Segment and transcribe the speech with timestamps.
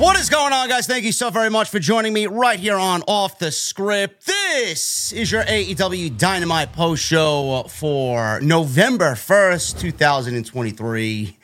[0.00, 0.86] What is going on, guys?
[0.86, 4.24] Thank you so very much for joining me right here on Off the Script.
[4.24, 11.36] This is your AEW Dynamite post show for November 1st, 2023.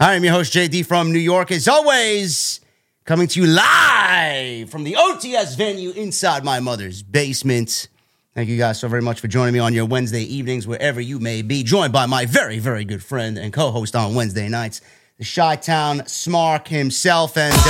[0.00, 1.52] I am your host, JD from New York.
[1.52, 2.58] As always,
[3.04, 7.86] coming to you live from the OTS venue inside my mother's basement.
[8.34, 11.20] Thank you guys so very much for joining me on your Wednesday evenings, wherever you
[11.20, 11.62] may be.
[11.62, 14.80] Joined by my very, very good friend and co host on Wednesday nights,
[15.22, 17.36] the Chi Town Smark himself.
[17.36, 17.60] And uh,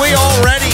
[0.00, 0.72] we already.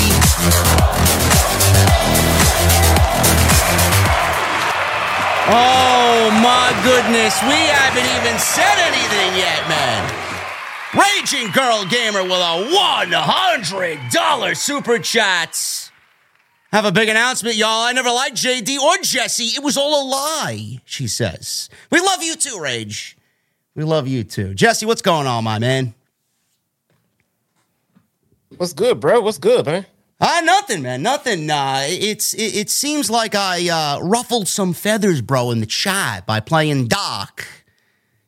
[5.50, 10.14] Oh my goodness, we haven't even said anything yet, man.
[10.94, 12.68] Raging Girl Gamer with a
[13.16, 15.90] $100 super chat.
[16.70, 17.82] Have a big announcement, y'all.
[17.82, 19.56] I never liked JD or Jesse.
[19.56, 21.68] It was all a lie, she says.
[21.90, 23.17] We love you too, Rage.
[23.78, 24.54] We love you too.
[24.54, 25.94] Jesse, what's going on, my man?
[28.56, 29.20] What's good, bro?
[29.20, 29.86] What's good, man?
[30.20, 31.00] Ah, nothing, man.
[31.00, 31.48] Nothing.
[31.48, 36.26] Uh, it's it, it seems like I uh, ruffled some feathers, bro, in the chat
[36.26, 37.46] by playing Doc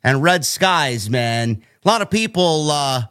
[0.05, 1.65] and Red Skies, man.
[1.85, 3.07] A lot of people uh,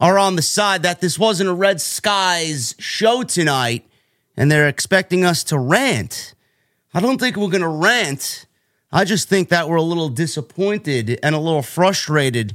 [0.00, 3.86] are on the side that this wasn't a Red Skies show tonight,
[4.34, 6.32] and they're expecting us to rant.
[6.94, 8.46] I don't think we're gonna rant.
[8.92, 12.54] I just think that we're a little disappointed and a little frustrated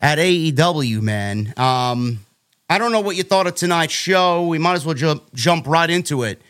[0.00, 1.54] at AEW, man.
[1.56, 2.20] Um,
[2.68, 4.46] I don't know what you thought of tonight's show.
[4.46, 6.40] We might as well jump jump right into it.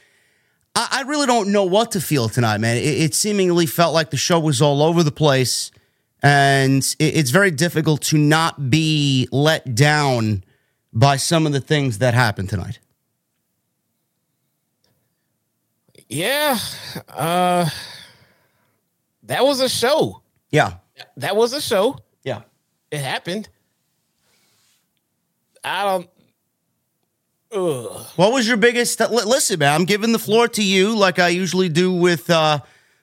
[0.75, 2.77] I, I really don't know what to feel tonight, man.
[2.77, 5.71] It, it, seemingly felt like the show was all over the place,
[6.23, 10.45] and it, it's very difficult to not be let down
[10.93, 12.79] by some of the things that happened tonight.
[16.09, 16.59] Yeah,
[17.09, 17.69] uh,
[19.31, 20.23] that was a show.
[20.51, 20.75] Yeah,
[21.17, 21.97] That was a show.
[22.25, 22.43] yeah.
[22.91, 23.49] It happened.
[25.63, 26.11] I don't.
[27.53, 28.07] Ugh.
[28.17, 28.99] What was your biggest?
[29.01, 32.61] Listen, man, I'm giving the floor to you, like I usually do with uh,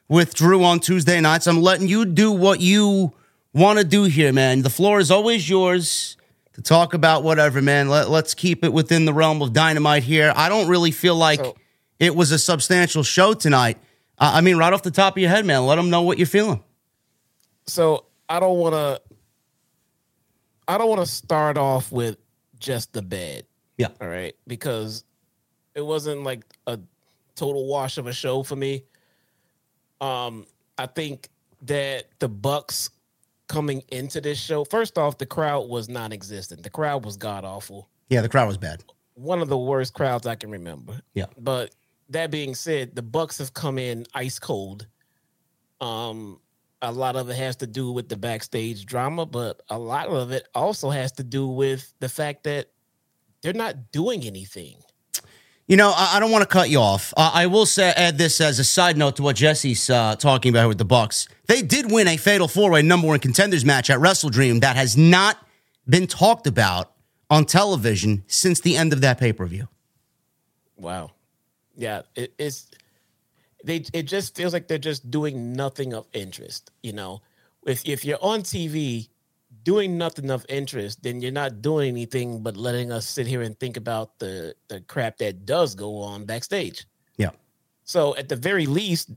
[0.08, 1.48] with Drew on Tuesday nights.
[1.48, 3.14] I'm letting you do what you
[3.54, 4.62] want to do here, man.
[4.62, 6.18] The floor is always yours
[6.54, 7.88] to talk about whatever, man.
[7.90, 10.34] Let, let's keep it within the realm of dynamite here.
[10.36, 11.56] I don't really feel like So-
[12.00, 13.78] it was a substantial show tonight.
[14.18, 16.28] I mean, right off the top of your head, man, let them know what you're
[16.28, 16.64] feeling.
[17.68, 19.02] So I don't want to
[20.68, 22.18] I don't want to start off with
[22.60, 23.44] just the bad.
[23.78, 23.90] Yeah.
[24.02, 24.36] All right.
[24.48, 25.04] Because
[25.76, 26.80] it wasn't like a
[27.36, 28.84] total wash of a show for me.
[30.02, 30.46] Um,
[30.78, 31.30] I think
[31.64, 32.90] that the Bucks
[33.48, 36.64] coming into this show, first off, the crowd was non existent.
[36.64, 37.88] The crowd was god awful.
[38.10, 38.84] Yeah, the crowd was bad.
[39.14, 41.02] One of the worst crowds I can remember.
[41.14, 41.26] Yeah.
[41.38, 41.74] But
[42.10, 44.88] that being said, the Bucks have come in ice cold.
[45.82, 46.40] Um,
[46.82, 50.32] a lot of it has to do with the backstage drama, but a lot of
[50.32, 52.68] it also has to do with the fact that
[53.42, 54.76] they're not doing anything.
[55.68, 57.14] You know, I, I don't want to cut you off.
[57.18, 60.50] Uh, I will say add this as a side note to what Jesse's uh, talking
[60.50, 61.28] about with the Bucks.
[61.48, 64.96] They did win a fatal four way number one contenders match at WrestleDream that has
[64.96, 65.38] not
[65.88, 66.94] been talked about
[67.30, 69.68] on television since the end of that pay per view.
[70.78, 71.12] Wow.
[71.78, 72.70] Yeah, it, it's
[73.64, 73.86] they.
[73.94, 76.72] It just feels like they're just doing nothing of interest.
[76.82, 77.22] You know,
[77.66, 79.08] if if you're on TV
[79.64, 83.58] doing nothing of interest, then you're not doing anything but letting us sit here and
[83.60, 86.86] think about the the crap that does go on backstage.
[87.18, 87.32] Yeah.
[87.84, 89.12] So at the very least,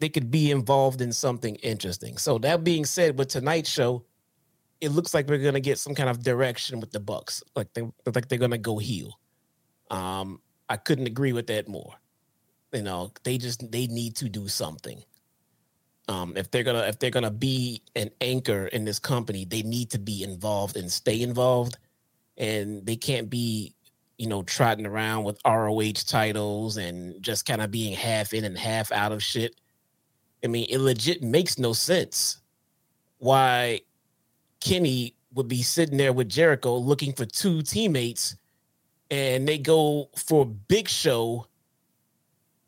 [0.00, 2.16] they could be involved in something interesting.
[2.16, 4.04] So that being said, with tonight's show,
[4.80, 7.42] it looks like we're gonna get some kind of direction with the Bucks.
[7.54, 7.82] Like they
[8.14, 9.18] like they're gonna go heel.
[9.90, 11.94] Um, I couldn't agree with that more.
[12.76, 15.02] You know, they just they need to do something.
[16.08, 19.90] Um, if they're gonna if they're gonna be an anchor in this company, they need
[19.92, 21.78] to be involved and stay involved,
[22.36, 23.74] and they can't be,
[24.18, 28.58] you know, trotting around with ROH titles and just kind of being half in and
[28.58, 29.58] half out of shit.
[30.44, 32.42] I mean, it legit makes no sense
[33.18, 33.80] why
[34.60, 38.36] Kenny would be sitting there with Jericho looking for two teammates,
[39.10, 41.46] and they go for Big Show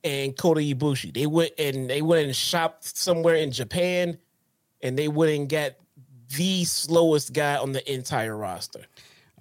[0.04, 1.12] and Kota Ibushi.
[1.12, 4.18] They went and they went and shopped somewhere in Japan,
[4.82, 5.72] and they went and got
[6.36, 8.84] the slowest guy on the entire roster.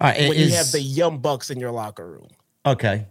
[0.00, 0.28] All right.
[0.28, 2.28] When is- you have the Young Bucks in your locker room.
[2.64, 3.06] Okay.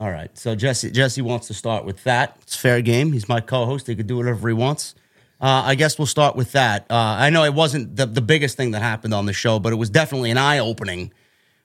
[0.00, 0.36] All right.
[0.38, 2.36] So Jesse Jesse wants to start with that.
[2.42, 3.12] It's fair game.
[3.12, 3.86] He's my co-host.
[3.86, 4.94] He could do whatever he wants.
[5.40, 6.86] Uh, I guess we'll start with that.
[6.90, 9.72] Uh, I know it wasn't the, the biggest thing that happened on the show, but
[9.72, 11.12] it was definitely an eye-opening,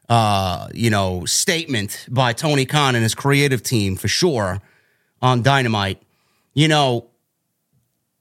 [0.10, 4.62] uh, you know, statement by Tony Khan and his creative team for sure
[5.24, 6.04] on Dynamite.
[6.54, 7.08] You know,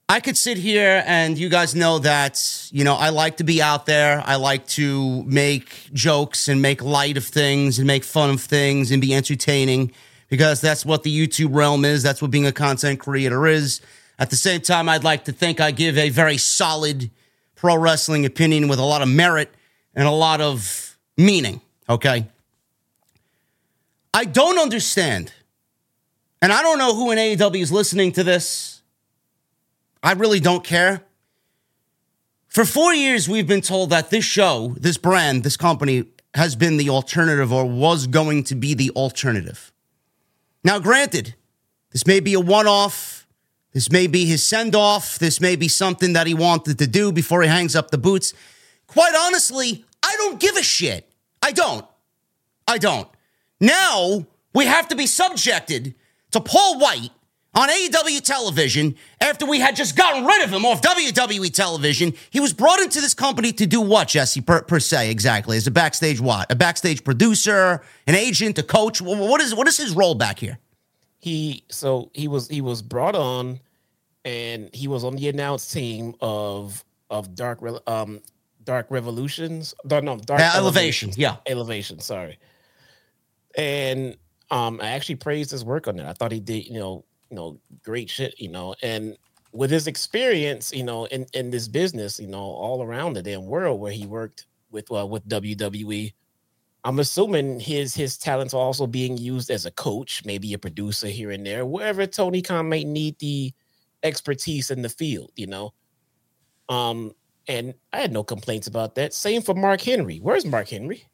[0.09, 3.61] I could sit here and you guys know that, you know, I like to be
[3.61, 4.23] out there.
[4.25, 8.89] I like to make jokes and make light of things and make fun of things
[8.89, 9.91] and be entertaining
[10.29, 12.01] because that's what the YouTube realm is.
[12.01, 13.81] That's what being a content creator is.
[14.17, 17.11] At the same time, I'd like to think I give a very solid
[17.55, 19.53] pro wrestling opinion with a lot of merit
[19.93, 21.61] and a lot of meaning.
[21.89, 22.27] Okay.
[24.13, 25.33] I don't understand.
[26.43, 28.81] And I don't know who in AEW is listening to this.
[30.03, 31.01] I really don't care.
[32.49, 36.03] For four years, we've been told that this show, this brand, this company
[36.33, 39.71] has been the alternative or was going to be the alternative.
[40.65, 41.33] Now, granted,
[41.91, 43.25] this may be a one off.
[43.71, 45.17] This may be his send off.
[45.19, 48.33] This may be something that he wanted to do before he hangs up the boots.
[48.87, 51.09] Quite honestly, I don't give a shit.
[51.41, 51.85] I don't.
[52.67, 53.07] I don't.
[53.61, 55.95] Now we have to be subjected
[56.33, 57.09] to Paul White
[57.55, 62.13] on AEW television after we had just gotten rid of him off WWE television.
[62.31, 65.57] He was brought into this company to do what, Jesse, per, per se, exactly?
[65.57, 66.51] As a backstage what?
[66.51, 69.01] A backstage producer, an agent, a coach?
[69.01, 70.59] What is, what is his role back here?
[71.23, 73.57] he so he was he was brought on
[74.25, 78.19] and he was on the announced team of of dark um
[78.61, 81.37] dark revolutions no, dark Uh, Elevation, yeah.
[81.45, 82.37] elevation sorry
[83.55, 84.17] and
[84.53, 87.35] um i actually praised his work on it i thought he did you know you
[87.35, 89.17] know great shit you know and
[89.51, 93.45] with his experience you know in in this business you know all around the damn
[93.45, 96.13] world where he worked with uh, with wwe
[96.85, 101.07] I'm assuming his his talents are also being used as a coach, maybe a producer
[101.07, 103.53] here and there, wherever Tony Khan may need the
[104.03, 105.73] expertise in the field, you know.
[106.67, 107.13] Um,
[107.47, 109.13] and I had no complaints about that.
[109.13, 110.17] Same for Mark Henry.
[110.17, 111.05] Where's Mark Henry?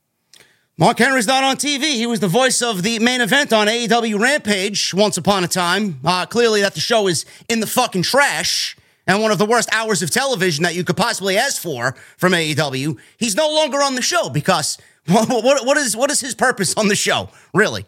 [0.79, 1.95] Mark Henry's not on TV.
[1.95, 6.00] He was the voice of the main event on AEW Rampage once upon a time.
[6.05, 9.67] Uh, clearly, that the show is in the fucking trash and one of the worst
[9.74, 12.98] hours of television that you could possibly ask for from AEW.
[13.17, 16.74] He's no longer on the show because what, what, what is what is his purpose
[16.77, 17.27] on the show?
[17.53, 17.86] Really,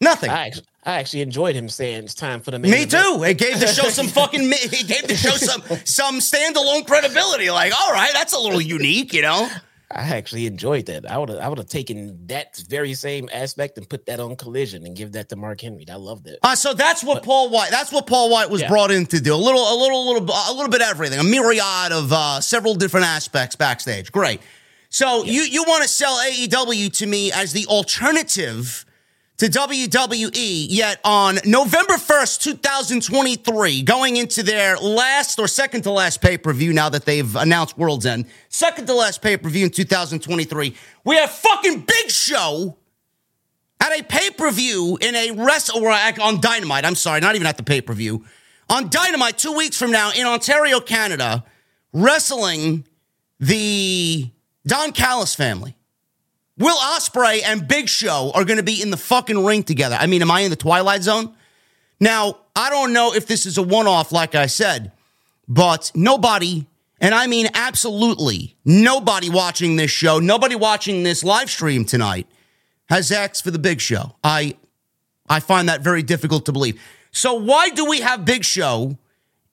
[0.00, 0.30] nothing.
[0.30, 2.90] I actually, I actually enjoyed him saying it's time for the main Me event.
[2.90, 3.22] too.
[3.22, 4.40] It gave the show some fucking.
[4.42, 7.48] It gave the show some some standalone credibility.
[7.52, 9.48] Like, all right, that's a little unique, you know.
[9.94, 11.10] I actually enjoyed that.
[11.10, 14.36] I would have I would have taken that very same aspect and put that on
[14.36, 15.84] collision and give that to Mark Henry.
[15.90, 16.38] I loved it.
[16.42, 17.70] Uh, so that's what Paul White.
[17.70, 18.68] That's what Paul White was Yeah.
[18.68, 19.34] brought in to do.
[19.34, 21.18] A little, a little, little, a little bit of everything.
[21.18, 24.10] A myriad of uh, several different aspects backstage.
[24.10, 24.40] Great.
[24.88, 28.84] So you you want to sell AEW to me as the alternative
[29.42, 36.20] to WWE, yet on November 1st, 2023, going into their last or second to last
[36.20, 39.64] pay per view now that they've announced World's End, second to last pay per view
[39.64, 42.76] in 2023, we have fucking Big Show
[43.80, 46.84] at a pay per view in a rest or on Dynamite.
[46.84, 48.24] I'm sorry, not even at the pay per view.
[48.70, 51.42] On Dynamite, two weeks from now in Ontario, Canada,
[51.92, 52.86] wrestling
[53.40, 54.30] the
[54.64, 55.74] Don Callis family.
[56.58, 59.96] Will Ospreay and Big Show are going to be in the fucking ring together.
[59.98, 61.34] I mean, am I in the Twilight Zone?
[61.98, 64.92] Now, I don't know if this is a one off, like I said,
[65.48, 66.66] but nobody,
[67.00, 72.26] and I mean absolutely nobody watching this show, nobody watching this live stream tonight
[72.88, 74.16] has asked for the Big Show.
[74.22, 74.56] I,
[75.28, 76.80] I find that very difficult to believe.
[77.12, 78.98] So, why do we have Big Show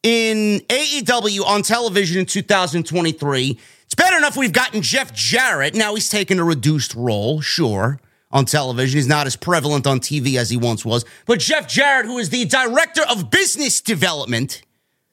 [0.03, 3.59] in AEW on television in 2023?
[3.99, 5.75] Bad enough we've gotten Jeff Jarrett.
[5.75, 7.99] Now he's taken a reduced role, sure,
[8.31, 8.97] on television.
[8.97, 11.03] He's not as prevalent on TV as he once was.
[11.25, 14.61] But Jeff Jarrett, who is the director of business development,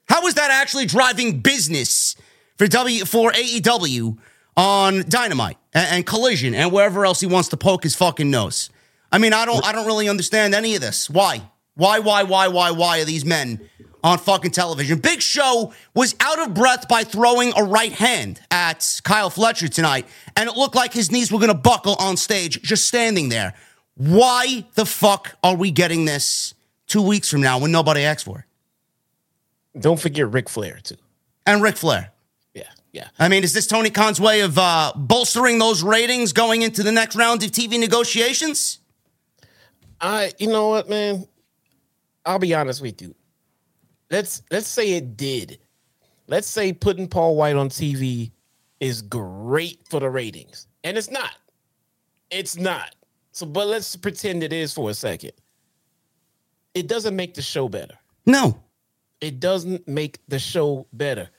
[0.07, 2.15] how is that actually driving business
[2.55, 4.17] for W for AEW
[4.55, 8.69] on Dynamite and, and Collision and wherever else he wants to poke his fucking nose?
[9.11, 11.09] I mean, I don't I don't really understand any of this.
[11.09, 11.41] Why?
[11.75, 13.69] Why, why, why, why, why are these men
[14.03, 14.99] on fucking television.
[14.99, 20.05] Big Show was out of breath by throwing a right hand at Kyle Fletcher tonight,
[20.35, 23.53] and it looked like his knees were going to buckle on stage just standing there.
[23.95, 26.53] Why the fuck are we getting this
[26.85, 29.81] two weeks from now when nobody asked for it?
[29.81, 30.97] Don't forget Ric Flair, too.
[31.45, 32.11] And Ric Flair.
[32.53, 33.07] Yeah, yeah.
[33.19, 36.91] I mean, is this Tony Khan's way of uh, bolstering those ratings going into the
[36.91, 38.79] next round of TV negotiations?
[39.99, 41.27] I, you know what, man?
[42.25, 43.15] I'll be honest with you
[44.11, 45.59] let's let's say it did.
[46.27, 48.31] Let's say putting Paul White on TV
[48.79, 50.67] is great for the ratings.
[50.83, 51.35] And it's not.
[52.29, 52.95] It's not.
[53.31, 55.31] So but let's pretend it is for a second.
[56.73, 57.95] It doesn't make the show better.
[58.25, 58.59] No.
[59.21, 61.29] It doesn't make the show better.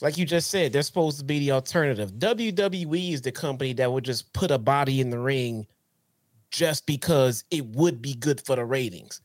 [0.00, 2.12] Like you just said, they're supposed to be the alternative.
[2.12, 5.66] WWE is the company that would just put a body in the ring
[6.50, 9.20] just because it would be good for the ratings.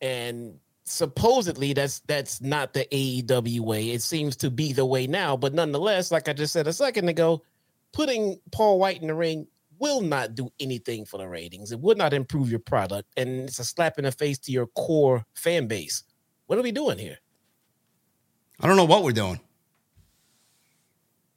[0.00, 3.90] And supposedly that's that's not the AEW way.
[3.90, 7.08] It seems to be the way now, but nonetheless, like I just said a second
[7.08, 7.42] ago,
[7.92, 9.46] putting Paul White in the ring
[9.78, 11.72] will not do anything for the ratings.
[11.72, 14.66] It would not improve your product, and it's a slap in the face to your
[14.68, 16.04] core fan base.
[16.46, 17.18] What are we doing here?
[18.60, 19.40] I don't know what we're doing.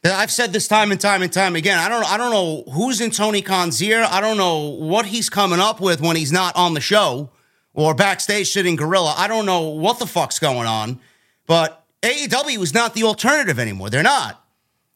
[0.05, 1.79] I've said this time and time and time again.
[1.79, 4.07] I don't I don't know who's in Tony Khan's ear.
[4.09, 7.31] I don't know what he's coming up with when he's not on the show
[7.77, 9.13] or backstage sitting gorilla.
[9.17, 10.99] I don't know what the fuck's going on,
[11.45, 13.91] but AEW is not the alternative anymore.
[13.91, 14.43] They're not.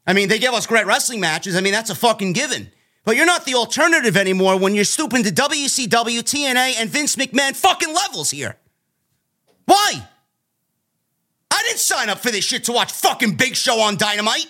[0.05, 1.55] I mean, they give us great wrestling matches.
[1.55, 2.71] I mean, that's a fucking given.
[3.05, 7.55] But you're not the alternative anymore when you're stooping to WCW, TNA, and Vince McMahon
[7.55, 8.57] fucking levels here.
[9.65, 10.07] Why?
[11.51, 14.47] I didn't sign up for this shit to watch fucking Big Show on Dynamite.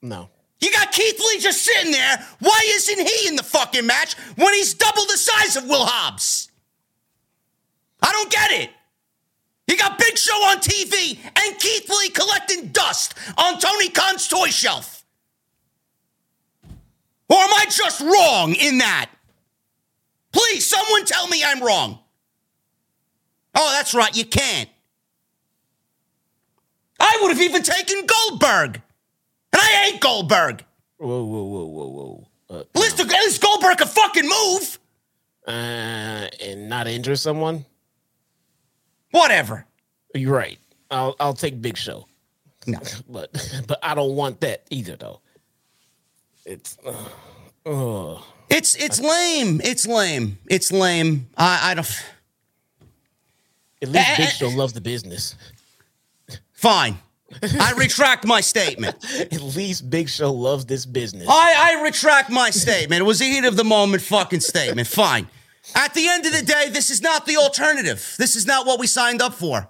[0.00, 0.30] No.
[0.94, 2.24] Keith Lee just sitting there.
[2.38, 6.52] Why isn't he in the fucking match when he's double the size of Will Hobbs?
[8.00, 8.70] I don't get it.
[9.66, 14.50] You got Big Show on TV and Keith Lee collecting dust on Tony Khan's toy
[14.50, 15.04] shelf.
[17.28, 19.10] Or am I just wrong in that?
[20.30, 21.98] Please, someone tell me I'm wrong.
[23.56, 24.68] Oh, that's right, you can't.
[27.00, 28.80] I would have even taken Goldberg.
[29.52, 30.64] And I hate Goldberg.
[30.98, 32.28] Whoa, whoa, whoa, whoa, whoa.
[32.50, 34.78] Uh, At least, at least Goldberg can fucking move.
[35.46, 37.64] uh, and not injure someone.
[39.10, 39.66] Whatever.
[40.14, 40.58] You're right.
[40.90, 42.06] I'll I'll take Big Show.
[42.66, 42.78] No.
[43.08, 43.30] but
[43.66, 45.20] but I don't want that either though.
[46.46, 46.76] It's
[47.66, 48.20] uh,
[48.50, 49.60] It's it's lame.
[49.64, 50.38] It's lame.
[50.48, 51.28] It's lame.
[51.36, 52.04] I, I don't.
[53.82, 55.34] at least Eh, Big eh, Show loves the business.
[56.52, 56.98] Fine.
[57.42, 58.96] I retract my statement.
[59.20, 61.26] At least Big Show loves this business.
[61.28, 63.00] I, I retract my statement.
[63.00, 64.86] It was a heat of the moment fucking statement.
[64.86, 65.28] Fine.
[65.74, 68.14] At the end of the day, this is not the alternative.
[68.18, 69.68] This is not what we signed up for.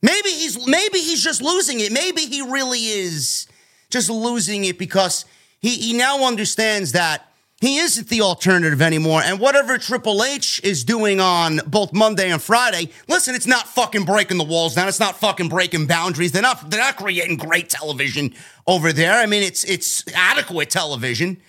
[0.00, 1.92] Maybe he's maybe he's just losing it.
[1.92, 3.46] Maybe he really is
[3.90, 5.24] just losing it because
[5.60, 7.31] he, he now understands that
[7.62, 9.22] he isn't the alternative anymore.
[9.24, 14.04] And whatever Triple H is doing on both Monday and Friday, listen, it's not fucking
[14.04, 14.88] breaking the walls down.
[14.88, 16.32] It's not fucking breaking boundaries.
[16.32, 18.34] They're not they're not creating great television
[18.66, 19.12] over there.
[19.12, 21.40] I mean, it's it's adequate television,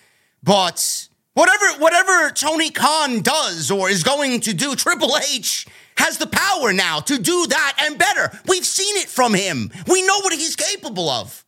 [0.44, 5.66] but whatever whatever Tony Khan does or is going to do, Triple H
[5.98, 8.40] has the power now to do that and better.
[8.48, 9.72] We've seen it from him.
[9.88, 11.44] We know what he's capable of.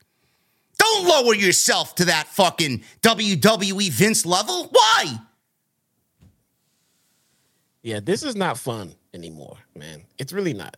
[0.78, 4.70] Don't lower yourself to that fucking WWE Vince level.
[4.72, 5.20] Why?
[7.84, 10.04] Yeah, this is not fun anymore, man.
[10.18, 10.76] It's really not.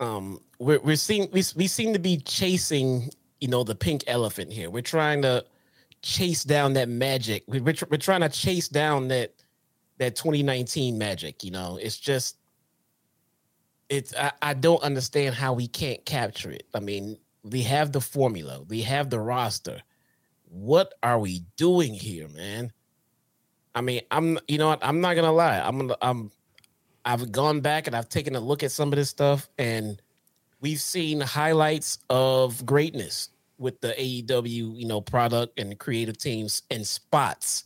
[0.00, 4.52] Um, we're we're seeing we we seem to be chasing, you know, the pink elephant
[4.52, 4.70] here.
[4.70, 5.44] We're trying to
[6.02, 7.44] chase down that magic.
[7.46, 9.34] We're we're, we're trying to chase down that
[9.98, 11.44] that 2019 magic.
[11.44, 12.38] You know, it's just
[13.88, 16.66] it's I, I don't understand how we can't capture it.
[16.74, 19.82] I mean, we have the formula, we have the roster.
[20.48, 22.72] What are we doing here, man?
[23.74, 24.78] I mean, I'm you know what?
[24.82, 25.58] I'm not gonna lie.
[25.58, 26.30] I'm gonna I'm
[27.04, 30.00] I've gone back and I've taken a look at some of this stuff, and
[30.60, 36.86] we've seen highlights of greatness with the AEW, you know, product and creative teams and
[36.86, 37.64] spots.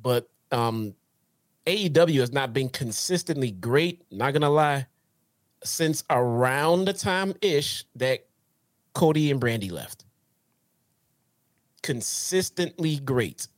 [0.00, 0.94] But um
[1.66, 4.86] AEW has not been consistently great, not gonna lie,
[5.64, 8.26] since around the time ish that
[8.92, 10.04] Cody and Brandi left.
[11.82, 13.48] Consistently great.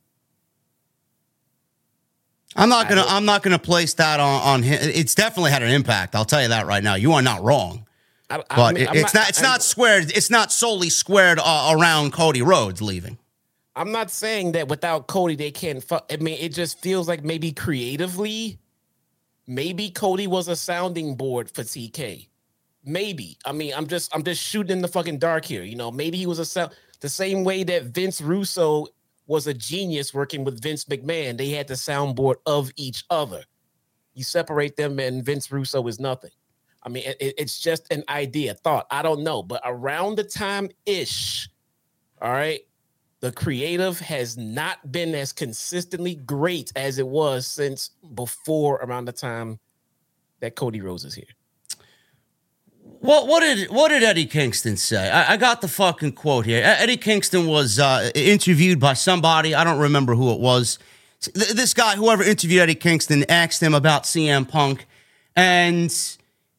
[2.55, 3.05] I'm not gonna.
[3.07, 4.79] I'm not gonna place that on, on him.
[4.83, 6.15] It's definitely had an impact.
[6.15, 6.95] I'll tell you that right now.
[6.95, 7.87] You are not wrong.
[8.29, 9.29] I, I but mean, it's not, not.
[9.31, 10.17] It's I'm, not squared.
[10.17, 13.19] It's not solely squared uh, around Cody Rhodes leaving.
[13.75, 15.83] I'm not saying that without Cody they can't.
[15.83, 18.59] Fu- I mean, it just feels like maybe creatively,
[19.47, 22.29] maybe Cody was a sounding board for TK.
[22.85, 23.39] Maybe.
[23.45, 25.63] I mean, I'm just I'm just shooting in the fucking dark here.
[25.63, 28.87] You know, maybe he was a sound the same way that Vince Russo
[29.27, 31.37] was a genius working with Vince McMahon.
[31.37, 33.45] They had the soundboard of each other.
[34.15, 36.31] You separate them, and Vince Russo is nothing.
[36.83, 38.87] I mean, it, it's just an idea, thought.
[38.91, 41.49] I don't know, but around the time ish,
[42.21, 42.61] all right,
[43.21, 49.13] the creative has not been as consistently great as it was since before around the
[49.13, 49.61] time
[50.41, 51.25] that Cody Rhodes is here.
[53.03, 55.11] What what did what did Eddie Kingston say?
[55.11, 56.63] I, I got the fucking quote here.
[56.65, 59.57] Eddie Kingston was uh, interviewed by somebody.
[59.57, 60.79] I don't remember who it was.
[61.35, 64.87] This guy, whoever interviewed Eddie Kingston, asked him about CM Punk,
[65.35, 65.93] and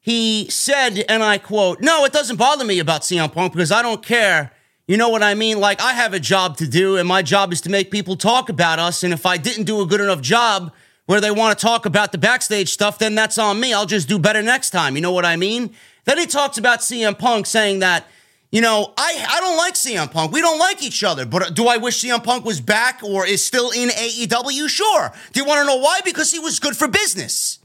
[0.01, 3.81] he said, and I quote, "No, it doesn't bother me about CM Punk because I
[3.81, 4.51] don't care."
[4.85, 5.61] You know what I mean?
[5.61, 8.49] Like, I have a job to do, and my job is to make people talk
[8.49, 9.01] about us.
[9.01, 10.73] And if I didn't do a good enough job
[11.05, 13.73] where they want to talk about the backstage stuff, then that's on me.
[13.73, 14.97] I'll just do better next time.
[14.97, 15.73] You know what I mean?
[16.05, 18.07] Then he talks about CM Punk saying that,
[18.51, 20.31] you know, I, I don't like CM Punk.
[20.31, 21.25] We don't like each other.
[21.25, 24.69] But do I wish CM Punk was back or is still in AEW?
[24.69, 25.11] Sure.
[25.31, 26.01] Do you want to know why?
[26.05, 27.59] Because he was good for business.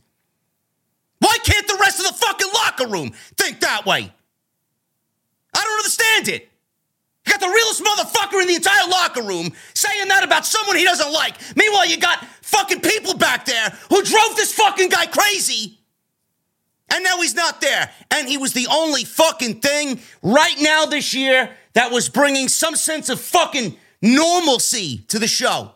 [1.19, 4.13] Why can't the rest of the fucking locker room think that way?
[5.55, 6.49] I don't understand it.
[7.27, 10.85] You got the realest motherfucker in the entire locker room saying that about someone he
[10.85, 11.35] doesn't like.
[11.57, 15.78] Meanwhile, you got fucking people back there who drove this fucking guy crazy.
[16.93, 17.91] And now he's not there.
[18.11, 22.77] And he was the only fucking thing right now this year that was bringing some
[22.77, 25.73] sense of fucking normalcy to the show.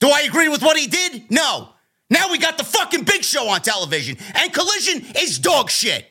[0.00, 1.30] Do I agree with what he did?
[1.30, 1.70] No.
[2.10, 4.16] Now we got the fucking big show on television.
[4.34, 6.06] And Collision is dog shit.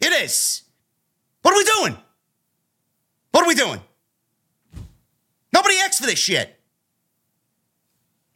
[0.00, 0.62] It is.
[1.42, 2.02] What are we doing?
[3.32, 3.80] What are we doing?
[5.52, 6.54] Nobody asks for this shit.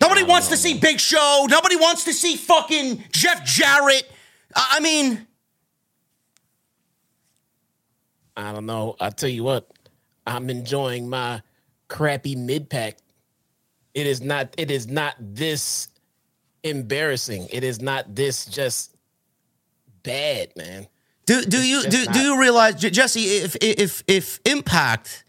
[0.01, 1.47] Nobody wants to see Big Show.
[1.49, 4.11] Nobody wants to see fucking Jeff Jarrett.
[4.55, 5.27] I mean,
[8.37, 8.97] I don't know.
[9.01, 9.71] I tell you what,
[10.27, 11.43] I'm enjoying my
[11.89, 12.99] crappy mid pack.
[13.95, 14.55] It is not.
[14.57, 15.89] It is not this
[16.63, 17.49] embarrassing.
[17.51, 18.95] It is not this just
[20.03, 20.87] bad, man.
[21.27, 23.21] Do do you do, not- do you realize, Jesse?
[23.21, 25.25] If if if Impact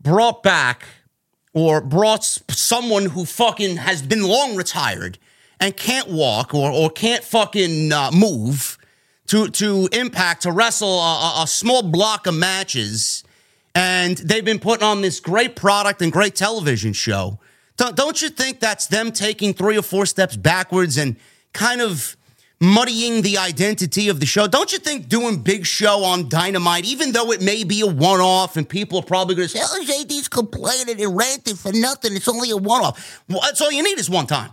[0.00, 0.84] brought back
[1.54, 5.18] or brought someone who fucking has been long retired
[5.60, 8.78] and can't walk or, or can't fucking uh, move
[9.32, 13.24] to, to Impact to wrestle a, a small block of matches.
[13.74, 17.38] And they've been putting on this great product and great television show.
[17.78, 21.16] Don't, you think that's them taking three or four steps backwards and
[21.54, 22.14] kind of
[22.60, 24.46] muddying the identity of the show.
[24.46, 28.20] Don't you think doing Big Show on Dynamite, even though it may be a one
[28.20, 32.14] off and people are probably going to say, oh, JD's complaining and ranting for nothing.
[32.14, 33.24] It's only a one off.
[33.30, 34.50] Well, that's all you need is one time.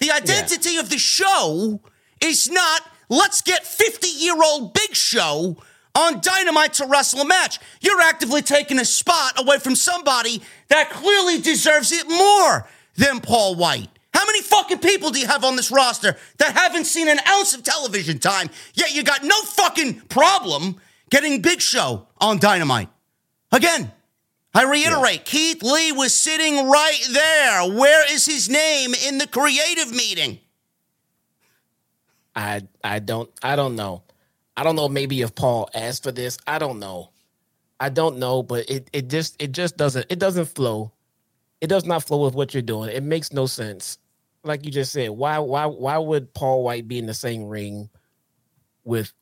[0.00, 0.80] The identity yeah.
[0.80, 1.80] of the show
[2.20, 5.56] is not let's get 50 year old Big Show
[5.94, 7.58] on Dynamite to wrestle a match.
[7.80, 13.56] You're actively taking a spot away from somebody that clearly deserves it more than Paul
[13.56, 13.88] White.
[14.14, 17.54] How many fucking people do you have on this roster that haven't seen an ounce
[17.54, 20.76] of television time, yet you got no fucking problem
[21.10, 22.88] getting Big Show on Dynamite?
[23.50, 23.92] Again,
[24.54, 25.24] I reiterate, yeah.
[25.24, 27.72] Keith Lee was sitting right there.
[27.74, 30.40] Where is his name in the creative meeting?
[32.34, 34.02] I I don't I don't know.
[34.56, 36.38] I don't know maybe if Paul asked for this.
[36.46, 37.10] I don't know.
[37.80, 40.92] I don't know, but it it just it just doesn't it doesn't flow.
[41.60, 42.90] It does not flow with what you're doing.
[42.90, 43.98] It makes no sense.
[44.44, 47.90] Like you just said, why why why would Paul White be in the same ring
[48.84, 49.12] with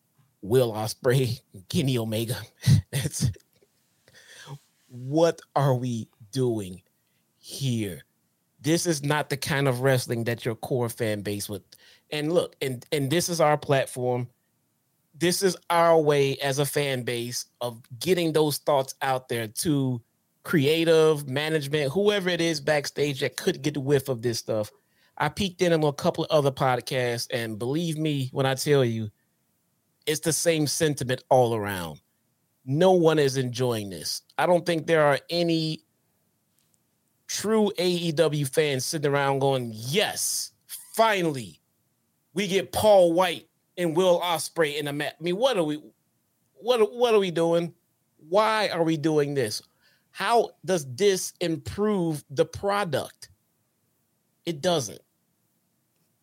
[0.42, 2.36] Will Ospreay, Kenny Omega?
[2.92, 3.30] it's
[4.88, 6.82] what are we doing
[7.38, 8.02] here?
[8.60, 11.62] This is not the kind of wrestling that your core fan base would.
[12.12, 14.28] And look, and and this is our platform.
[15.14, 20.00] This is our way as a fan base of getting those thoughts out there to
[20.44, 24.70] creative management, whoever it is backstage that could get the whiff of this stuff.
[25.18, 28.84] I peeked in on a couple of other podcasts, and believe me when I tell
[28.84, 29.10] you,
[30.06, 32.00] it's the same sentiment all around.
[32.64, 34.22] No one is enjoying this.
[34.38, 35.82] I don't think there are any
[37.26, 40.52] true AEW fans sitting around going, "Yes,
[40.96, 41.59] finally,
[42.34, 45.80] we get Paul White and Will Ospreay in a match." I mean, what are we,
[46.54, 47.74] what what are we doing?
[48.28, 49.62] Why are we doing this?
[50.10, 53.28] How does this improve the product?
[54.44, 55.00] It doesn't.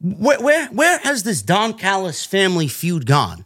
[0.02, 3.46] Where where where has this Don Callis family feud gone?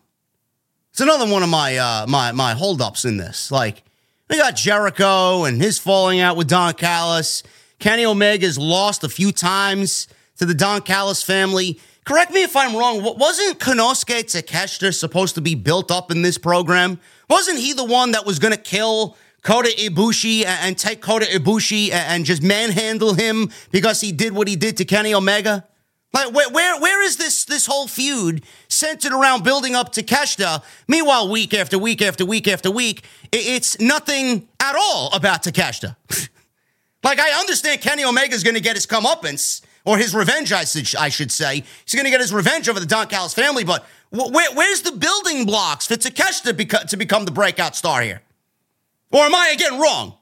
[0.91, 3.51] It's another one of my uh my my holdups in this.
[3.51, 3.83] Like
[4.29, 7.43] we got Jericho and his falling out with Don Callis.
[7.79, 11.79] Kenny Omega's lost a few times to the Don Callis family.
[12.05, 13.03] Correct me if I'm wrong.
[13.03, 16.99] Wasn't Konosuke Takeshita supposed to be built up in this program?
[17.29, 21.91] Wasn't he the one that was going to kill Kota Ibushi and take Kota Ibushi
[21.91, 25.67] and just manhandle him because he did what he did to Kenny Omega?
[26.13, 30.61] Like where, where where is this this whole feud centered around building up Takeshita?
[30.87, 35.95] Meanwhile, week after week after week after week, it's nothing at all about Takeshita.
[37.03, 40.63] like I understand Kenny Omega is going to get his comeuppance or his revenge, I
[40.63, 41.63] should, I should say.
[41.85, 44.91] He's going to get his revenge over the Don Callis family, but where, where's the
[44.91, 48.21] building blocks for Takeshita beca- to become the breakout star here?
[49.11, 50.15] Or am I again wrong?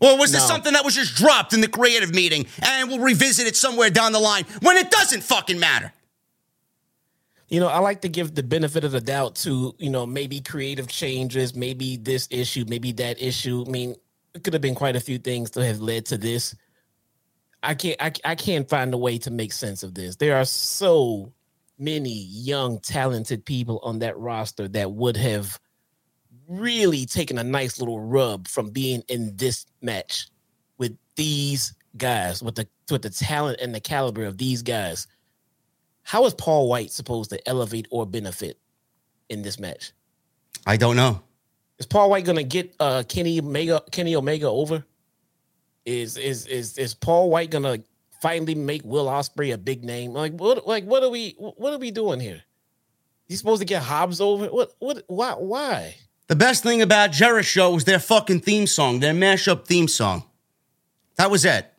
[0.00, 0.54] Or was this no.
[0.54, 4.12] something that was just dropped in the creative meeting and we'll revisit it somewhere down
[4.12, 5.92] the line when it doesn't fucking matter?
[7.48, 10.40] You know, I like to give the benefit of the doubt to, you know, maybe
[10.40, 13.64] creative changes, maybe this issue, maybe that issue.
[13.66, 13.96] I mean,
[14.34, 16.54] it could have been quite a few things that have led to this.
[17.62, 20.16] I can't I, I can't find a way to make sense of this.
[20.16, 21.32] There are so
[21.78, 25.58] many young talented people on that roster that would have
[26.48, 30.28] really taken a nice little rub from being in this match
[30.78, 35.06] with these guys, with the with the talent and the caliber of these guys.
[36.02, 38.58] How is Paul White supposed to elevate or benefit
[39.28, 39.92] in this match?
[40.66, 41.22] I don't know.
[41.78, 44.84] Is Paul White gonna get uh, Kenny Omega Kenny Omega over?
[45.88, 47.78] Is is is is Paul White gonna
[48.20, 50.12] finally make Will Ospreay a big name?
[50.12, 52.42] Like what like what are we what are we doing here?
[53.26, 54.48] He's supposed to get Hobbs over?
[54.48, 55.94] What what why why?
[56.26, 60.24] The best thing about Jericho was their fucking theme song, their mashup theme song.
[61.16, 61.72] That was it.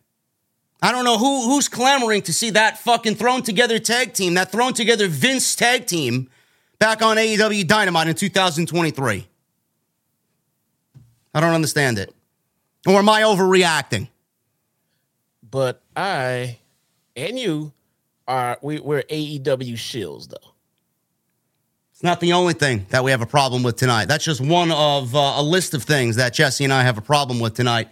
[0.82, 4.52] I don't know who who's clamoring to see that fucking thrown together tag team, that
[4.52, 6.32] thrown together Vince tag team
[6.80, 9.28] back on AEW Dynamite in 2023.
[11.36, 12.12] I don't understand it.
[12.88, 14.10] Or am I overreacting?
[15.50, 16.60] But I
[17.16, 17.74] and you
[18.28, 20.54] are we, we're AEW shills though.
[21.92, 24.06] It's not the only thing that we have a problem with tonight.
[24.06, 27.02] That's just one of uh, a list of things that Jesse and I have a
[27.02, 27.90] problem with tonight.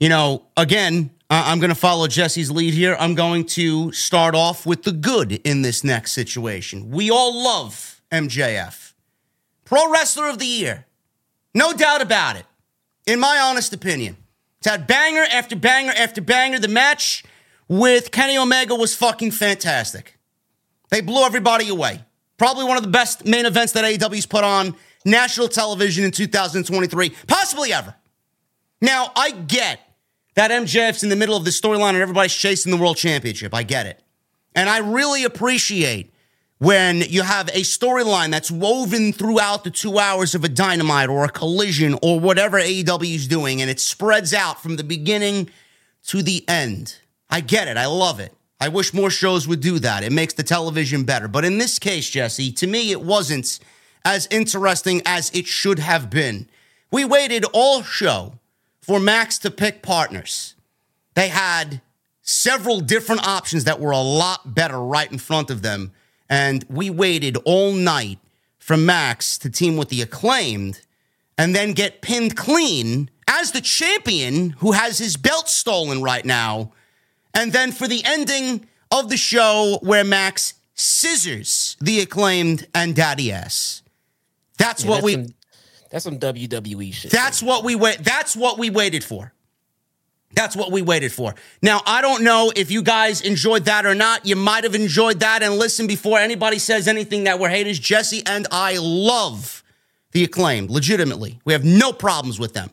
[0.00, 2.96] You know, again, I'm going to follow Jesse's lead here.
[2.98, 6.90] I'm going to start off with the good in this next situation.
[6.90, 8.94] We all love MJF,
[9.64, 10.86] Pro Wrestler of the Year.
[11.54, 12.46] No doubt about it.
[13.06, 14.16] In my honest opinion,
[14.58, 16.58] it's had banger after banger after banger.
[16.58, 17.24] The match
[17.68, 20.18] with Kenny Omega was fucking fantastic.
[20.90, 22.04] They blew everybody away.
[22.36, 27.12] Probably one of the best main events that AEW's put on national television in 2023,
[27.26, 27.94] possibly ever.
[28.80, 29.80] Now, I get
[30.34, 33.54] that MJF's in the middle of the storyline and everybody's chasing the world championship.
[33.54, 34.02] I get it.
[34.54, 36.09] And I really appreciate
[36.60, 41.24] when you have a storyline that's woven throughout the two hours of a dynamite or
[41.24, 45.48] a collision or whatever AEW is doing and it spreads out from the beginning
[46.08, 46.98] to the end.
[47.30, 47.78] I get it.
[47.78, 48.34] I love it.
[48.60, 50.04] I wish more shows would do that.
[50.04, 51.28] It makes the television better.
[51.28, 53.58] But in this case, Jesse, to me, it wasn't
[54.04, 56.46] as interesting as it should have been.
[56.90, 58.34] We waited all show
[58.82, 60.56] for Max to pick partners.
[61.14, 61.80] They had
[62.20, 65.92] several different options that were a lot better right in front of them.
[66.30, 68.18] And we waited all night
[68.58, 70.80] for Max to team with the acclaimed
[71.36, 76.72] and then get pinned clean as the champion who has his belt stolen right now
[77.34, 83.32] and then for the ending of the show where Max scissors the acclaimed and Daddy
[83.32, 83.82] Ass.
[84.58, 85.12] That's yeah, what that's we.
[85.12, 85.34] Some,
[85.90, 87.10] That's some WWE shit.
[87.10, 87.98] That's what we wait.
[88.04, 89.32] That's what we waited for.
[90.32, 91.34] That's what we waited for.
[91.60, 94.26] Now, I don't know if you guys enjoyed that or not.
[94.26, 95.42] You might have enjoyed that.
[95.42, 99.64] And listen, before anybody says anything that we're haters, Jesse and I love
[100.12, 101.40] the acclaimed, legitimately.
[101.44, 102.70] We have no problems with them.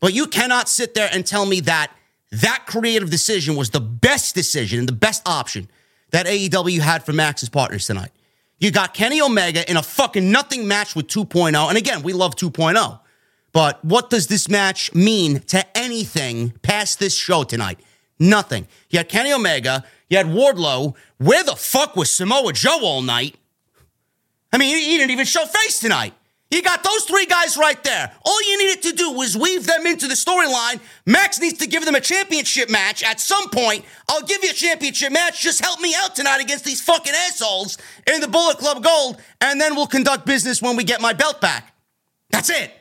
[0.00, 1.92] But you cannot sit there and tell me that
[2.32, 5.68] that creative decision was the best decision and the best option
[6.10, 8.10] that AEW had for Max's partners tonight.
[8.58, 11.68] You got Kenny Omega in a fucking nothing match with 2.0.
[11.68, 13.00] And again, we love 2.0.
[13.52, 17.80] But what does this match mean to anything past this show tonight?
[18.18, 18.68] Nothing.
[18.90, 20.94] You had Kenny Omega, you had Wardlow.
[21.18, 23.36] Where the fuck was Samoa Joe all night?
[24.52, 26.14] I mean, he didn't even show face tonight.
[26.50, 28.12] You got those three guys right there.
[28.24, 30.80] All you needed to do was weave them into the storyline.
[31.06, 33.84] Max needs to give them a championship match at some point.
[34.08, 35.40] I'll give you a championship match.
[35.40, 37.78] Just help me out tonight against these fucking assholes
[38.12, 41.40] in the Bullet Club Gold, and then we'll conduct business when we get my belt
[41.40, 41.72] back.
[42.30, 42.72] That's it.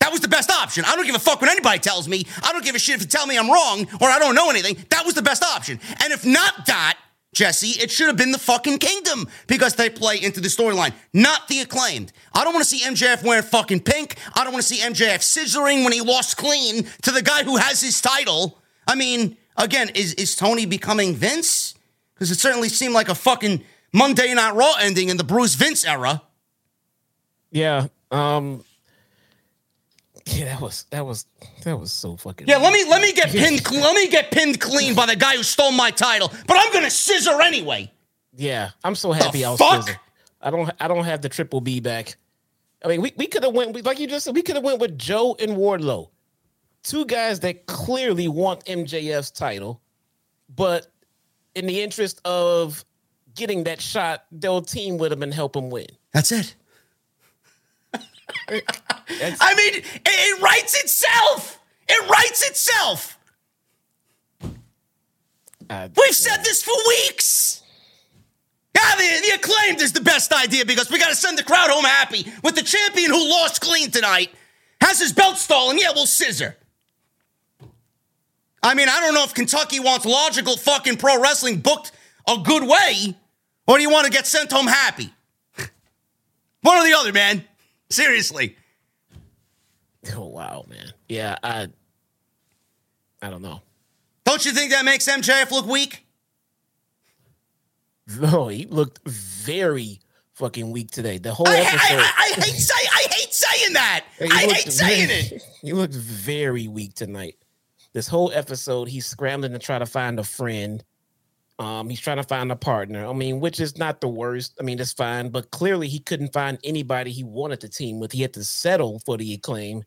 [0.00, 0.84] That was the best option.
[0.86, 2.24] I don't give a fuck what anybody tells me.
[2.42, 4.50] I don't give a shit if you tell me I'm wrong or I don't know
[4.50, 4.76] anything.
[4.90, 5.80] That was the best option.
[6.02, 6.98] And if not that,
[7.34, 11.46] Jesse, it should have been the fucking kingdom because they play into the storyline, not
[11.48, 12.12] the acclaimed.
[12.32, 14.16] I don't want to see MJF wearing fucking pink.
[14.34, 17.56] I don't want to see MJF scissoring when he lost clean to the guy who
[17.56, 18.58] has his title.
[18.86, 21.74] I mean, again, is, is Tony becoming Vince?
[22.14, 25.84] Because it certainly seemed like a fucking Monday Night Raw ending in the Bruce Vince
[25.84, 26.22] era.
[27.50, 27.88] Yeah.
[28.10, 28.64] Um,
[30.36, 31.26] yeah, that was that was
[31.64, 32.46] that was so fucking.
[32.48, 33.68] Yeah, let me let me get pinned.
[33.70, 36.28] let me get pinned clean by the guy who stole my title.
[36.46, 37.90] But I'm gonna scissor anyway.
[38.36, 39.82] Yeah, I'm so happy The I was fuck?
[39.84, 40.00] scissor.
[40.40, 42.16] I don't I don't have the triple B back.
[42.84, 44.34] I mean, we, we could have went we- like you just said.
[44.36, 46.10] We could have went with Joe and Wardlow,
[46.84, 49.80] two guys that clearly want MJF's title,
[50.54, 50.86] but
[51.56, 52.84] in the interest of
[53.34, 55.86] getting that shot, their team would have been help him win.
[56.12, 56.54] That's it.
[58.48, 61.58] I mean, it, it writes itself.
[61.88, 63.18] It writes itself.
[65.70, 67.62] Uh, We've said this for weeks.
[68.74, 71.70] Yeah, the, the acclaimed is the best idea because we got to send the crowd
[71.70, 74.30] home happy with the champion who lost clean tonight,
[74.80, 75.78] has his belt stolen.
[75.78, 76.56] Yeah, we'll scissor.
[78.62, 81.92] I mean, I don't know if Kentucky wants logical fucking pro wrestling booked
[82.26, 83.16] a good way,
[83.66, 85.12] or do you want to get sent home happy?
[86.62, 87.44] One or the other, man.
[87.90, 88.56] Seriously.
[90.14, 90.92] Oh wow, man.
[91.08, 91.68] Yeah, I
[93.22, 93.62] I don't know.
[94.24, 96.06] Don't you think that makes MJF look weak?
[98.20, 100.00] No, oh, he looked very
[100.34, 101.18] fucking weak today.
[101.18, 101.98] The whole I, I, episode.
[101.98, 104.04] I, I hate say, I hate saying that.
[104.20, 105.42] I hate saying very- it.
[105.62, 107.34] He looked very weak tonight.
[107.92, 110.84] This whole episode, he's scrambling to try to find a friend.
[111.58, 113.06] Um, he's trying to find a partner.
[113.06, 114.56] I mean, which is not the worst.
[114.60, 118.12] I mean, it's fine, but clearly he couldn't find anybody he wanted to team with.
[118.12, 119.82] He had to settle for the acclaim,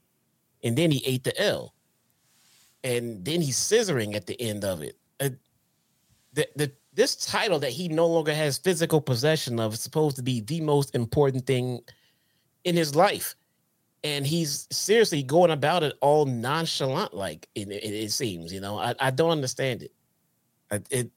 [0.64, 1.74] and then he ate the L.
[2.84, 4.98] And then he's scissoring at the end of it.
[5.20, 5.30] Uh,
[6.34, 10.24] the, the this title that he no longer has physical possession of is supposed to
[10.24, 11.80] be the most important thing
[12.64, 13.36] in his life
[14.04, 18.78] and he's seriously going about it all nonchalant like it, it, it seems you know
[18.78, 19.92] I, I don't understand it
[20.72, 21.12] I, it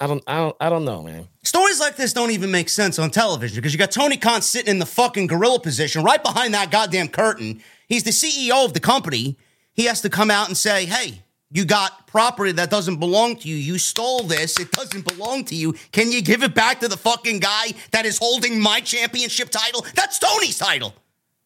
[0.00, 2.98] I don't I don't I don't know man Stories like this don't even make sense
[2.98, 6.54] on television because you got Tony Khan sitting in the fucking gorilla position right behind
[6.54, 7.62] that goddamn curtain.
[7.86, 9.36] He's the CEO of the company.
[9.74, 13.48] He has to come out and say, hey, you got property that doesn't belong to
[13.48, 13.56] you.
[13.56, 14.58] You stole this.
[14.58, 15.74] It doesn't belong to you.
[15.92, 19.84] Can you give it back to the fucking guy that is holding my championship title?
[19.94, 20.94] That's Tony's title.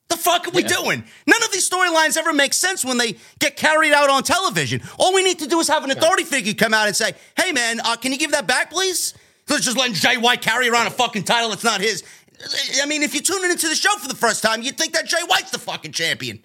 [0.08, 0.68] The fuck are we Yeah.
[0.68, 1.04] doing?
[1.26, 4.80] None of these storylines ever make sense when they get carried out on television.
[4.98, 7.52] All we need to do is have an authority figure come out and say, "Hey,
[7.52, 9.12] man, uh, can you give that back, please?"
[9.48, 12.02] Let's just letting Jay White carry around a fucking title that's not his.
[12.82, 15.06] I mean, if you're tuning into the show for the first time, you'd think that
[15.06, 16.44] Jay White's the fucking champion.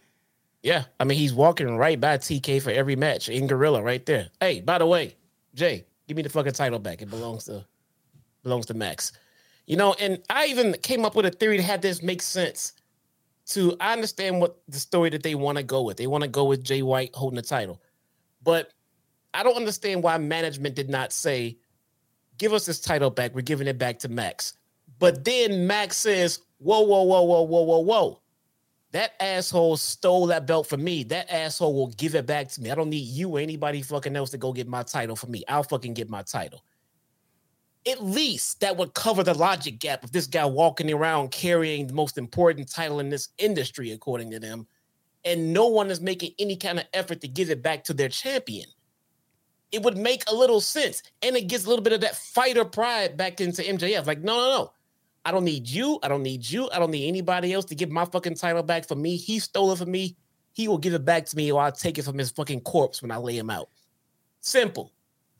[0.62, 4.30] yeah I mean he's walking right by TK for every match in Gorilla right there
[4.40, 5.16] hey by the way
[5.54, 7.66] Jay give me the fucking title back it belongs to
[8.44, 9.12] belongs to Max
[9.68, 12.72] you know and I even came up with a theory to have this make sense
[13.46, 16.30] to I understand what the story that they want to go with they want to
[16.30, 17.82] go with Jay White holding the title
[18.44, 18.74] but
[19.34, 21.58] I don't understand why management did not say,
[22.38, 23.34] give us this title back.
[23.34, 24.54] We're giving it back to Max.
[25.00, 28.20] But then Max says, whoa, whoa, whoa, whoa, whoa, whoa, whoa.
[28.92, 31.04] That asshole stole that belt from me.
[31.06, 32.70] That asshole will give it back to me.
[32.70, 35.44] I don't need you or anybody fucking else to go get my title for me.
[35.48, 36.64] I'll fucking get my title.
[37.88, 41.94] At least that would cover the logic gap of this guy walking around carrying the
[41.94, 44.68] most important title in this industry, according to them,
[45.26, 48.10] and no one is making any kind of effort to give it back to their
[48.10, 48.66] champion
[49.74, 51.02] it would make a little sense.
[51.24, 54.06] And it gets a little bit of that fighter pride back into MJF.
[54.06, 54.74] Like, no, no, no.
[55.26, 56.00] I don't need you.
[56.04, 56.70] I don't need you.
[56.72, 59.18] I don't need anybody else to give my fucking title back for me.
[59.18, 60.16] He stole it from me.
[60.52, 63.02] He will give it back to me, or I'll take it from his fucking corpse
[63.02, 63.70] when I lay him out.
[64.42, 64.93] Simple.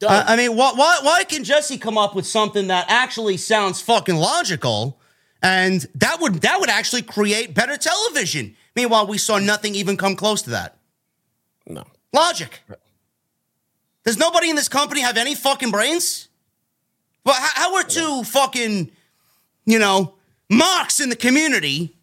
[0.04, 3.82] Uh, I mean, why, why, why can Jesse come up with something that actually sounds
[3.82, 5.00] fucking logical,
[5.42, 8.56] and that would that would actually create better television?
[8.76, 10.78] Meanwhile, we saw nothing even come close to that.
[11.68, 12.62] No logic.
[14.04, 16.28] Does nobody in this company have any fucking brains?
[17.26, 18.92] Well, how, how are two fucking,
[19.66, 20.16] you know,
[20.50, 21.96] marks in the community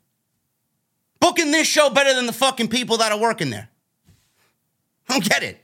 [1.21, 3.69] booking this show better than the fucking people that are working there?
[5.09, 5.60] I don't get it.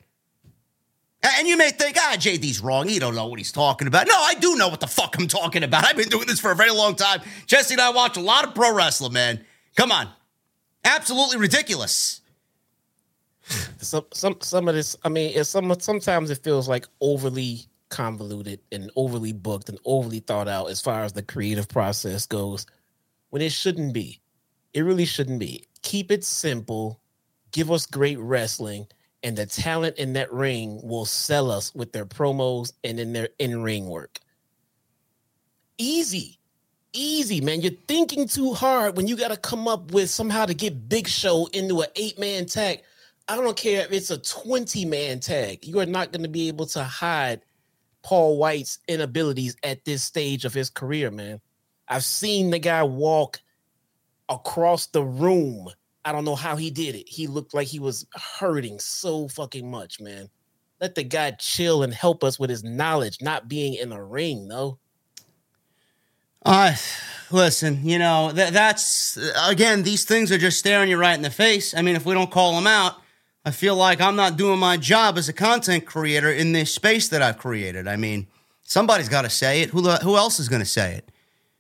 [1.39, 2.89] And you may think, ah, JD's wrong.
[2.89, 4.07] He don't know what he's talking about.
[4.07, 5.85] No, I do know what the fuck I'm talking about.
[5.85, 7.21] I've been doing this for a very long time.
[7.47, 9.45] Jesse and I watch a lot of pro wrestling, man.
[9.77, 10.09] Come on.
[10.85, 12.21] Absolutely ridiculous.
[13.79, 18.61] Some some some of this, I mean, it's some sometimes it feels like overly convoluted
[18.73, 22.67] and overly booked and overly thought out as far as the creative process goes
[23.31, 24.21] when it shouldn't be.
[24.75, 25.65] It really shouldn't be.
[25.83, 27.01] Keep it simple,
[27.53, 28.87] give us great wrestling,
[29.27, 33.29] and the talent in that ring will sell us with their promos and in their
[33.41, 34.21] in ring work.
[35.79, 36.39] Easy.
[36.93, 37.61] Easy, man.
[37.61, 41.09] You're thinking too hard when you got to come up with somehow to get Big
[41.09, 42.83] Show into an eight man tag.
[43.27, 45.67] I don't care if it's a 20 man tag.
[45.67, 47.41] You are not going to be able to hide
[48.05, 51.41] Paul White's inabilities at this stage of his career, man.
[51.89, 53.41] I've seen the guy walk
[54.29, 55.69] across the room.
[56.07, 57.09] I don't know how he did it.
[57.09, 58.07] He looked like he was
[58.39, 60.31] hurting so fucking much, man.
[60.81, 64.47] Let the guy chill and help us with his knowledge, not being in the ring,
[64.47, 64.79] though.
[66.45, 66.75] Uh,
[67.33, 71.31] listen, you know, th- that's, again, these things are just staring you right in the
[71.31, 71.75] face.
[71.75, 73.03] I mean, if we don't call them out,
[73.45, 77.09] I feel like I'm not doing my job as a content creator in this space
[77.09, 77.89] that I've created.
[77.89, 78.29] I mean,
[78.63, 79.71] somebody's got to say it.
[79.71, 81.11] Who, who else is going to say it?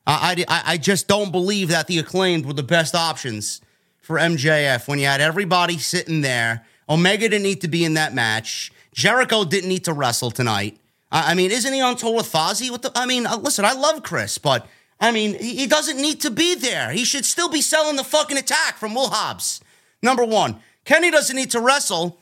[0.06, 3.61] I, I, I just don't believe that the acclaimed were the best options
[4.06, 6.64] for MJF when you had everybody sitting there.
[6.88, 8.70] Omega didn't need to be in that match.
[8.94, 10.78] Jericho didn't need to wrestle tonight.
[11.10, 12.70] I, mean, isn't he on tour with Fozzy?
[12.80, 14.68] The, I mean, uh, listen, I love Chris, but
[15.00, 16.92] I mean, he, he doesn't need to be there.
[16.92, 19.60] He should still be selling the fucking attack from Will Hobbs.
[20.02, 20.60] Number one.
[20.84, 22.16] Kenny doesn't need to wrestle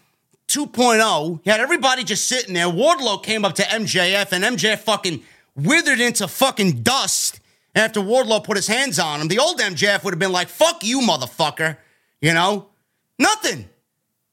[0.49, 1.41] 2.0.
[1.45, 2.67] He had everybody just sitting there.
[2.67, 5.23] Wardlow came up to MJF, and MJF fucking
[5.55, 7.41] withered into fucking dust
[7.75, 9.29] after Wardlow put his hands on him.
[9.29, 11.77] The old MJF would have been like, fuck you, motherfucker.
[12.21, 12.69] You know?
[13.19, 13.69] Nothing.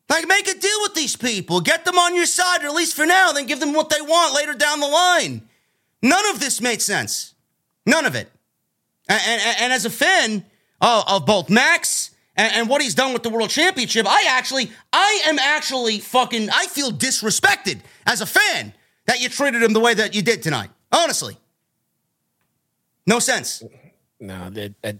[0.10, 1.62] Like, make a deal with these people.
[1.62, 4.02] Get them on your side, or at least for now, then give them what they
[4.02, 5.48] want later down the line.
[6.02, 7.34] None of this made sense.
[7.86, 8.30] None of it.
[9.08, 10.46] And, and, and as a fan
[10.80, 14.72] of, of both Max and, and what he's done with the world championship, I actually,
[14.92, 18.74] I am actually fucking, I feel disrespected as a fan
[19.06, 20.70] that you treated him the way that you did tonight.
[20.92, 21.38] Honestly,
[23.06, 23.64] no sense.
[24.20, 24.98] No, that, that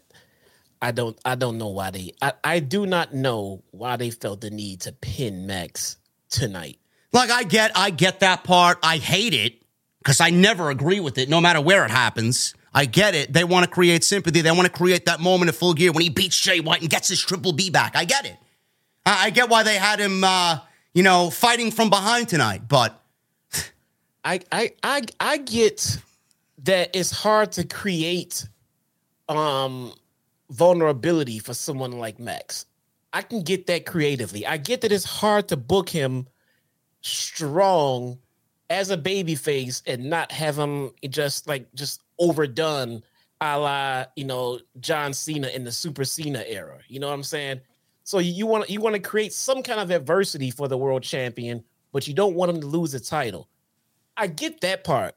[0.82, 1.18] I don't.
[1.24, 2.14] I don't know why they.
[2.22, 5.98] I, I do not know why they felt the need to pin Max
[6.30, 6.80] tonight.
[7.14, 8.80] Like I get, I get that part.
[8.82, 9.62] I hate it
[10.00, 12.56] because I never agree with it, no matter where it happens.
[12.74, 13.34] I get it.
[13.34, 14.42] They want to create sympathy.
[14.42, 16.90] They want to create that moment of full gear when he beats Jay White and
[16.90, 17.96] gets his triple B back.
[17.96, 18.38] I get it.
[19.06, 20.60] I, I get why they had him, uh,
[20.94, 22.68] you know, fighting from behind tonight.
[22.68, 23.00] But
[24.24, 25.98] I, I, I, I get
[26.64, 28.48] that it's hard to create
[29.30, 29.94] um,
[30.50, 32.66] vulnerability for someone like Max.
[33.14, 34.46] I can get that creatively.
[34.46, 36.28] I get that it's hard to book him
[37.02, 38.20] strong
[38.70, 43.04] as a baby face and not have him just like just overdone
[43.42, 46.80] a la you know John Cena in the Super Cena era.
[46.88, 47.62] You know what I'm saying?
[48.04, 51.64] So you want you want to create some kind of adversity for the world champion,
[51.92, 53.50] but you don't want him to lose the title.
[54.16, 55.16] I get that part.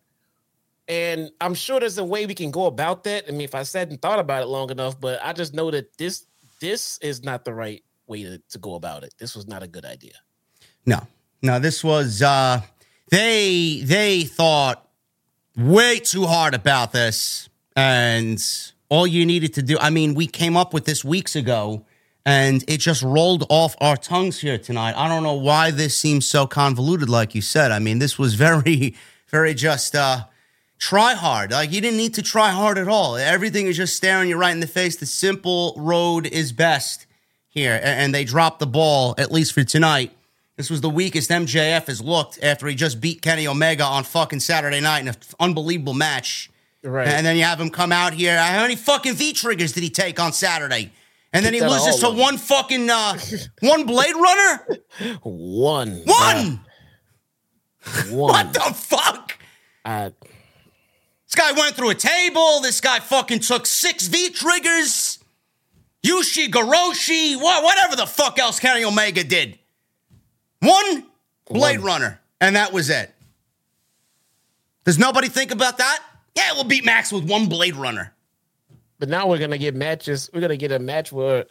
[0.89, 3.25] And I'm sure there's a way we can go about that.
[3.27, 5.71] I mean, if I sat and thought about it long enough, but I just know
[5.71, 6.27] that this
[6.61, 9.15] this is not the right way to, to go about it.
[9.19, 10.15] This was not a good idea.
[10.87, 11.07] No.
[11.43, 12.61] No, this was uh
[13.11, 14.89] they they thought
[15.57, 17.49] way too hard about this.
[17.77, 18.43] And
[18.89, 21.85] all you needed to do, I mean, we came up with this weeks ago
[22.27, 24.95] and it just rolled off our tongues here tonight.
[24.97, 27.71] I don't know why this seems so convoluted, like you said.
[27.71, 28.95] I mean, this was very,
[29.29, 30.25] very just uh,
[30.79, 31.51] try hard.
[31.51, 33.17] Like you didn't need to try hard at all.
[33.17, 34.97] Everything is just staring you right in the face.
[34.97, 37.07] The simple road is best
[37.49, 37.81] here.
[37.83, 40.13] And they dropped the ball, at least for tonight.
[40.57, 44.41] This was the weakest MJF has looked after he just beat Kenny Omega on fucking
[44.41, 46.51] Saturday night in an unbelievable match.
[46.83, 47.09] Right.
[47.09, 48.39] And then you have him come out here.
[48.39, 50.93] How many fucking V triggers did he take on Saturday?
[51.33, 53.19] And then he loses to one fucking uh,
[53.61, 54.79] one Blade Runner.
[55.23, 56.03] One.
[56.05, 56.05] One.
[56.05, 56.61] One.
[58.11, 59.37] what the fuck?
[59.85, 60.11] Uh,
[61.35, 62.61] This guy went through a table.
[62.61, 65.19] This guy fucking took six V triggers.
[66.07, 69.59] Ushigoroshi, whatever the fuck else Kenny Omega did.
[70.61, 71.07] One
[71.47, 71.87] Blade One.
[71.87, 73.13] Runner, and that was it.
[74.85, 76.05] Does nobody think about that?
[76.37, 78.15] Yeah, we'll beat Max with one Blade Runner.
[79.01, 80.31] But now we're gonna get matches.
[80.33, 81.47] We're gonna get a match where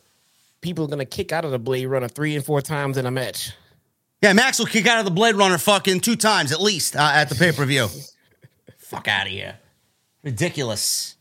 [0.62, 3.12] people are gonna kick out of the Blade Runner three and four times in a
[3.12, 3.52] match.
[4.22, 7.12] Yeah, Max will kick out of the Blade Runner fucking two times at least uh,
[7.14, 7.90] at the pay per view.
[8.78, 9.58] Fuck out of here.
[10.24, 11.18] Ridiculous.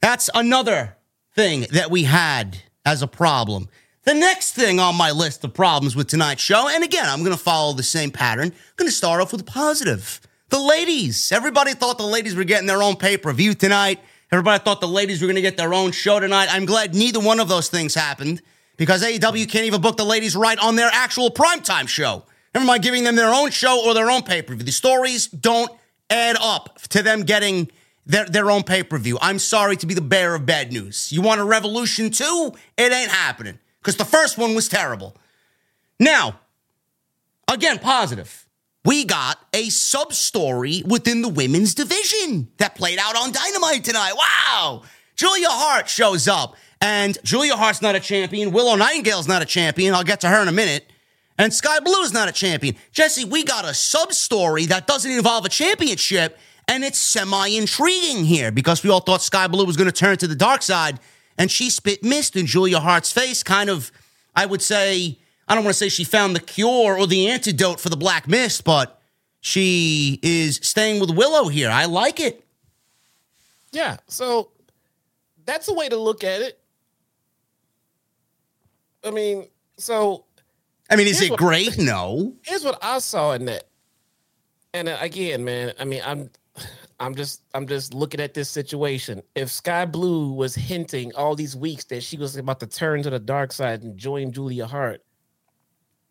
[0.00, 0.96] That's another
[1.34, 3.68] thing that we had as a problem.
[4.04, 7.36] The next thing on my list of problems with tonight's show, and again, I'm going
[7.36, 8.48] to follow the same pattern.
[8.48, 10.20] I'm going to start off with a positive.
[10.48, 11.32] The ladies.
[11.32, 14.00] Everybody thought the ladies were getting their own pay per view tonight.
[14.30, 16.48] Everybody thought the ladies were going to get their own show tonight.
[16.50, 18.42] I'm glad neither one of those things happened
[18.76, 22.24] because AEW can't even book the ladies right on their actual primetime show.
[22.54, 24.64] Never mind giving them their own show or their own pay per view.
[24.64, 25.70] The stories don't
[26.10, 27.70] add up to them getting
[28.06, 29.18] their, their own pay per view.
[29.20, 31.12] I'm sorry to be the bearer of bad news.
[31.12, 32.52] You want a revolution too?
[32.76, 35.16] It ain't happening because the first one was terrible.
[35.98, 36.40] Now,
[37.52, 38.46] again, positive.
[38.84, 44.14] We got a sub story within the women's division that played out on Dynamite tonight.
[44.16, 44.82] Wow.
[45.14, 48.50] Julia Hart shows up, and Julia Hart's not a champion.
[48.50, 49.94] Willow Nightingale's not a champion.
[49.94, 50.90] I'll get to her in a minute.
[51.38, 52.74] And Skye Blue is not a champion.
[52.90, 56.38] Jesse, we got a sub story that doesn't involve a championship
[56.68, 60.16] and it's semi intriguing here because we all thought Skye Blue was going to turn
[60.18, 61.00] to the dark side,
[61.38, 63.42] and she spit mist in Julia Hart's face.
[63.42, 63.90] Kind of,
[64.34, 67.80] I would say, I don't want to say she found the cure or the antidote
[67.80, 69.00] for the black mist, but
[69.40, 71.70] she is staying with Willow here.
[71.70, 72.44] I like it.
[73.72, 73.96] Yeah.
[74.06, 74.50] So
[75.44, 76.58] that's a way to look at it.
[79.04, 79.48] I mean,
[79.78, 80.24] so.
[80.88, 81.78] I mean, is it what, great?
[81.78, 82.34] No.
[82.42, 83.64] Here's what I saw in that.
[84.74, 86.30] And uh, again, man, I mean, I'm
[87.02, 89.22] I'm just I'm just looking at this situation.
[89.34, 93.10] If Skye Blue was hinting all these weeks that she was about to turn to
[93.10, 95.02] the dark side and join Julia Hart,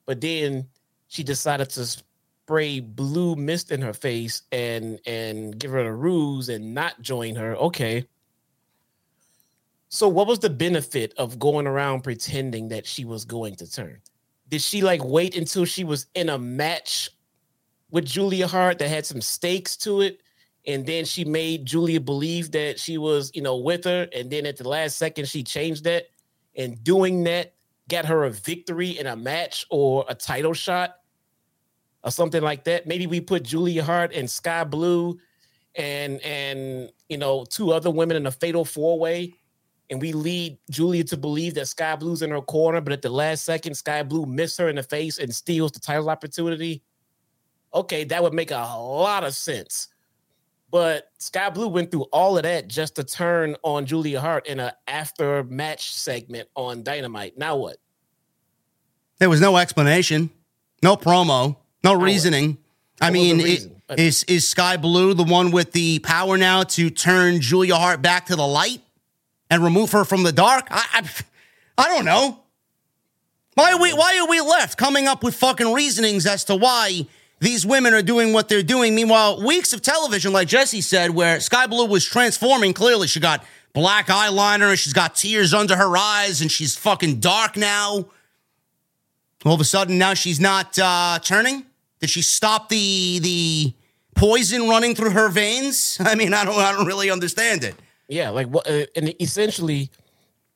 [0.06, 0.68] but then
[1.08, 6.50] she decided to spray blue mist in her face and and give her a ruse
[6.50, 7.56] and not join her.
[7.56, 8.06] Okay.
[9.88, 14.02] So what was the benefit of going around pretending that she was going to turn?
[14.50, 17.10] Did she like wait until she was in a match
[17.92, 20.22] with Julia Hart that had some stakes to it?
[20.68, 24.46] And then she made Julia believe that she was, you know, with her, and then
[24.46, 26.08] at the last second she changed that,
[26.56, 27.54] and doing that
[27.90, 30.98] got her a victory in a match or a title shot
[32.04, 32.88] or something like that.
[32.88, 35.20] Maybe we put Julia Hart and Skye Blue
[35.76, 39.34] and and you know two other women in a fatal four way,
[39.90, 43.10] and we lead Julia to believe that Skye Blue's in her corner, but at the
[43.10, 46.84] last second, Skye Blue missed her in the face and steals the title opportunity.
[47.74, 49.88] Okay, that would make a lot of sense
[50.72, 54.60] but Skye Blue went through all of that just to turn on Julia Hart in
[54.60, 57.38] an after match segment on Dynamite.
[57.38, 57.78] Now what?
[59.20, 60.32] There was no explanation,
[60.82, 62.58] no promo, no reasoning.
[63.02, 67.42] I mean, it, is is Skye Blue the one with the power now to turn
[67.42, 68.82] Julia Hart back to the light
[69.50, 70.68] and remove her from the dark?
[70.72, 71.10] I, I,
[71.78, 72.40] I don't know.
[73.56, 77.06] Why are we why are we left coming up with fucking reasonings as to why
[77.42, 78.94] these women are doing what they're doing.
[78.94, 83.44] Meanwhile, weeks of television, like Jesse said, where Skye Blue was transforming, clearly she got
[83.74, 88.06] black eyeliner and she's got tears under her eyes and she's fucking dark now.
[89.44, 91.66] All of a sudden, now she's not uh, turning.
[92.00, 93.74] Did she stop the the
[94.16, 95.98] poison running through her veins?
[96.00, 97.76] I mean, I don't, I don't really understand it.
[98.08, 98.70] Yeah, like what?
[98.70, 99.90] Uh, and essentially,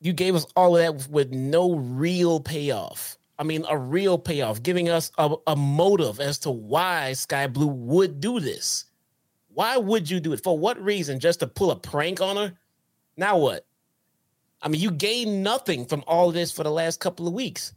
[0.02, 3.18] you gave us all of that with no real payoff.
[3.38, 7.68] I mean, a real payoff, giving us a, a motive as to why Skye Blue
[7.68, 8.86] would do this.
[9.50, 10.44] Why would you do it?
[10.44, 11.20] For what reason?
[11.20, 12.54] Just to pull a prank on her?
[13.18, 13.66] Now what?
[14.62, 17.74] I mean, you gained nothing from all of this for the last couple of weeks.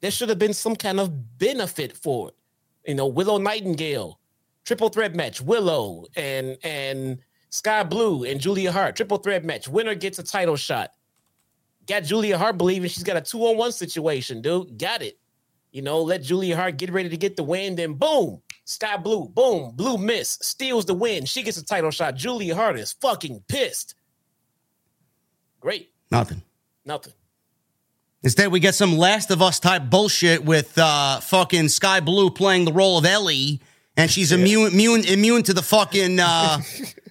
[0.00, 2.34] There should have been some kind of benefit for it.
[2.86, 4.20] You know, Willow Nightingale,
[4.64, 7.18] triple threat match, Willow and and
[7.50, 9.68] Skye Blue and Julia Hart, triple threat match.
[9.68, 10.90] Winner gets a title shot
[11.86, 14.78] got Julia Hart believing she's got a two on one situation, dude.
[14.78, 15.18] Got it.
[15.72, 17.74] You know, let Julia Hart get ready to get the win.
[17.74, 21.24] Then boom, Skye Blue, boom, Blue miss, steals the win.
[21.24, 22.14] She gets a title shot.
[22.14, 23.94] Julia Hart is fucking pissed.
[25.60, 25.90] Great.
[26.10, 26.42] Nothing.
[26.84, 27.14] Nothing.
[28.22, 32.64] Instead, we get some Last of Us type bullshit with uh, fucking Skye Blue playing
[32.64, 33.60] the role of Ellie,
[33.96, 34.38] and she's yeah.
[34.38, 36.58] immune, immune, immune to the fucking uh,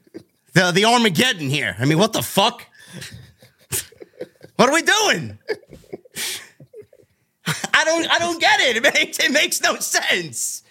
[0.53, 1.75] the the Armageddon here.
[1.79, 2.65] I mean, what the fuck?
[4.55, 5.37] What are we doing?
[7.73, 8.77] I don't I don't get it.
[8.85, 10.63] It makes, it makes no sense.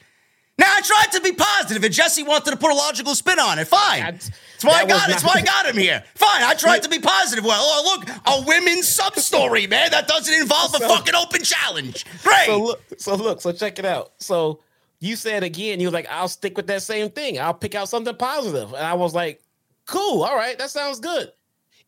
[0.59, 3.59] Now I tried to be positive, and Jesse wanted to put a logical spin on
[3.59, 3.67] it.
[3.67, 4.01] Fine.
[4.01, 5.13] That's- That's why I got it.
[5.13, 6.05] That's why I got him here.
[6.15, 6.43] Fine.
[6.45, 7.45] I tried to be positive.
[7.45, 9.91] Well, oh, look, a women's sub story, man.
[9.91, 12.05] That doesn't involve a So- fucking open challenge.
[12.23, 12.47] Great.
[12.47, 14.13] So look, so look, so check it out.
[14.19, 14.61] So
[15.01, 17.41] you said again, you were like, I'll stick with that same thing.
[17.41, 18.69] I'll pick out something positive.
[18.73, 19.43] And I was like,
[19.87, 21.33] cool, all right, that sounds good.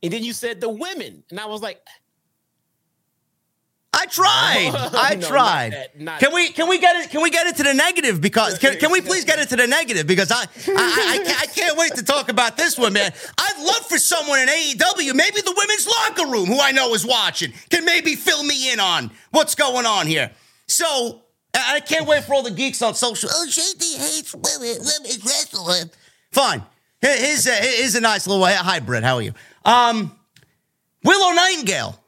[0.04, 1.80] And then you said the women, and I was like,
[3.92, 4.70] I tried.
[4.92, 5.72] No, I not tried.
[5.72, 7.10] that, not- can we can we get it?
[7.10, 8.20] Can we get into the negative?
[8.20, 10.06] Because can, can we please get into the negative?
[10.06, 13.12] Because I I, I, I, can't, I can't wait to talk about this one, man.
[13.38, 17.06] I'd love for someone in AEW, maybe the women's locker room, who I know is
[17.06, 20.30] watching, can maybe fill me in on what's going on here.
[20.66, 21.22] So
[21.54, 23.30] I can't wait for all the geeks on social.
[23.32, 24.76] Oh, JD hates women.
[24.84, 25.90] Women's wrestling.
[26.32, 26.62] Fine.
[27.00, 29.04] Here- Here's a, here's a nice little hybrid.
[29.04, 29.32] How are you?
[29.64, 30.16] Um,
[31.02, 32.00] Willow Nightingale.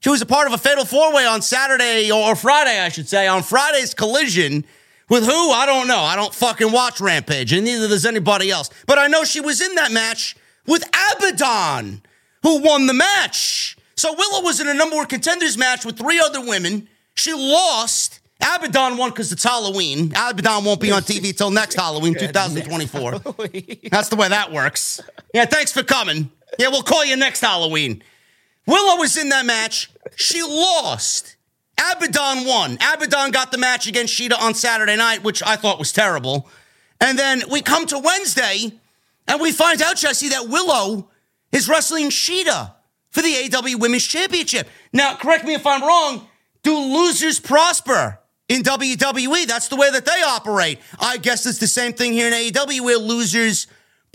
[0.00, 3.08] She was a part of a fatal four way on Saturday or Friday, I should
[3.08, 4.64] say, on Friday's collision
[5.08, 5.50] with who?
[5.50, 5.98] I don't know.
[6.00, 8.70] I don't fucking watch Rampage, and neither does anybody else.
[8.86, 12.02] But I know she was in that match with Abaddon,
[12.42, 13.76] who won the match.
[13.96, 16.88] So Willow was in a number one contenders match with three other women.
[17.14, 18.20] She lost.
[18.40, 20.12] Abaddon won because it's Halloween.
[20.14, 23.10] Abaddon won't be on TV till next Halloween, 2024.
[23.90, 25.00] That's the way that works.
[25.32, 26.30] Yeah, thanks for coming.
[26.58, 28.02] Yeah, we'll call you next Halloween.
[28.66, 29.90] Willow was in that match.
[30.16, 31.36] She lost.
[31.78, 32.74] Abaddon won.
[32.74, 36.48] Abaddon got the match against Shida on Saturday night, which I thought was terrible.
[37.00, 38.72] And then we come to Wednesday
[39.28, 41.10] and we find out, Jesse, that Willow
[41.52, 42.72] is wrestling Shida
[43.10, 44.68] for the AEW Women's Championship.
[44.92, 46.26] Now, correct me if I'm wrong.
[46.62, 48.18] Do losers prosper
[48.48, 49.46] in WWE?
[49.46, 50.80] That's the way that they operate.
[50.98, 53.66] I guess it's the same thing here in AEW where losers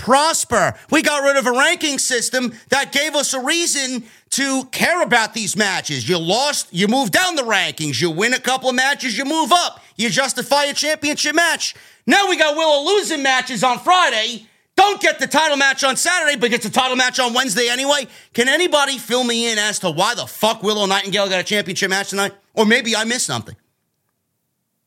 [0.02, 0.74] prosper.
[0.90, 5.34] We got rid of a ranking system that gave us a reason to care about
[5.36, 6.10] these matches.
[6.10, 8.02] You lost, you move down the rankings.
[8.02, 9.80] You win a couple of matches, you move up.
[9.96, 11.76] You justify a championship match.
[12.08, 14.48] Now we got Willow losing matches on Friday.
[14.76, 18.08] Don't get the title match on Saturday, but gets the title match on Wednesday anyway.
[18.34, 21.92] Can anybody fill me in as to why the fuck Willow Nightingale got a championship
[21.92, 22.34] match tonight?
[22.56, 23.56] Or maybe I missed something.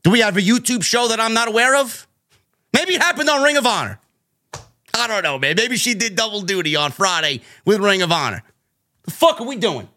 [0.02, 2.08] Do we have a YouTube show that I'm not aware of?
[2.72, 4.00] Maybe it happened on Ring of Honor.
[4.96, 5.56] I don't know, man.
[5.56, 8.42] Maybe she did double duty on Friday with Ring of Honor.
[9.04, 9.88] The fuck are we doing?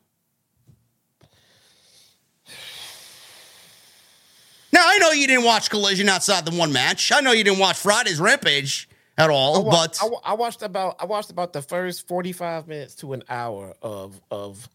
[4.73, 7.11] Now I know you didn't watch Collision outside the one match.
[7.11, 10.97] I know you didn't watch Friday's Rampage at all, wa- but I, I watched about
[10.99, 14.67] I watched about the first forty five minutes to an hour of of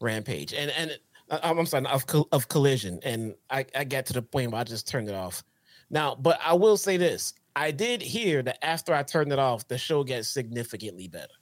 [0.00, 0.98] Rampage, and and
[1.30, 4.60] uh, I'm I'm sorry of of Collision, and I I got to the point where
[4.60, 5.44] I just turned it off.
[5.90, 9.66] Now, but I will say this: I did hear that after I turned it off,
[9.66, 11.32] the show gets significantly better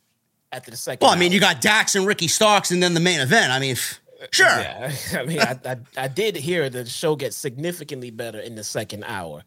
[0.52, 1.04] after the second.
[1.04, 1.34] well, I mean, hour.
[1.34, 3.50] you got Dax and Ricky Starks, and then the main event.
[3.50, 4.00] I mean, f-
[4.30, 4.46] sure.
[4.46, 8.62] Yeah, I mean, I, I I did hear the show gets significantly better in the
[8.62, 9.42] second hour.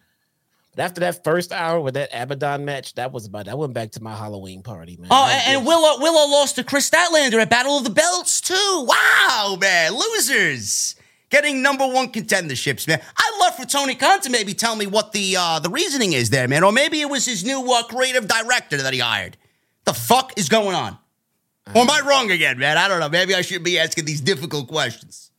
[0.76, 3.48] But after that first hour with that Abaddon match, that was about.
[3.48, 5.08] I went back to my Halloween party, man.
[5.10, 8.86] Oh, and, and Willow Willow lost to Kris Statlander at Battle of the Belts too.
[8.86, 10.97] Wow, man, losers
[11.30, 13.02] getting number one contenderships, man.
[13.18, 16.30] I'd love for Tony Khan to maybe tell me what the uh, the reasoning is
[16.30, 19.38] there, man, or maybe it was his new uh, creative director that he hired.
[19.86, 20.98] The fuck is going on?
[21.76, 22.78] Or am I wrong again, man?
[22.78, 23.10] I don't know.
[23.10, 25.32] Maybe I should be asking these difficult questions.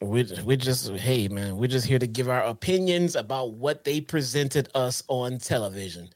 [0.00, 4.00] we we just hey man, we're just here to give our opinions about what they
[4.00, 6.08] presented us on television.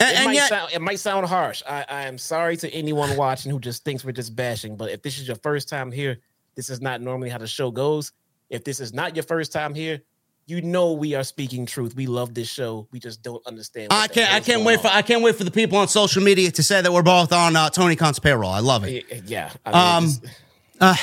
[0.00, 1.62] And, It and might yet, sound it might sound harsh.
[1.68, 5.02] I, I am sorry to anyone watching who just thinks we're just bashing, but if
[5.02, 6.18] this is your first time here,
[6.56, 8.12] this is not normally how the show goes.
[8.50, 10.00] If this is not your first time here,
[10.46, 11.94] you know we are speaking truth.
[11.96, 12.86] We love this show.
[12.92, 13.90] We just don't understand.
[13.92, 14.32] what I can't.
[14.32, 14.88] I can't wait for.
[14.88, 17.56] I can't wait for the people on social media to say that we're both on
[17.56, 18.50] uh, Tony Khan's payroll.
[18.50, 19.04] I love it.
[19.26, 20.04] Yeah, I mean, Um,
[20.80, 21.00] just-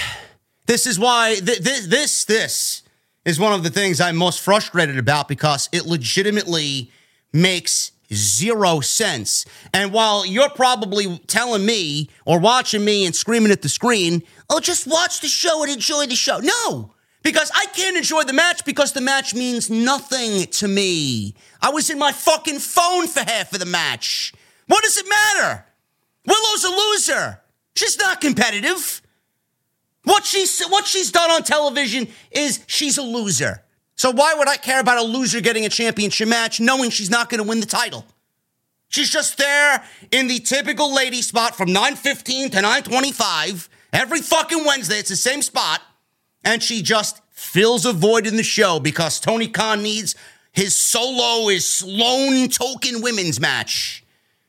[0.66, 2.84] This is why th- th- this this
[3.26, 6.90] is one of the things I'm most frustrated about because it legitimately
[7.34, 9.46] makes zero sense.
[9.74, 14.60] And while you're probably telling me or watching me and screaming at the screen, "Oh,
[14.60, 16.94] just watch the show and enjoy the show." No,
[17.24, 21.36] because I can't enjoy the match because the match means nothing to me.
[21.62, 24.34] I was in my fucking phone for half of the match.
[24.68, 25.66] What does it matter?
[26.26, 27.40] Willow's a loser.
[27.76, 29.02] She's not competitive.
[30.04, 33.64] What she's what she's done on television is she's a loser.
[34.04, 37.30] So why would I care about a loser getting a championship match knowing she's not
[37.30, 38.06] going to win the title?
[38.90, 39.82] She's just there
[40.12, 45.00] in the typical lady spot from 9:15 to 9:25 every fucking Wednesday.
[45.00, 45.80] It's the same spot
[46.44, 50.16] and she just fills a void in the show because Tony Khan needs
[50.52, 54.04] his solo, his lone token women's match.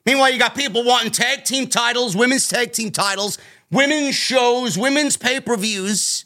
[0.05, 3.39] Meanwhile, you got people wanting tag team titles, women's tag team titles,
[3.71, 6.25] women's shows, women's pay per views.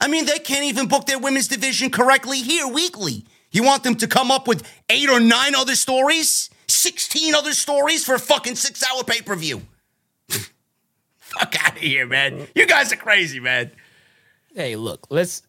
[0.00, 3.24] I mean, they can't even book their women's division correctly here weekly.
[3.50, 6.50] You want them to come up with eight or nine other stories?
[6.68, 9.62] 16 other stories for a fucking six hour pay per view.
[11.18, 12.46] Fuck out of here, man.
[12.54, 13.70] You guys are crazy, man.
[14.54, 15.42] Hey, look, let's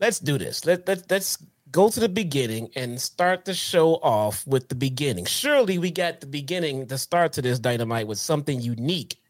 [0.00, 0.64] let's do this.
[0.64, 1.38] Let, let let's
[1.70, 5.24] go to the beginning and start the show off with the beginning.
[5.24, 9.20] Surely we got the beginning, the start to this dynamite with something unique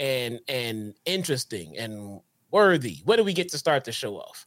[0.00, 2.20] and and interesting and
[2.52, 2.98] worthy.
[3.04, 4.46] What do we get to start the show off?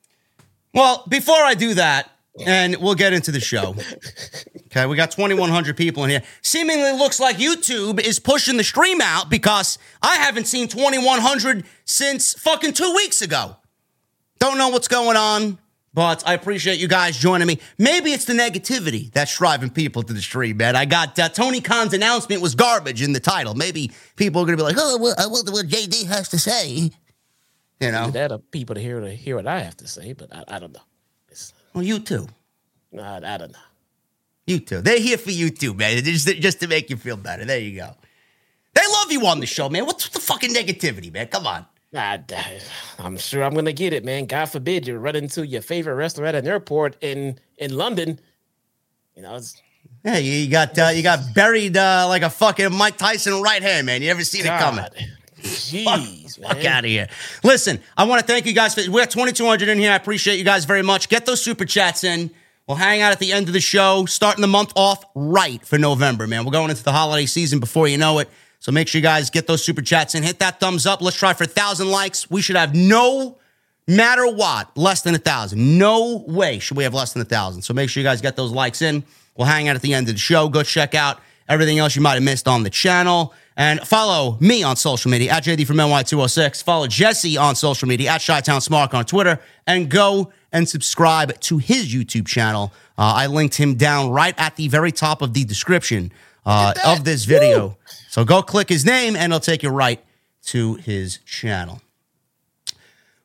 [0.74, 2.12] Well, before I do that,
[2.46, 3.76] and we'll get into the show.
[4.68, 6.22] Okay, we got 2,100 people in here.
[6.42, 12.34] Seemingly looks like YouTube is pushing the stream out because I haven't seen 2,100 since
[12.34, 13.56] fucking two weeks ago.
[14.40, 15.60] Don't know what's going on,
[15.94, 17.60] but I appreciate you guys joining me.
[17.78, 20.76] Maybe it's the negativity that's driving people to the stream, man.
[20.76, 23.54] I got uh, Tony Khan's announcement was garbage in the title.
[23.54, 26.40] Maybe people are going to be like, oh, well, I wonder what JD has to
[26.40, 26.92] say.
[27.80, 28.10] You know?
[28.10, 30.60] That are people to hear to hear what I have to say, but I, I
[30.60, 30.84] don't know.
[31.30, 32.28] It's, Well, you too.
[32.98, 33.60] I, I don't know.
[34.48, 34.82] You too.
[34.82, 36.04] They're here for you too, man.
[36.04, 37.46] Just, just to make you feel better.
[37.46, 37.96] There you go.
[38.74, 39.86] They love you on the show, man.
[39.86, 41.28] What's the fucking negativity, man?
[41.28, 41.66] Come on.
[41.94, 42.20] I,
[43.00, 44.26] am sure I'm gonna get it, man.
[44.26, 48.20] God forbid you run into your favorite restaurant at an airport in in London.
[49.16, 49.62] You know, it's,
[50.04, 53.86] Yeah, you got uh, you got buried uh, like a fucking Mike Tyson right hand,
[53.86, 54.02] man.
[54.02, 54.86] You never seen it coming.
[55.46, 56.50] Jeez, man.
[56.50, 57.08] Fuck out of here.
[57.44, 58.76] Listen, I want to thank you guys.
[58.76, 59.92] For, we're 2,200 in here.
[59.92, 61.10] I appreciate you guys very much.
[61.10, 62.32] Get those super chats in.
[62.68, 65.78] We'll hang out at the end of the show, starting the month off right for
[65.78, 66.46] November, man.
[66.46, 68.30] We're going into the holiday season before you know it.
[68.60, 70.24] So make sure you guys get those super chats in.
[70.24, 71.00] Hit that thumbs up.
[71.02, 72.30] Let's try for a thousand likes.
[72.32, 73.38] We should have no
[73.88, 75.78] matter what, less than a thousand.
[75.78, 77.62] No way should we have less than a thousand.
[77.62, 79.04] So make sure you guys get those likes in.
[79.38, 80.50] We'll hang out at the end of the show.
[80.50, 83.34] Go check out everything else you might have missed on the channel.
[83.58, 86.62] And follow me on social media at JD from NY206.
[86.64, 89.40] Follow Jesse on social media at Chi-Town Smark on Twitter.
[89.66, 92.74] And go and subscribe to his YouTube channel.
[92.98, 96.12] Uh, I linked him down right at the very top of the description
[96.46, 97.78] uh, of this video.
[98.10, 100.04] So go click his name and it'll take you right
[100.46, 101.82] to his channel.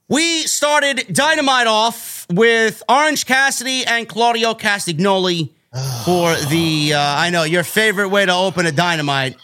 [0.08, 5.50] We started Dynamite off with Orange Cassidy and Claudio Castagnoli
[6.04, 9.36] for the, uh, I know, your favorite way to open a Dynamite.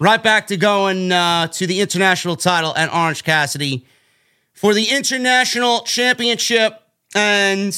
[0.00, 3.86] Right back to going uh, to the international title and Orange Cassidy
[4.52, 6.82] for the international championship.
[7.14, 7.76] And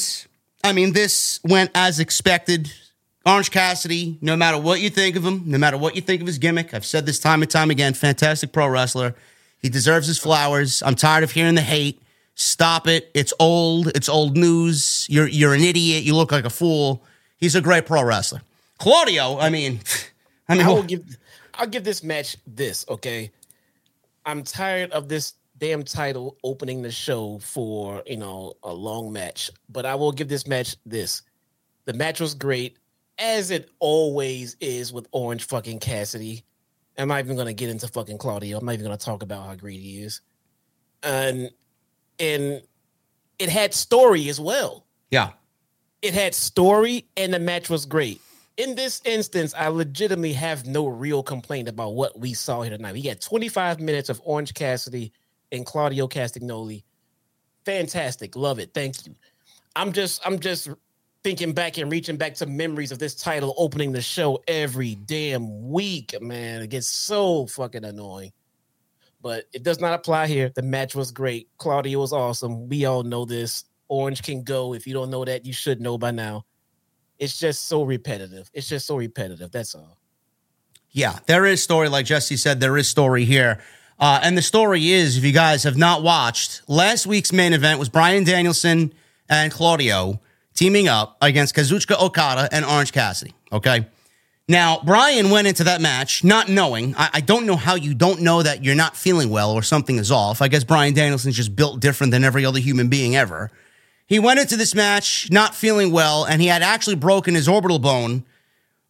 [0.63, 2.71] I mean, this went as expected.
[3.25, 6.27] Orange Cassidy, no matter what you think of him, no matter what you think of
[6.27, 9.15] his gimmick, I've said this time and time again, fantastic pro wrestler.
[9.61, 10.81] He deserves his flowers.
[10.81, 12.01] I'm tired of hearing the hate.
[12.35, 13.11] Stop it.
[13.13, 13.87] It's old.
[13.95, 15.05] It's old news.
[15.09, 16.03] You're you're an idiot.
[16.03, 17.03] You look like a fool.
[17.37, 18.41] He's a great pro wrestler.
[18.77, 19.81] Claudio, I mean,
[20.49, 21.17] I mean, I will give
[21.57, 23.31] I'll give this match this, okay?
[24.25, 29.49] I'm tired of this damn title opening the show for, you know, a long match,
[29.69, 31.23] but I will give this match this.
[31.85, 32.77] The match was great,
[33.17, 36.43] as it always is with Orange fucking Cassidy.
[36.97, 38.57] I'm not even gonna get into fucking Claudio.
[38.57, 40.21] I'm not even gonna talk about how great he is.
[41.03, 41.49] And
[42.19, 42.61] and
[43.39, 44.85] it had story as well.
[45.11, 45.31] yeah,
[46.01, 48.19] It had story and the match was great.
[48.57, 52.93] In this instance, I legitimately have no real complaint about what we saw here tonight.
[52.93, 55.13] We got 25 minutes of Orange Cassidy
[55.51, 56.83] and Claudio Castagnoli.
[57.65, 58.35] Fantastic.
[58.35, 58.73] Love it.
[58.73, 59.15] Thank you.
[59.75, 60.69] I'm just I'm just
[61.23, 65.69] thinking back and reaching back to memories of this title opening the show every damn
[65.69, 66.63] week, man.
[66.63, 68.31] It gets so fucking annoying.
[69.21, 70.49] But it does not apply here.
[70.55, 71.49] The match was great.
[71.57, 72.69] Claudio was awesome.
[72.69, 73.65] We all know this.
[73.87, 74.73] Orange can go.
[74.73, 76.45] If you don't know that, you should know by now.
[77.19, 78.49] It's just so repetitive.
[78.53, 79.51] It's just so repetitive.
[79.51, 79.97] That's all.
[80.91, 83.59] Yeah, there is story, like Jesse said, there is story here.
[83.99, 87.79] Uh, and the story is, if you guys have not watched, last week's main event
[87.79, 88.93] was Bryan Danielson
[89.29, 90.19] and Claudio
[90.53, 93.33] teaming up against Kazuchika Okada and Orange Cassidy.
[93.51, 93.87] Okay.
[94.47, 96.95] Now, Bryan went into that match not knowing.
[96.95, 99.97] I, I don't know how you don't know that you're not feeling well or something
[99.97, 100.41] is off.
[100.41, 103.51] I guess Bryan Danielson's just built different than every other human being ever.
[104.07, 107.77] He went into this match not feeling well, and he had actually broken his orbital
[107.77, 108.23] bone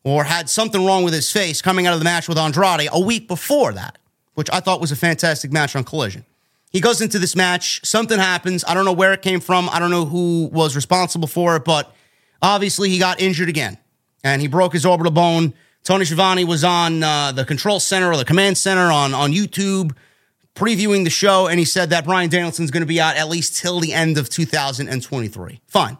[0.03, 2.99] or had something wrong with his face coming out of the match with Andrade a
[2.99, 3.97] week before that,
[4.35, 6.23] which I thought was a fantastic match on Collision.
[6.69, 8.63] He goes into this match, something happens.
[8.67, 9.69] I don't know where it came from.
[9.71, 11.93] I don't know who was responsible for it, but
[12.41, 13.77] obviously he got injured again
[14.23, 15.53] and he broke his orbital bone.
[15.83, 19.95] Tony Schiavone was on uh, the control center or the command center on, on YouTube
[20.57, 23.57] previewing the show, and he said that Bryan Danielson's going to be out at least
[23.61, 25.61] till the end of 2023.
[25.67, 25.97] Fine.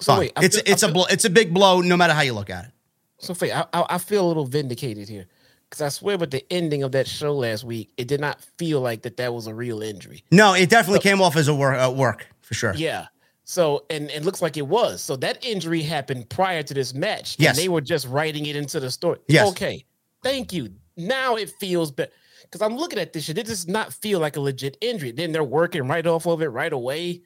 [0.00, 0.18] So Fine.
[0.18, 2.32] wait, it's feel- it's a feel- blow, it's a big blow no matter how you
[2.34, 2.70] look at it.
[3.18, 5.26] So Faye, I, I I feel a little vindicated here
[5.70, 8.80] because I swear, with the ending of that show last week, it did not feel
[8.82, 10.22] like that that was a real injury.
[10.30, 12.74] No, it definitely came off as a work, uh, work for sure.
[12.74, 13.06] Yeah.
[13.44, 15.00] So and it looks like it was.
[15.02, 17.36] So that injury happened prior to this match.
[17.38, 17.56] Yes.
[17.56, 19.18] And they were just writing it into the story.
[19.28, 19.48] Yes.
[19.52, 19.84] Okay.
[20.22, 20.70] Thank you.
[20.96, 22.10] Now it feels better.
[22.56, 23.36] Because I'm looking at this shit.
[23.36, 25.12] It does not feel like a legit injury.
[25.12, 27.20] Then they're working right off of it right away.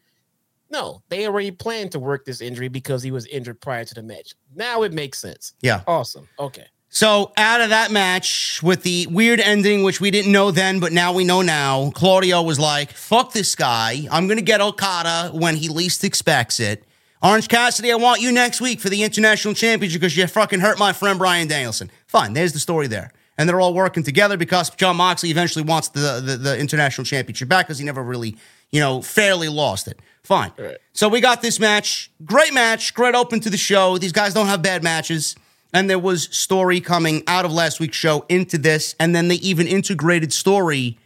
[0.71, 4.03] No, they already planned to work this injury because he was injured prior to the
[4.03, 4.35] match.
[4.57, 5.53] Now it makes sense.
[5.61, 5.83] Yeah.
[5.87, 6.29] Awesome.
[6.37, 6.67] Okay.
[6.89, 10.93] So out of that match with the weird ending, which we didn't know then, but
[10.93, 14.09] now we know now, Claudio was like, fuck this guy.
[14.11, 16.83] I'm going to get Okada when he least expects it.
[17.23, 20.81] Orange Cassidy, I want you next week for the International Championship because you fucking hurt
[20.81, 21.93] my friend Bryan Danielson.
[22.09, 23.13] Fine, there's the story there.
[23.39, 27.49] And they're all working together because Jon Moxley eventually wants the, the, the International Championship
[27.49, 28.37] back because he never really,
[28.71, 29.99] you know, fairly lost it.
[30.23, 30.53] Fine.
[30.59, 30.77] Right.
[30.93, 32.11] So we got this match.
[32.25, 32.93] Great match.
[32.95, 33.97] Great open to the show.
[33.97, 35.37] These guys don't have bad matches.
[35.73, 38.95] And there was story coming out of last week's show into this.
[39.01, 40.99] And then they even integrated story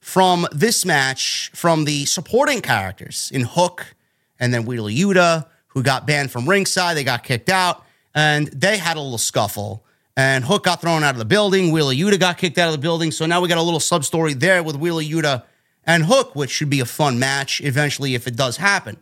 [0.00, 3.94] from this match from the supporting characters in Hook
[4.40, 6.96] and then Wheeler Yuta, who got banned from ringside.
[6.96, 9.84] They got kicked out and they had a little scuffle.
[10.16, 11.72] And Hook got thrown out of the building.
[11.72, 13.10] Wheeler Yuta got kicked out of the building.
[13.10, 15.44] So now we got a little sub story there with Wheeler Yuta
[15.84, 18.98] and Hook, which should be a fun match eventually if it does happen.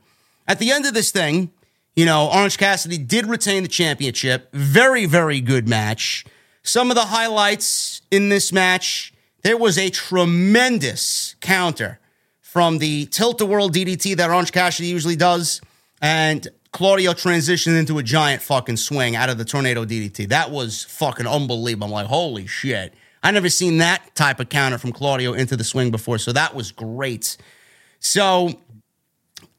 [0.47, 1.51] At the end of this thing,
[1.97, 4.49] you know, Orange Cassidy did retain the championship.
[4.53, 6.25] Very, very good match.
[6.63, 11.99] Some of the highlights in this match, there was a tremendous counter
[12.41, 15.61] from the tilt-a-whirl DDT that Orange Cassidy usually does.
[16.01, 20.29] And Claudio transitioned into a giant fucking swing out of the tornado DDT.
[20.29, 21.87] That was fucking unbelievable.
[21.87, 22.95] I'm like, holy shit.
[23.23, 26.19] I never seen that type of counter from Claudio into the swing before.
[26.19, 27.37] So that was great.
[27.99, 28.61] So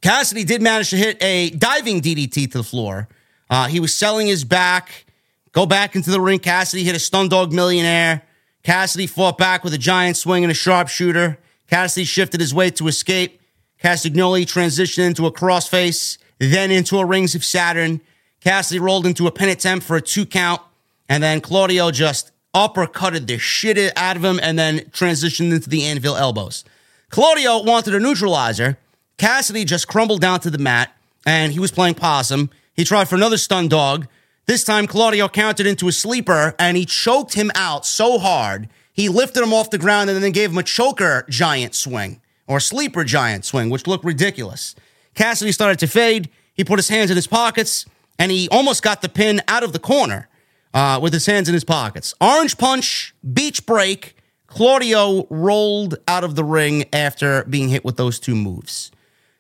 [0.01, 3.07] Cassidy did manage to hit a diving DDT to the floor.
[3.49, 5.05] Uh, he was selling his back,
[5.51, 6.39] go back into the ring.
[6.39, 8.23] Cassidy hit a Stundog Millionaire.
[8.63, 11.37] Cassidy fought back with a giant swing and a sharpshooter.
[11.67, 13.41] Cassidy shifted his weight to escape.
[13.83, 16.17] Castagnoli transitioned into a crossface,
[16.49, 18.01] then into a Rings of Saturn.
[18.41, 20.61] Cassidy rolled into a pin attempt for a two count,
[21.07, 25.85] and then Claudio just uppercutted the shit out of him and then transitioned into the
[25.85, 26.65] anvil elbows.
[27.09, 28.77] Claudio wanted a neutralizer.
[29.17, 32.49] Cassidy just crumbled down to the mat and he was playing possum.
[32.73, 34.07] He tried for another stun dog.
[34.47, 38.67] This time, Claudio countered into a sleeper and he choked him out so hard.
[38.91, 42.59] He lifted him off the ground and then gave him a choker giant swing or
[42.59, 44.75] sleeper giant swing, which looked ridiculous.
[45.15, 46.29] Cassidy started to fade.
[46.53, 47.85] He put his hands in his pockets
[48.19, 50.27] and he almost got the pin out of the corner
[50.73, 52.13] uh, with his hands in his pockets.
[52.21, 54.15] Orange punch, beach break.
[54.47, 58.91] Claudio rolled out of the ring after being hit with those two moves.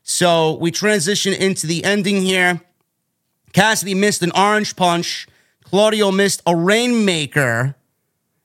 [0.03, 2.61] So we transition into the ending here.
[3.53, 5.27] Cassidy missed an orange punch.
[5.63, 7.75] Claudio missed a rainmaker.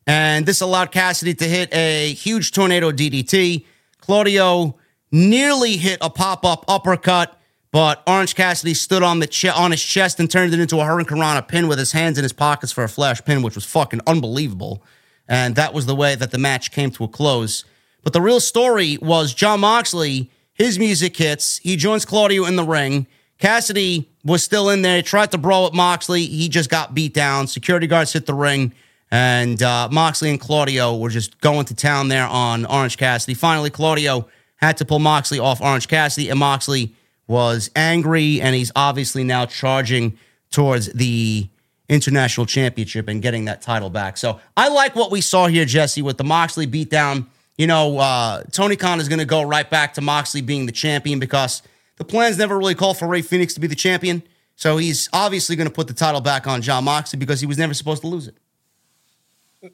[0.07, 3.64] And this allowed Cassidy to hit a huge tornado DDT.
[4.01, 4.77] Claudio
[5.11, 7.38] nearly hit a pop up uppercut,
[7.72, 11.46] but Orange Cassidy stood on the on his chest and turned it into a hurricanrana
[11.46, 14.82] pin with his hands in his pockets for a flash pin, which was fucking unbelievable.
[15.28, 17.64] And that was the way that the match came to a close.
[18.02, 21.59] But the real story was Jon Moxley, his music hits.
[21.59, 23.07] He joins Claudio in the ring.
[23.38, 24.96] Cassidy was still in there.
[24.96, 26.24] He tried to brawl with Moxley.
[26.24, 27.46] He just got beat down.
[27.46, 28.72] Security guards hit the ring.
[29.11, 33.34] And uh, Moxley and Claudio were just going to town there on Orange Cassidy.
[33.34, 36.94] Finally, Claudio had to pull Moxley off Orange Cassidy, and Moxley
[37.26, 40.18] was angry, and he's obviously now charging
[40.50, 41.48] towards the
[41.88, 44.16] international championship and getting that title back.
[44.16, 47.26] So I like what we saw here, Jesse, with the Moxley beatdown.
[47.59, 50.72] You know, uh, Tony Khan is going to go right back to Moxley being the
[50.72, 51.62] champion because
[51.96, 54.22] the plans never really called for Rey Fenix to be the champion.
[54.57, 57.59] So he's obviously going to put the title back on Jon Moxley because he was
[57.59, 58.36] never supposed to lose it.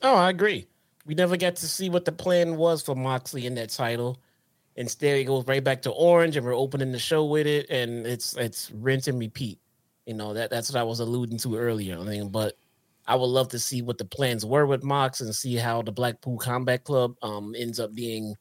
[0.02, 0.66] Oh, I agree.
[1.04, 4.18] We never got to see what the plan was for Moxley in that title.
[4.76, 8.06] Instead, it goes right back to Orange, and we're opening the show with it, and
[8.06, 9.58] it's it's rinse and repeat.
[10.06, 11.98] You know that that's what I was alluding to earlier.
[11.98, 12.56] I mean, but
[13.06, 15.92] I would love to see what the plans were with Mox and see how the
[15.92, 18.34] Blackpool Combat Club um ends up being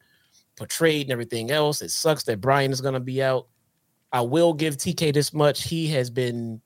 [0.55, 1.81] portrayed and everything else.
[1.81, 3.47] It sucks that Bryan is going to be out.
[4.13, 5.63] I will give TK this much.
[5.63, 6.61] He has been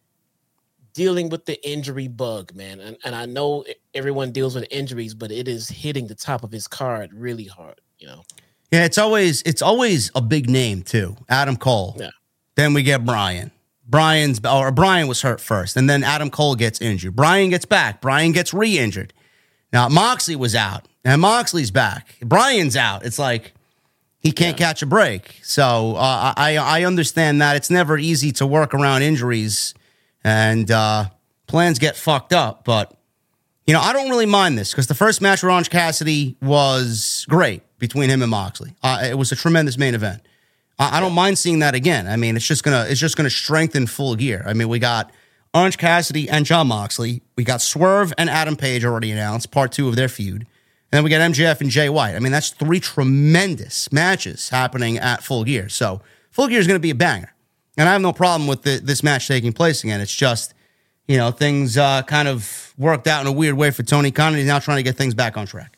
[0.93, 2.79] dealing with the injury bug, man.
[2.79, 6.51] And, and I know everyone deals with injuries, but it is hitting the top of
[6.51, 8.23] his card really hard, you know.
[8.71, 11.15] Yeah, it's always it's always a big name too.
[11.29, 11.95] Adam Cole.
[11.99, 12.09] Yeah.
[12.55, 13.51] Then we get Bryan.
[13.87, 17.15] Bryan's or Bryan was hurt first, and then Adam Cole gets injured.
[17.15, 18.01] Bryan gets back.
[18.01, 19.13] Bryan gets re-injured.
[19.71, 22.15] Now Moxley was out, and Moxley's back.
[22.21, 23.05] Bryan's out.
[23.05, 23.53] It's like
[24.19, 25.39] he can't catch a break.
[25.43, 29.75] So uh, I I understand that it's never easy to work around injuries,
[30.23, 31.05] and uh,
[31.45, 32.65] plans get fucked up.
[32.65, 32.91] But
[33.65, 37.25] you know I don't really mind this because the first match with Orange Cassidy was
[37.29, 38.75] great between him and Moxley.
[38.83, 40.21] Uh, it was a tremendous main event.
[40.79, 42.07] I, I don't mind seeing that again.
[42.07, 44.43] I mean, it's just gonna it's just gonna strengthen full gear.
[44.45, 45.11] I mean, we got
[45.53, 47.21] Orange Cassidy and Jon Moxley.
[47.37, 50.45] We got Swerve and Adam Page already announced, part two of their feud.
[50.91, 52.15] And then we got MJF and Jay White.
[52.15, 55.69] I mean, that's three tremendous matches happening at Full Gear.
[55.69, 56.01] So
[56.31, 57.33] Full Gear is going to be a banger.
[57.77, 60.01] And I have no problem with the, this match taking place again.
[60.01, 60.53] It's just,
[61.07, 64.29] you know, things uh, kind of worked out in a weird way for Tony Khan,
[64.29, 65.77] and he's now trying to get things back on track.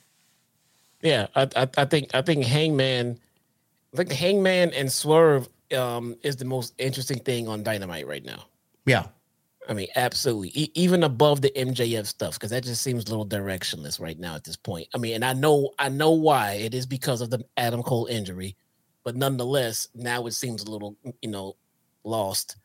[1.01, 3.19] Yeah, I, I, I think I think Hangman,
[3.93, 8.45] like Hangman and Swerve um, is the most interesting thing on Dynamite right now.
[8.85, 9.07] Yeah.
[9.69, 10.51] I mean, absolutely.
[10.55, 14.35] E- even above the MJF stuff, because that just seems a little directionless right now
[14.35, 14.87] at this point.
[14.95, 16.53] I mean, and I know, I know why.
[16.53, 18.55] It is because of the Adam Cole injury,
[19.03, 21.57] but nonetheless, now it seems a little, you know,
[22.05, 22.55] lost,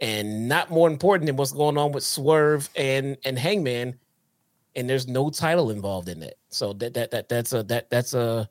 [0.00, 3.98] and not more important than what's going on with Swerve and and Hangman,
[4.74, 6.38] and there's no title involved in it.
[6.48, 8.48] So that that that that's a that that's a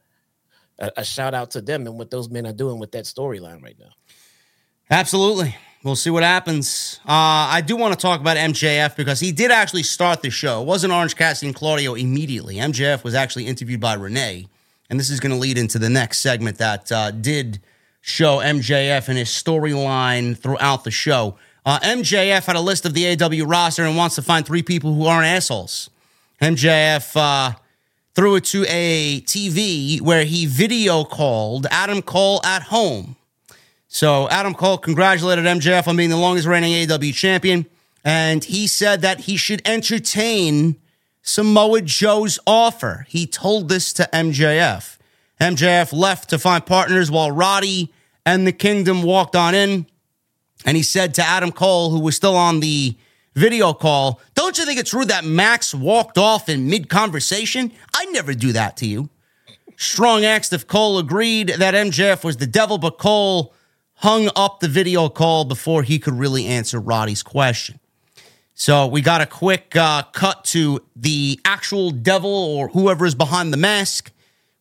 [0.80, 3.62] a, a shout out to them and what those men are doing with that storyline
[3.62, 3.91] right now.
[4.91, 5.56] Absolutely.
[5.84, 7.00] We'll see what happens.
[7.06, 10.62] Uh, I do want to talk about MJF because he did actually start the show.
[10.62, 12.56] It wasn't Orange Cassidy and Claudio immediately.
[12.56, 14.47] MJF was actually interviewed by Renee.
[14.89, 17.62] And this is going to lead into the next segment that uh, did
[18.02, 21.38] show MJF and his storyline throughout the show.
[21.66, 24.93] Uh, MJF had a list of the AEW roster and wants to find three people
[24.93, 25.89] who aren't assholes.
[26.41, 27.58] MJF uh,
[28.16, 33.16] threw it to a TV where he video called Adam Cole at home.
[33.88, 37.66] So Adam Cole congratulated MJF on being the longest reigning AEW champion,
[38.06, 40.76] and he said that he should entertain
[41.24, 43.06] Samoa Joe's offer.
[43.10, 44.99] He told this to MJF.
[45.40, 47.94] MJF left to find partners while Roddy
[48.26, 49.86] and the Kingdom walked on in,
[50.66, 52.98] and he said to Adam Cole, who was still on the
[53.36, 57.72] video call, Don't you think it's rude that Max walked off in mid conversation?
[57.96, 59.10] I never do that to you.
[59.78, 63.54] Strong asked if Cole agreed that MJF was the devil, but Cole
[63.96, 67.80] hung up the video call before he could really answer Roddy's question.
[68.54, 73.54] So we got a quick uh, cut to the actual devil or whoever is behind
[73.54, 74.12] the mask.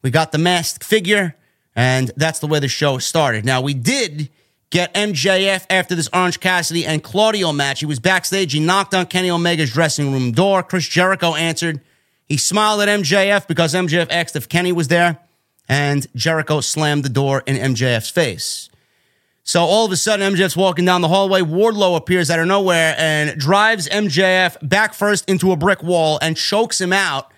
[0.02, 1.36] We got the masked figure,
[1.74, 3.44] and that's the way the show started.
[3.44, 4.30] Now, we did
[4.70, 7.80] get MJF after this Orange Cassidy and Claudio match.
[7.80, 8.52] He was backstage.
[8.52, 10.62] He knocked on Kenny Omega's dressing room door.
[10.62, 11.80] Chris Jericho answered.
[12.26, 15.18] He smiled at MJF because MJF asked if Kenny was there,
[15.68, 18.68] and Jericho slammed the door in MJF's face.
[19.44, 21.40] So all of a sudden, MJF's walking down the hallway.
[21.40, 26.36] Wardlow appears out of nowhere and drives MJF back first into a brick wall and
[26.36, 27.32] chokes him out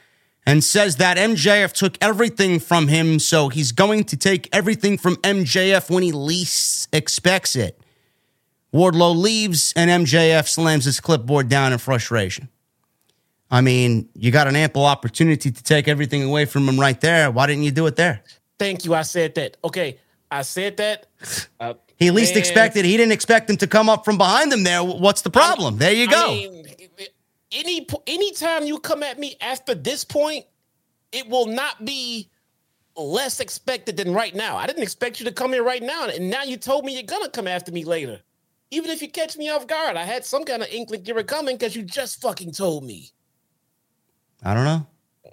[0.47, 5.17] and says that MJF took everything from him, so he's going to take everything from
[5.17, 7.79] MJF when he least expects it.
[8.73, 12.49] Wardlow leaves and MJF slams his clipboard down in frustration.
[13.51, 17.31] I mean, you got an ample opportunity to take everything away from him right there.
[17.31, 18.23] Why didn't you do it there?
[18.59, 18.95] Thank you.
[18.95, 19.57] I said that.
[19.65, 19.99] Okay,
[20.31, 21.07] I said that.
[21.59, 22.87] Uh, He least expected.
[22.87, 24.83] He didn't expect him to come up from behind him there.
[24.83, 25.77] What's the problem?
[25.77, 26.31] There you go.
[26.31, 26.67] I mean,
[27.53, 30.45] any anytime you come at me after this point,
[31.13, 32.31] it will not be
[32.97, 34.57] less expected than right now.
[34.57, 37.03] I didn't expect you to come here right now, and now you told me you're
[37.03, 38.21] gonna come after me later.
[38.71, 41.23] Even if you catch me off guard, I had some kind of inkling you were
[41.25, 43.11] coming because you just fucking told me.
[44.45, 44.87] I don't know.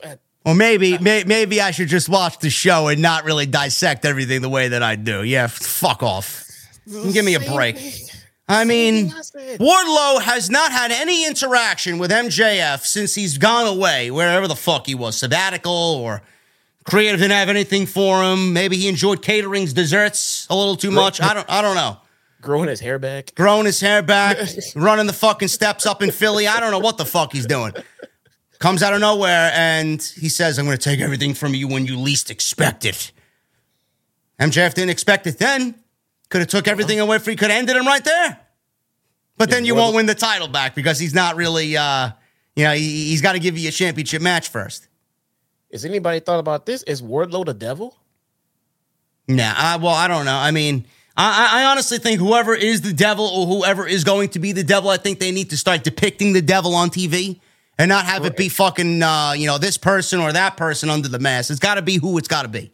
[0.04, 0.16] Uh,
[0.46, 4.42] Or maybe, may, maybe I should just watch the show and not really dissect everything
[4.42, 5.24] the way that I do.
[5.24, 6.46] Yeah, f- fuck off.
[7.14, 7.78] Give me a break.
[7.78, 8.20] thing.
[8.48, 9.60] I mean, thing I said.
[9.60, 14.86] Wardlow has not had any interaction with MJF since he's gone away, wherever the fuck
[14.88, 16.22] he was, sabbatical or
[16.86, 18.54] creative didn't have anything for him.
[18.54, 21.22] Maybe he enjoyed catering's desserts a little too much.
[21.22, 21.98] I don't, I don't know.
[22.40, 23.36] Growing his hair back.
[23.36, 24.38] Growing his hair back,
[24.76, 26.48] running the fucking steps up in Philly.
[26.48, 27.74] I don't know what the fuck he's doing.
[28.60, 31.86] Comes out of nowhere and he says, I'm going to take everything from you when
[31.86, 33.12] you least expect it.
[34.40, 35.76] MJF didn't expect it then.
[36.30, 38.40] Could have took everything away from you, could have ended him right there.
[39.38, 42.10] But then you won't win the title back because he's not really, uh,
[42.56, 44.88] you know, he, he's got to give you a championship match first.
[45.72, 46.82] Has anybody thought about this?
[46.84, 47.96] Is Wardlow the devil?
[49.28, 50.36] Nah, I, well, I don't know.
[50.36, 54.40] I mean, I, I honestly think whoever is the devil or whoever is going to
[54.40, 57.40] be the devil, I think they need to start depicting the devil on TV
[57.78, 61.08] and not have it be fucking, uh, you know, this person or that person under
[61.08, 61.52] the mask.
[61.52, 62.72] It's got to be who it's got to be.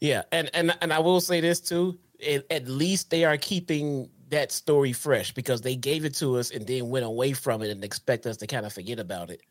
[0.00, 1.98] Yeah, and and and I will say this too.
[2.26, 6.50] At, at least they are keeping that story fresh because they gave it to us
[6.50, 9.42] and then went away from it and expect us to kind of forget about it.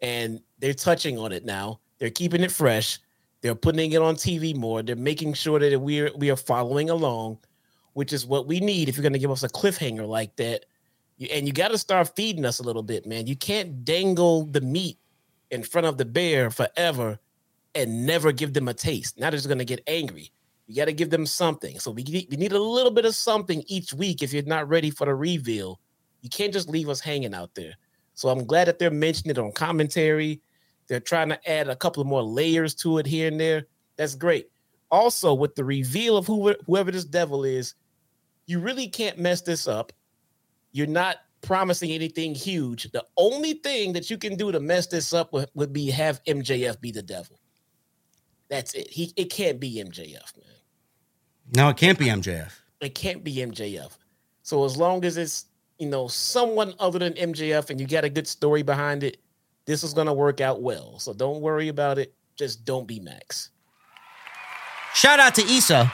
[0.00, 1.80] And they're touching on it now.
[1.98, 2.98] They're keeping it fresh.
[3.40, 4.82] They're putting it on TV more.
[4.82, 7.38] They're making sure that we're we are following along,
[7.94, 10.66] which is what we need if you're going to give us a cliffhanger like that.
[11.32, 13.26] And you got to start feeding us a little bit, man.
[13.26, 14.98] You can't dangle the meat
[15.50, 17.18] in front of the bear forever
[17.74, 19.18] and never give them a taste.
[19.18, 20.32] Now they're just going to get angry.
[20.66, 21.78] You got to give them something.
[21.78, 24.68] So we need, we need a little bit of something each week if you're not
[24.68, 25.80] ready for the reveal.
[26.20, 27.74] You can't just leave us hanging out there.
[28.14, 30.40] So I'm glad that they're mentioning it on commentary.
[30.86, 33.66] They're trying to add a couple of more layers to it here and there.
[33.96, 34.50] That's great.
[34.90, 37.74] Also, with the reveal of who, whoever this devil is,
[38.46, 39.92] you really can't mess this up.
[40.72, 42.90] You're not promising anything huge.
[42.92, 46.22] The only thing that you can do to mess this up would, would be have
[46.24, 47.38] MJF be the devil.
[48.52, 48.90] That's it.
[48.90, 50.56] He it can't be MJF, man.
[51.56, 52.52] No, it can't be MJF.
[52.82, 53.96] It can't be MJF.
[54.42, 55.46] So as long as it's
[55.78, 59.16] you know someone other than MJF and you got a good story behind it,
[59.64, 60.98] this is gonna work out well.
[60.98, 62.12] So don't worry about it.
[62.36, 63.48] Just don't be Max.
[64.94, 65.90] Shout out to Issa.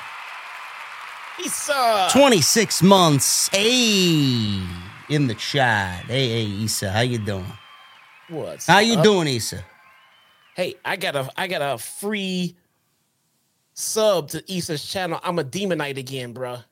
[1.39, 2.09] Issa.
[2.11, 3.47] 26 months.
[3.53, 4.61] Hey,
[5.09, 6.07] in the chat.
[6.07, 7.47] Hey, hey, Issa, how you doing?
[8.29, 9.05] What's How you up?
[9.05, 9.65] doing, Issa?
[10.59, 12.57] Hey, I got a I got a free
[13.75, 15.21] sub to Issa's channel.
[15.23, 16.65] I'm a demonite again, bruh.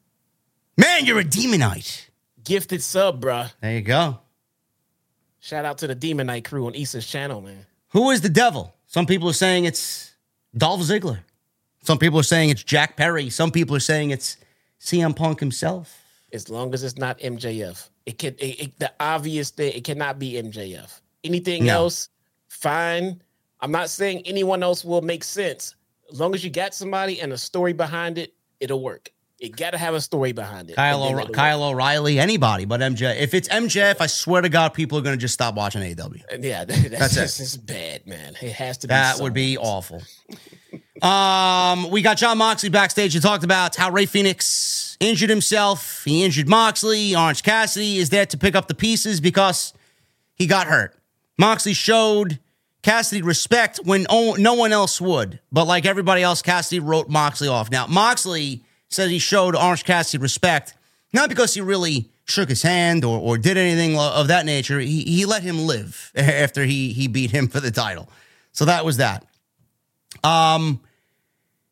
[0.77, 2.07] Man, you're a demonite.
[2.43, 3.53] Gifted sub, bruh.
[3.61, 4.19] There you go.
[5.39, 7.65] Shout out to the Demonite crew on Issa's channel, man.
[7.91, 8.75] Who is the devil?
[8.89, 10.17] Some people are saying it's
[10.57, 11.21] Dolph Ziggler.
[11.85, 13.31] Some people are saying it's Jack Perry.
[13.31, 14.37] Some people are saying it's
[14.81, 16.03] CM Punk himself.
[16.33, 18.35] As long as it's not MJF, it can.
[18.41, 21.01] It, it- the obvious thing, it cannot be MJF.
[21.23, 21.75] Anything No.
[21.75, 22.09] else,
[22.49, 23.23] fine.
[23.61, 25.75] I'm not saying anyone else will make sense.
[26.11, 29.11] As long as you got somebody and a story behind it, it'll work.
[29.39, 30.77] It got to have a story behind it.
[30.77, 33.21] Kyle, it'll Kyle O'Reilly, anybody but MJ.
[33.21, 36.23] If it's MJF, I swear to God, people are going to just stop watching AEW.
[36.43, 37.21] Yeah, that's, That's it.
[37.21, 38.35] just it's bad, man.
[38.41, 38.93] It has to be.
[38.93, 40.03] That would be awful.
[41.03, 43.13] Um, we got Jon Moxley backstage.
[43.13, 46.03] He talked about how Rey Fenix injured himself.
[46.05, 47.15] He injured Moxley.
[47.15, 49.75] Orange Cassidy is there to pick up the pieces because
[50.35, 50.97] he got hurt.
[51.37, 52.39] Moxley showed
[52.87, 55.41] Cassidy respect when no one else would.
[55.51, 57.69] But like everybody else, Cassidy wrote Moxley off.
[57.69, 60.73] Now, Moxley says he showed Orange Cassidy respect,
[61.13, 64.79] not because he really shook his hand or, or did anything of that nature.
[64.79, 68.09] He, he let him live after he, he beat him for the title.
[68.53, 69.27] So that was that.
[70.23, 70.79] Um,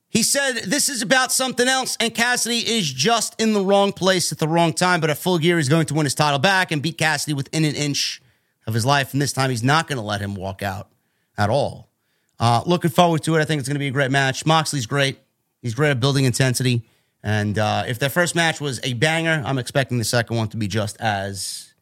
[0.08, 4.32] he said this is about something else, and Cassidy is just in the wrong place
[4.32, 5.00] at the wrong time.
[5.00, 7.64] But at full gear, he's going to win his title back and beat Cassidy within
[7.64, 8.20] an inch
[8.66, 9.12] of his life.
[9.12, 10.88] And this time, he's not going to let him walk out
[11.36, 11.90] at all.
[12.38, 13.40] Uh, looking forward to it.
[13.40, 14.44] I think it's going to be a great match.
[14.44, 15.18] Moxley's great.
[15.62, 16.82] He's great at building intensity.
[17.22, 20.56] And uh, if their first match was a banger, I'm expecting the second one to
[20.56, 21.72] be just as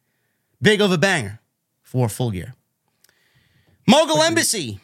[0.61, 1.39] big of a banger
[1.81, 2.55] for full gear.
[3.87, 4.79] Mogul Embassy.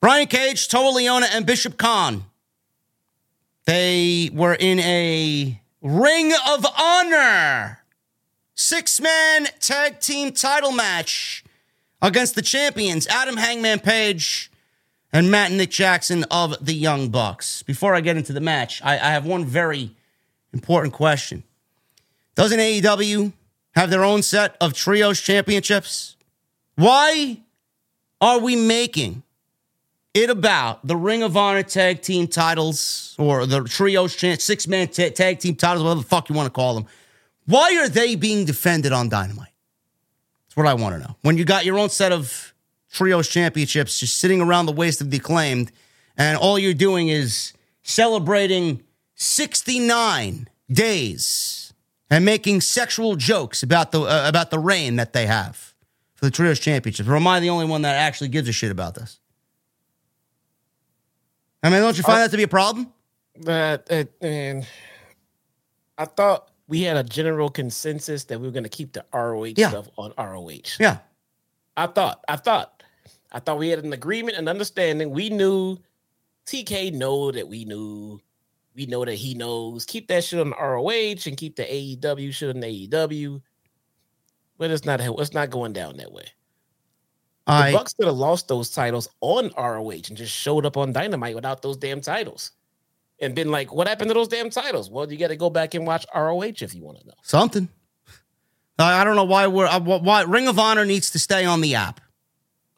[0.00, 2.24] Brian Cage, Toa Liona, and Bishop Kaun.
[3.64, 7.80] They were in a Ring of Honor
[8.54, 11.44] six man tag team title match
[12.00, 14.50] against the champions Adam Hangman Page
[15.12, 17.62] and Matt Nick Jackson of the Young Bucks.
[17.62, 19.94] Before I get into the match, I, I have one very
[20.52, 21.44] important question.
[22.34, 23.32] Doesn't AEW
[23.74, 26.16] have their own set of trios championships?
[26.76, 27.38] Why
[28.20, 29.22] are we making
[30.14, 35.10] it about the Ring of Honor tag team titles or the trios six man ta-
[35.10, 36.86] tag team titles, whatever the fuck you want to call them?
[37.46, 39.47] Why are they being defended on Dynamite?
[40.58, 41.14] What I want to know.
[41.22, 42.52] When you got your own set of
[42.90, 45.70] trios championships just sitting around the waist of the acclaimed,
[46.16, 47.52] and all you're doing is
[47.84, 48.82] celebrating
[49.14, 51.72] 69 days
[52.10, 55.74] and making sexual jokes about the uh, about the reign that they have
[56.16, 57.08] for the trios championships.
[57.08, 59.20] Or am I the only one that actually gives a shit about this?
[61.62, 62.92] I mean, don't you find that to be a problem?
[63.46, 63.78] Uh,
[64.20, 64.66] and
[65.96, 69.54] I thought we had a general consensus that we were going to keep the ROH
[69.56, 69.70] Yeah.
[69.70, 70.76] stuff on ROH.
[70.78, 70.98] Yeah.
[71.76, 72.82] I thought, I thought,
[73.32, 75.10] I thought we had an agreement and understanding.
[75.10, 75.78] We knew
[76.46, 78.20] TK know that we knew.
[78.74, 79.84] We know that he knows.
[79.84, 83.42] Keep that shit on the ROH and keep the AEW shit on the AEW.
[84.56, 85.00] But it's not.
[85.00, 86.26] It's not going down that way.
[87.46, 90.92] I, the Bucks could have lost those titles on ROH and just showed up on
[90.92, 92.52] Dynamite without those damn titles,
[93.20, 95.74] and been like, "What happened to those damn titles?" Well, you got to go back
[95.74, 97.14] and watch ROH if you want to know.
[97.22, 97.68] something.
[98.80, 101.74] I don't know why we're uh, why Ring of Honor needs to stay on the
[101.74, 102.00] app.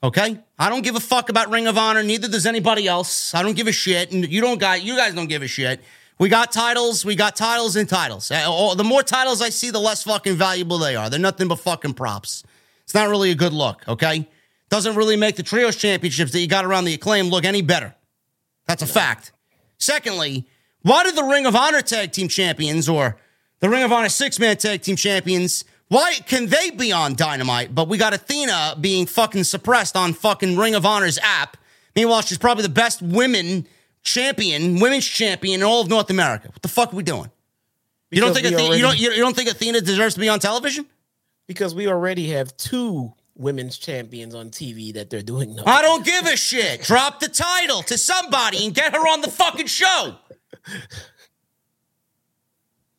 [0.03, 2.03] Okay, I don't give a fuck about Ring of Honor.
[2.03, 3.35] Neither does anybody else.
[3.35, 5.81] I don't give a shit, and you don't got you guys don't give a shit.
[6.19, 7.05] We got titles.
[7.05, 8.29] We got titles and titles.
[8.29, 11.11] The more titles I see, the less fucking valuable they are.
[11.11, 12.45] They're nothing but fucking props.
[12.85, 13.87] It's not really a good look.
[13.87, 14.27] Okay,
[14.71, 17.95] doesn't really make the trios championships that you got around the acclaim look any better.
[18.67, 19.33] That's a fact.
[19.81, 20.47] Secondly,
[20.83, 23.17] why did the Ring of Honor tag team champions or
[23.59, 27.75] the Ring of Honor six man tag team champions, why can they be on Dynamite?
[27.75, 31.57] But we got Athena being fucking suppressed on fucking Ring of Honor's app.
[31.97, 33.67] Meanwhile, she's probably the best women
[34.03, 36.49] champion, women's champion in all of North America.
[36.49, 37.31] What the fuck are we doing?
[38.13, 40.87] You don't think Athena, you don't you don't think Athena deserves to be on television?
[41.51, 45.63] because we already have two women's champions on TV that they're doing no.
[45.67, 46.83] I don't give a shit.
[46.85, 50.17] Drop the title to somebody and get her on the fucking show.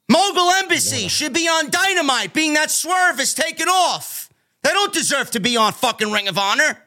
[0.10, 4.30] Mogul Embassy should be on Dynamite, being that Swerve is taken off.
[4.64, 6.78] They don't deserve to be on fucking Ring of Honor.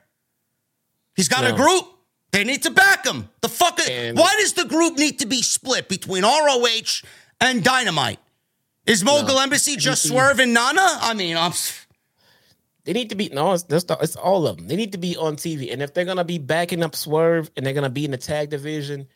[1.17, 1.87] He's got a group.
[2.33, 3.29] They need to back him.
[3.41, 3.81] The fuck.
[3.89, 7.03] And- why does the group need to be split between ROH
[7.41, 8.19] and Dynamite?
[8.87, 9.41] Is Mogul No.
[9.41, 10.99] Embassy just Swerve and Nana?
[11.01, 11.53] I mean, I'm.
[12.85, 14.69] They need to be no, it's, it's all of them.
[14.69, 17.65] They need to be on TV, and if they're gonna be backing up Swerve and
[17.65, 19.07] they're gonna be in the tag division,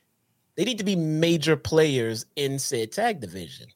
[0.56, 3.68] they need to be major players in said tag division.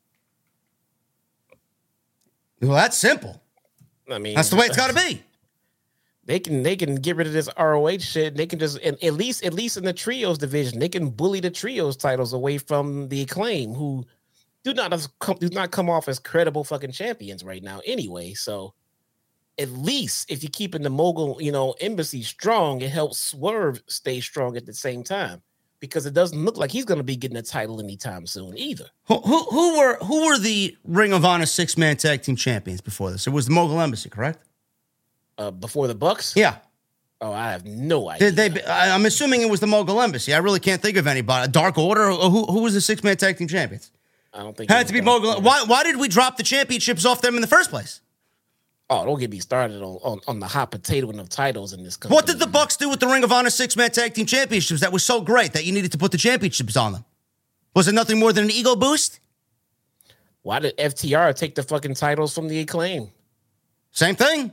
[2.61, 3.43] Well, that's simple.
[4.11, 5.23] I mean, That's the way it's got to be.
[6.25, 8.37] they can they can get rid of this ROH shit.
[8.37, 11.41] They can just and at least at least in the trios division, they can bully
[11.41, 14.05] the trios titles away from the acclaim, who
[14.65, 14.91] do not
[15.41, 17.81] do not come off as credible fucking champions right now.
[17.85, 18.75] Anyway, so
[19.63, 24.21] at least if you're keeping the mogul, you know, embassy strong, it helps Swerve stay
[24.21, 25.41] strong at the same time
[25.81, 28.87] because it doesn't look like he's going to be getting a title anytime soon either.
[29.07, 32.81] Who, who, who were who were the Ring of Honor six man tag team champions
[32.81, 33.27] before this?
[33.27, 34.41] It was the Mogul Embassy, correct?
[35.39, 36.57] Uh, before the Bucks, Yeah.
[37.21, 38.33] oh, I have no idea.
[38.33, 38.63] Did they?
[38.65, 40.35] I- I'm assuming it was the Mogul Embassy.
[40.35, 41.51] I really can't think of anybody.
[41.51, 42.11] Dark Order.
[42.11, 43.91] Who, who was the six man tag team champions?
[44.35, 45.41] I don't think it Had to be Mogul.
[45.41, 45.65] Why?
[45.67, 48.01] Why did we drop the championships off them in the first place?
[48.93, 51.97] Oh, don't get me started on, on, on the hot potato of titles in this
[51.97, 52.15] country.
[52.15, 54.83] What did the Bucks do with the Ring of Honor six man tag team championships
[54.83, 57.05] that was so great that you needed to put the championships on them?
[57.75, 59.21] Was it nothing more than an ego boost?
[60.43, 63.11] Why did FTR take the fucking titles from the acclaim?
[63.93, 64.53] Same thing.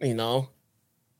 [0.00, 0.48] You know,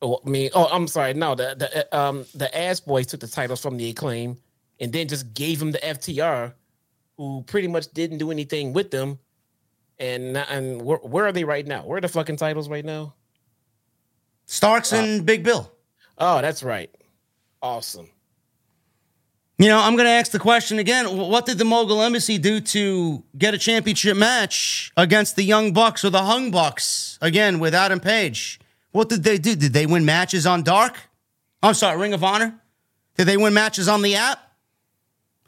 [0.01, 3.27] oh, I mean, oh, I'm sorry, no, the the um the ass boys took the
[3.27, 4.39] titles from the acclaim
[4.81, 6.55] and then just gave them to FTR,
[7.19, 9.19] who pretty much didn't do anything with them.
[9.99, 11.85] And and where, where are they right now?
[11.85, 13.15] Where are the fucking titles right now?
[14.47, 15.71] Starks and uh, Big Bill.
[16.19, 16.91] Oh, that's right.
[17.63, 18.09] Awesome.
[19.59, 21.17] You know, I'm going to ask the question again.
[21.17, 26.05] What did the Mogul Embassy do to get a championship match against the Young Bucks
[26.05, 27.19] or the Hung Bucks?
[27.21, 28.59] Again, with Adam Page.
[28.91, 29.55] What did they do?
[29.55, 30.97] Did they win matches on Dark?
[31.63, 32.61] I'm sorry, Ring of Honor?
[33.17, 34.41] Did they win matches on the app?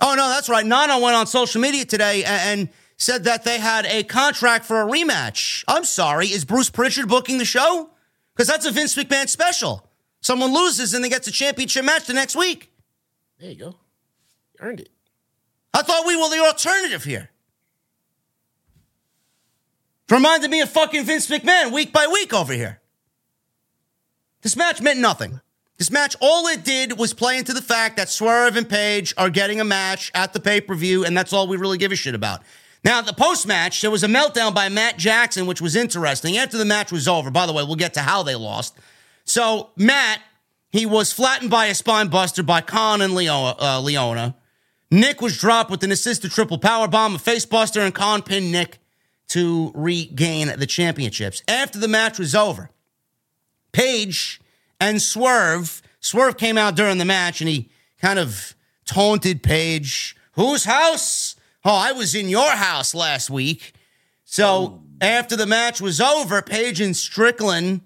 [0.01, 0.64] Oh, no, that's right.
[0.64, 2.68] Nana went on social media today and
[3.05, 5.62] said that they had a contract for a rematch.
[5.68, 6.28] I'm sorry.
[6.28, 7.90] Is Bruce Prichard booking the show?
[8.34, 9.86] Because that's a Vince McMahon special.
[10.22, 12.72] Someone loses and they gets a championship match the next week.
[13.38, 13.76] There you go.
[14.55, 14.88] You earned it.
[15.74, 17.30] I thought we were the alternative here.
[20.11, 22.80] Reminded me of fucking Vince McMahon week by week over here.
[24.40, 25.40] This match meant nothing.
[25.76, 29.28] This match, all it did was play into the fact that Swerve and Page are
[29.28, 31.96] getting a match at the pay per view, and that's all we really give a
[31.96, 32.42] shit about.
[32.85, 36.37] Now, the post match, there was a meltdown by Matt Jackson, which was interesting.
[36.37, 38.78] After the match was over, by the way, we'll get to how they lost.
[39.24, 40.20] So, Matt,
[40.70, 44.35] he was flattened by a spine buster by Kaun and Leo, uh, Liona.
[44.91, 48.53] Nick was dropped with an assisted triple power bomb, a face buster, and Kaun pinned
[48.53, 48.78] Nick
[49.28, 51.43] to regain the championships.
[51.49, 52.70] After the match was over,
[53.72, 54.41] Page
[54.78, 58.55] and Swerve, Swerve came out during the match and he kind of
[58.85, 60.14] taunted Page.
[60.32, 61.34] Whose house?
[61.64, 63.72] Oh, I was in your house last week.
[64.24, 64.82] So oh.
[65.00, 67.80] after the match was over, Page and Strickland,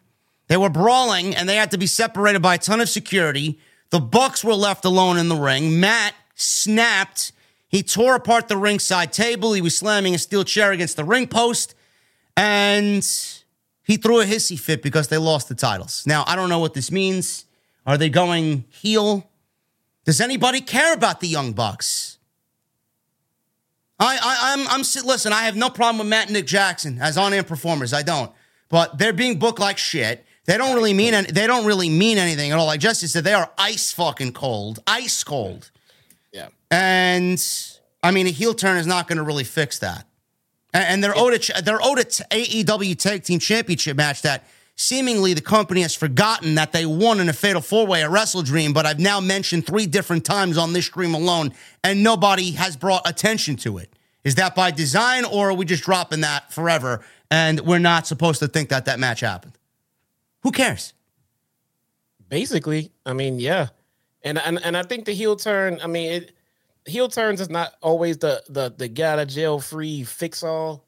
[0.48, 3.58] they were brawling and they had to be separated by a ton of security.
[3.90, 5.78] The Bucks were left alone in the ring.
[5.78, 7.32] Matt snapped.
[7.68, 9.52] He tore apart the ringside table.
[9.52, 11.74] He was slamming a steel chair against the ring post.
[12.36, 13.06] And
[13.84, 16.04] he threw a hissy fit because they lost the titles.
[16.06, 17.44] Now, I don't know what this means.
[17.86, 19.30] Are they going heel?
[20.04, 22.17] Does anybody care about the Young Bucks?
[23.98, 27.18] I, I, I'm, I'm, listen, I have no problem with Matt and Nick Jackson as
[27.18, 27.92] on-air performers.
[27.92, 28.30] I don't.
[28.68, 30.24] But they're being booked like shit.
[30.44, 32.66] They don't really mean, any, they don't really mean anything at all.
[32.66, 35.70] Like Jesse said, they are ice fucking cold, ice cold.
[36.32, 36.48] Yeah.
[36.70, 37.44] And
[38.02, 40.06] I mean, a heel turn is not going to really fix that.
[40.72, 44.46] And, and they're owed a they're owed a t- AEW Tag Team Championship match that
[44.78, 48.72] seemingly the company has forgotten that they won in a Fatal Four Way at WrestleDream.
[48.72, 51.52] But I've now mentioned three different times on this stream alone,
[51.84, 53.92] and nobody has brought attention to it.
[54.24, 57.04] Is that by design, or are we just dropping that forever?
[57.30, 59.58] And we're not supposed to think that that match happened.
[60.42, 60.94] Who cares?
[62.28, 63.68] Basically, I mean, yeah,
[64.22, 65.78] and and and I think the heel turn.
[65.82, 66.32] I mean, it,
[66.86, 70.84] heel turns is not always the the the get out of jail free fix all,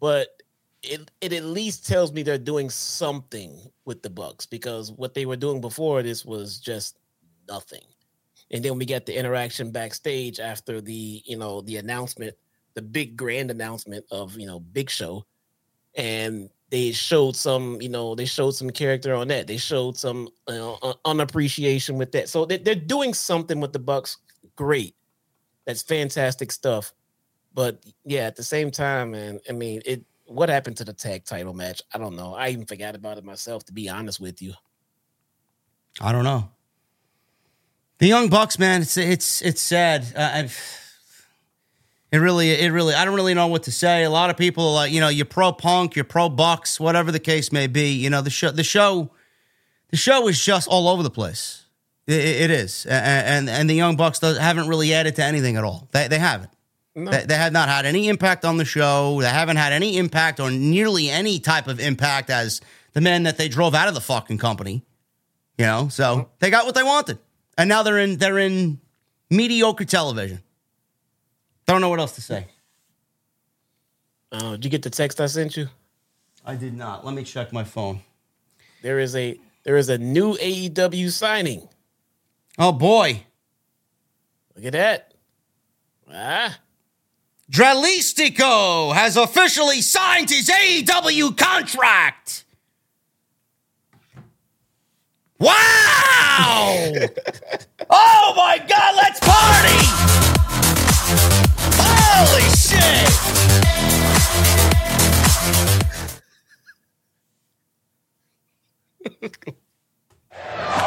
[0.00, 0.41] but
[0.82, 5.26] it it at least tells me they're doing something with the Bucks because what they
[5.26, 6.98] were doing before this was just
[7.48, 7.84] nothing.
[8.50, 12.34] And then we get the interaction backstage after the, you know, the announcement,
[12.74, 15.24] the big grand announcement of, you know, Big Show.
[15.96, 19.46] And they showed some, you know, they showed some character on that.
[19.46, 22.28] They showed some you know, unappreciation with that.
[22.28, 24.18] So they're, doing something with the Bucks.
[24.56, 24.94] Great.
[25.66, 26.92] That's fantastic stuff.
[27.54, 31.24] But yeah, at the same time, man, I mean, it what happened to the tag
[31.24, 31.82] title match?
[31.92, 32.34] I don't know.
[32.34, 34.54] I even forgot about it myself, to be honest with you.
[36.00, 36.50] I don't know.
[37.98, 40.04] The Young Bucks, man, it's it's it's sad.
[40.16, 40.48] Uh,
[42.10, 44.04] it really, it really, I don't really know what to say.
[44.04, 47.20] A lot of people, uh, you know, you're pro Punk, you're pro Bucks, whatever the
[47.20, 47.92] case may be.
[47.92, 49.12] You know, the show, the show,
[49.90, 51.64] the show is just all over the place.
[52.06, 55.56] it, it is, and, and and the Young Bucks does, haven't really added to anything
[55.56, 55.88] at all.
[55.92, 56.50] They they haven't.
[56.94, 57.10] No.
[57.10, 59.20] They, they have not had any impact on the show.
[59.20, 62.60] They haven't had any impact or nearly any type of impact as
[62.92, 64.82] the men that they drove out of the fucking company.
[65.58, 67.18] You know, so they got what they wanted,
[67.56, 68.80] and now they're in they're in
[69.30, 70.42] mediocre television.
[71.66, 72.46] Don't know what else to say.
[74.30, 75.68] Uh, did you get the text I sent you?
[76.44, 77.04] I did not.
[77.04, 78.00] Let me check my phone.
[78.82, 81.68] There is a there is a new AEW signing.
[82.58, 83.22] Oh boy!
[84.56, 85.14] Look at that.
[86.12, 86.58] Ah.
[87.52, 92.44] Dralistico has officially signed his AEW contract.
[95.38, 95.52] Wow!
[97.90, 99.76] oh my God, let's party!
[101.76, 103.12] Holy shit!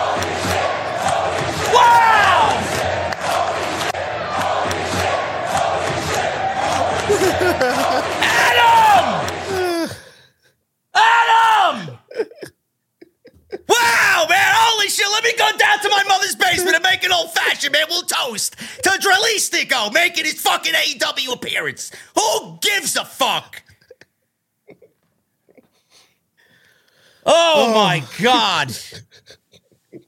[15.24, 17.86] me go down to my mother's basement and make an old fashioned, man.
[17.90, 21.92] We'll toast to Dralistico making his fucking AEW appearance.
[22.16, 23.64] Who gives a fuck?
[27.26, 27.74] Oh, oh.
[27.74, 28.72] my God.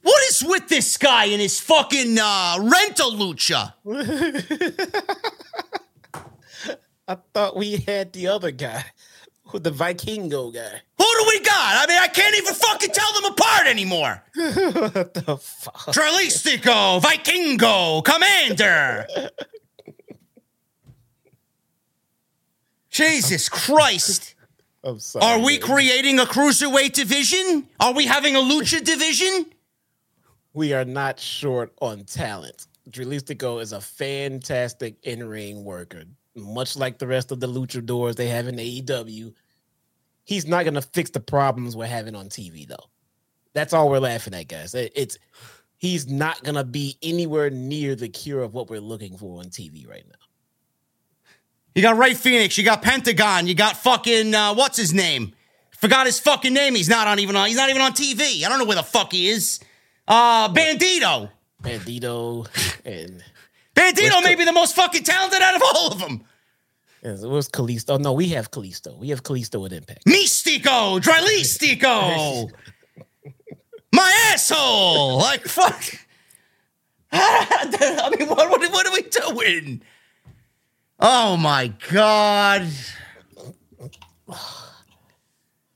[0.02, 3.74] What is with this guy and his fucking uh, rental lucha?
[7.08, 8.84] I thought we had the other guy
[9.52, 10.82] the Vikingo guy.
[10.98, 11.76] Who do we got?
[11.76, 14.22] I mean, I can't even fucking tell them apart anymore.
[14.34, 15.94] what the fuck?
[15.94, 19.30] Dralistico, Vikingo, Komander.
[22.90, 24.34] Jesus Christ.
[24.84, 25.24] I'm sorry.
[25.24, 27.68] Are we creating a cruiserweight division?
[27.80, 29.46] Are we having a lucha division?
[30.52, 32.66] We are not short on talent.
[32.90, 36.04] Dralistico is a fantastic in-ring worker
[36.38, 39.34] much like the rest of the luchadors they have in AEW,
[40.24, 42.88] he's not going to fix the problems we're having on TV, though.
[43.54, 44.74] That's all we're laughing at, guys.
[44.74, 45.18] It's
[45.78, 49.46] he's not going to be anywhere near the cure of what we're looking for on
[49.46, 50.14] TV right now.
[51.74, 55.32] You got Rey Fenix, you got Pentagon, you got fucking uh, what's his name?
[55.78, 56.74] Forgot his fucking name.
[56.74, 57.46] He's not on even on.
[57.46, 58.44] He's not even on TV.
[58.44, 59.60] I don't know where the fuck he is.
[60.08, 61.30] Uh, Bandito.
[61.62, 62.48] Bandito
[62.84, 63.22] and
[63.78, 66.24] Bandito may be the most fucking talented out of all of them.
[67.02, 68.00] Yes, it was Kalisto.
[68.00, 68.98] No, we have Kalisto.
[68.98, 70.04] We have Kalisto with Impact.
[70.04, 72.50] Mystico, Dralistico.
[73.92, 75.18] My asshole.
[75.18, 75.82] Like fuck.
[77.12, 79.82] I mean, what, what, what are we doing?
[80.98, 82.66] Oh my god.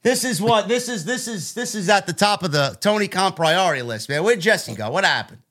[0.02, 1.04] This is what this is.
[1.04, 4.24] This is this is at the top of the Tony Khan priority list, man.
[4.24, 4.90] Where'd Jesse go?
[4.90, 5.41] What happened?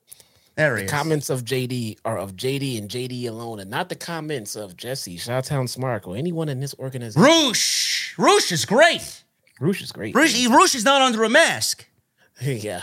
[0.55, 0.91] There the is.
[0.91, 5.17] comments of JD are of JD and JD alone, and not the comments of Jesse,
[5.17, 7.21] Chi-Town Smark, or anyone in this organization.
[7.21, 8.17] Roosh!
[8.17, 9.23] Roosh is great.
[9.59, 10.13] Roosh is great.
[10.13, 11.87] Roosh, Roosh is not under a mask.
[12.41, 12.81] yeah.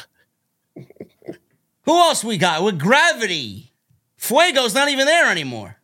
[0.74, 2.62] Who else we got?
[2.62, 3.72] With Gravity.
[4.18, 5.76] Fuego's not even there anymore.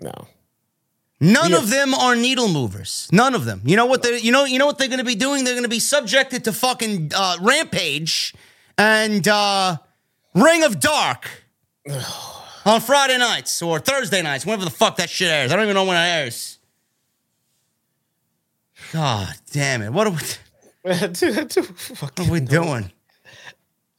[0.00, 0.28] No.
[1.20, 3.08] None of them are needle movers.
[3.10, 3.62] None of them.
[3.64, 5.44] You know what they you know you know what they're going to be doing?
[5.44, 8.34] They're going to be subjected to fucking uh, rampage
[8.76, 9.78] and uh
[10.34, 11.44] Ring of Dark
[12.64, 15.52] on Friday nights or Thursday nights, whenever the fuck that shit airs.
[15.52, 16.58] I don't even know when it airs.
[18.92, 19.92] God damn it.
[19.92, 20.18] What are we,
[22.00, 22.90] what are we doing?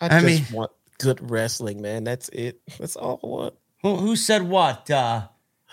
[0.01, 2.03] I, I mean, want good wrestling, man.
[2.03, 2.59] That's it.
[2.77, 3.53] That's all I want.
[3.81, 4.89] Who, who said what?
[4.89, 5.27] Uh,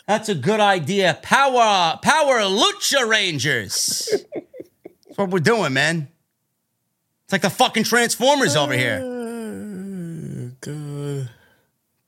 [0.07, 1.19] that's a good idea.
[1.23, 4.09] Power, power Lucha Rangers.
[5.07, 6.09] That's what we're doing, man.
[7.25, 9.01] It's like the fucking Transformers over here.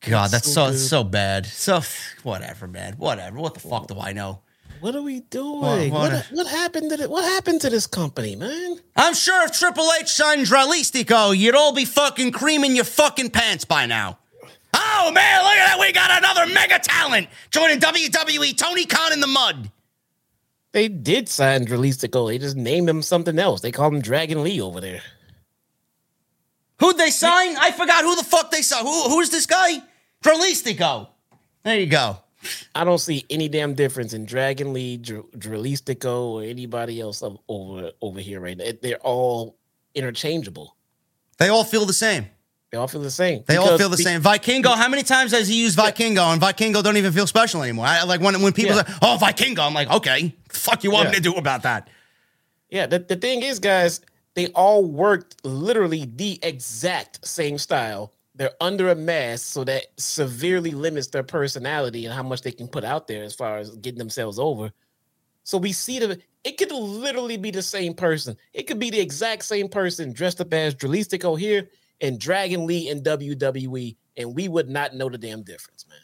[0.06, 1.46] God, that's so so, so, bad.
[1.46, 1.80] So
[2.22, 2.94] whatever, man.
[2.94, 3.38] Whatever.
[3.38, 4.40] What the fuck do I know?
[4.80, 5.60] What are we doing?
[5.60, 7.10] What, what, what, what happened to it?
[7.10, 8.80] What happened to this company, man?
[8.96, 13.64] I'm sure if Triple H signed Dralistico, you'd all be fucking creaming your fucking pants
[13.64, 14.18] by now.
[14.74, 15.76] Oh man, look at that.
[15.80, 19.70] We got another mega talent joining WWE, Tony Khan in the mud.
[20.72, 22.28] They did sign Dralistico.
[22.28, 23.60] They just named him something else.
[23.60, 25.02] They called him Dragon Lee over there.
[26.80, 27.56] Who'd they sign?
[27.56, 28.82] I forgot who the fuck they saw.
[28.82, 29.82] Who, who's this guy?
[30.24, 31.08] Dralistico.
[31.62, 32.18] There you go.
[32.74, 37.90] I don't see any damn difference in Dragon Lee, Dr- Dralistico, or anybody else over
[38.00, 38.70] over here right now.
[38.82, 39.56] They're all
[39.94, 40.76] interchangeable.
[41.38, 42.26] They all feel the same.
[42.70, 43.44] They all feel the same.
[43.46, 44.20] They all feel the be- same.
[44.20, 47.86] Vikingo, how many times has he used Vikingo and Vikingo don't even feel special anymore?
[47.86, 48.84] I, like when, when people Yeah.
[48.84, 51.16] say, oh, Vikingo, I'm like, okay, fuck you want me Yeah.
[51.16, 51.88] to do about that?
[52.70, 54.00] Yeah, the, the thing is, guys,
[54.34, 58.12] they all worked literally the exact same style.
[58.36, 62.66] They're under a mask, so that severely limits their personality and how much they can
[62.66, 64.72] put out there as far as getting themselves over.
[65.44, 68.36] So we see the It could literally be the same person.
[68.52, 71.68] It could be the exact same person dressed up as Dralistico here
[72.00, 75.98] and Dragon Lee in WWE, and we would not know the damn difference, man.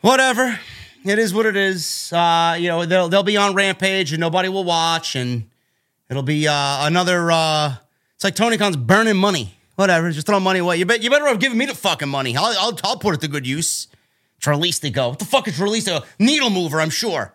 [0.00, 0.58] Whatever.
[1.04, 2.12] It is what it is.
[2.12, 5.48] Uh, you know, they'll, they'll be on Rampage and nobody will watch, and
[6.08, 7.30] it'll be uh, another.
[7.30, 7.74] Uh,
[8.14, 9.56] it's like Tony Khan's burning money.
[9.76, 10.76] Whatever, just throw money away.
[10.76, 12.36] You, bet, you better have given me the fucking money.
[12.36, 13.88] I'll, I'll, I'll put it to good use.
[14.40, 15.10] Dralistico.
[15.10, 16.04] What the fuck is Dralistico?
[16.18, 17.32] Needle mover, I'm sure.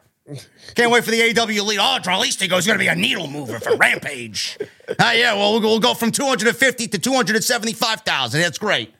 [0.76, 1.80] Can't wait for the AW lead.
[1.80, 4.57] Oh, Dralistico is going to be a needle mover for Rampage.
[4.99, 8.39] Ah, yeah, well, we'll, we'll go from 250 to 275,000.
[8.39, 8.93] That's great.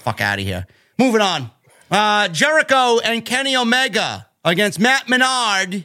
[0.00, 0.66] Fuck out of here.
[0.98, 1.52] Moving on.
[1.92, 5.84] Uh, Jericho and Kenny Omega against Matt Menard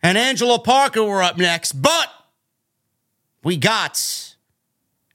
[0.00, 2.08] and Angelo Parker were up next, but
[3.42, 4.33] we got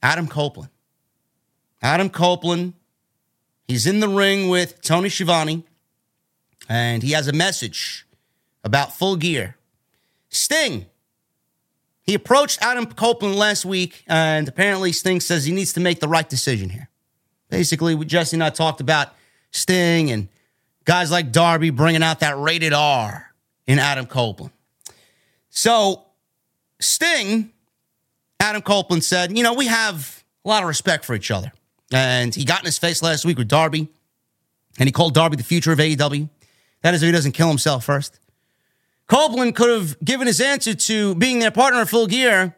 [0.01, 0.71] Adam Copeland.
[1.81, 2.73] Adam Copeland.
[3.67, 5.63] He's in the ring with Tony Schiavone,
[6.67, 8.07] and he has a message
[8.63, 9.57] about full gear.
[10.29, 10.87] Sting.
[12.01, 16.07] He approached Adam Copeland last week, and apparently Sting says he needs to make the
[16.07, 16.89] right decision here.
[17.49, 19.13] Basically, Jesse and I talked about
[19.51, 20.27] Sting and
[20.85, 23.27] guys like Darby bringing out that rated R
[23.67, 24.53] in Adam Copeland.
[25.51, 26.05] So,
[26.79, 27.51] Sting,
[28.39, 31.51] Adam Copeland said, you know, we have a lot of respect for each other.
[31.91, 33.89] And he got in his face last week with Darby,
[34.77, 36.29] and he called Darby the future of AEW.
[36.81, 38.19] That is if he doesn't kill himself first.
[39.07, 42.55] Copeland could have given his answer to being their partner in full gear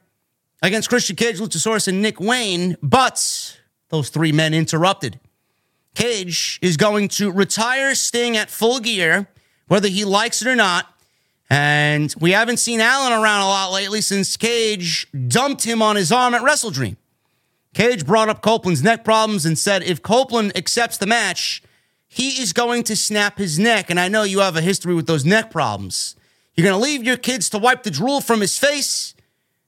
[0.62, 3.58] against Christian Cage, Luchasaurus, and Nick Wayne, but
[3.90, 5.20] those three men interrupted.
[5.96, 9.28] Cage is going to retire Sting at full gear,
[9.68, 10.88] whether he likes it or not.
[11.52, 16.10] And we haven't seen Allen around a lot lately since Cage dumped him on his
[16.10, 16.96] arm at WrestleDream.
[17.74, 21.62] Cage brought up Copeland's neck problems and said if Copeland accepts the match,
[22.08, 23.90] he is going to snap his neck.
[23.90, 26.16] And I know you have a history with those neck problems.
[26.56, 29.14] You're going to leave your kids to wipe the drool from his face.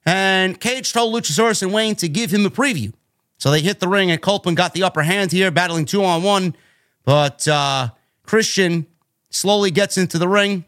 [0.06, 2.94] And Cage told Luchasaurus and Wayne to give him a preview.
[3.40, 6.24] So they hit the ring, and Copeland got the upper hand here, battling two on
[6.24, 6.56] one.
[7.04, 7.90] But uh,
[8.24, 8.88] Christian
[9.32, 10.64] slowly gets into the ring.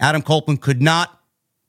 [0.00, 1.20] Adam Copeland could not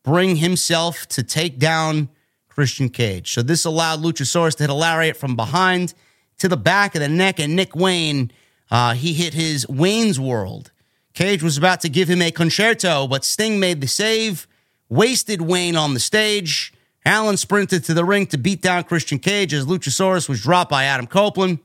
[0.04, 2.10] bring himself to take down
[2.48, 3.32] Christian Cage.
[3.32, 5.94] So this allowed Luchasaurus to hit a lariat from behind
[6.40, 8.32] to the back of the neck, and Nick Wayne,
[8.72, 10.72] uh, he hit his Wayne's World.
[11.14, 14.48] Cage was about to give him a con-chair-to, but Sting made the save,
[14.90, 16.74] wasted Wayne on the stage.
[17.06, 20.86] Allen sprinted to the ring to beat down Christian Cage as Luchasaurus was dropped by
[20.86, 21.60] Adam Copeland.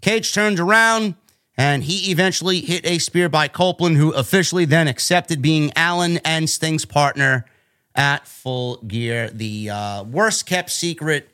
[0.00, 1.14] Cage turned around
[1.56, 6.48] and he eventually hit a spear by Copeland, who officially then accepted being Allen and
[6.48, 7.44] Sting's partner
[7.94, 9.28] at Full Gear.
[9.30, 11.28] The uh, worst kept secret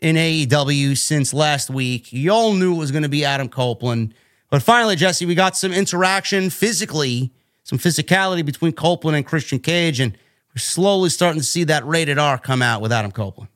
[0.00, 2.12] in AEW since last week.
[2.12, 4.14] You all knew it was going to be Adam Copeland.
[4.50, 7.32] But finally, Jesse, we got some interaction physically,
[7.64, 10.16] some physicality between Copeland and Christian Cage, and
[10.54, 13.48] we're slowly starting to see that rated R come out with Adam Copeland.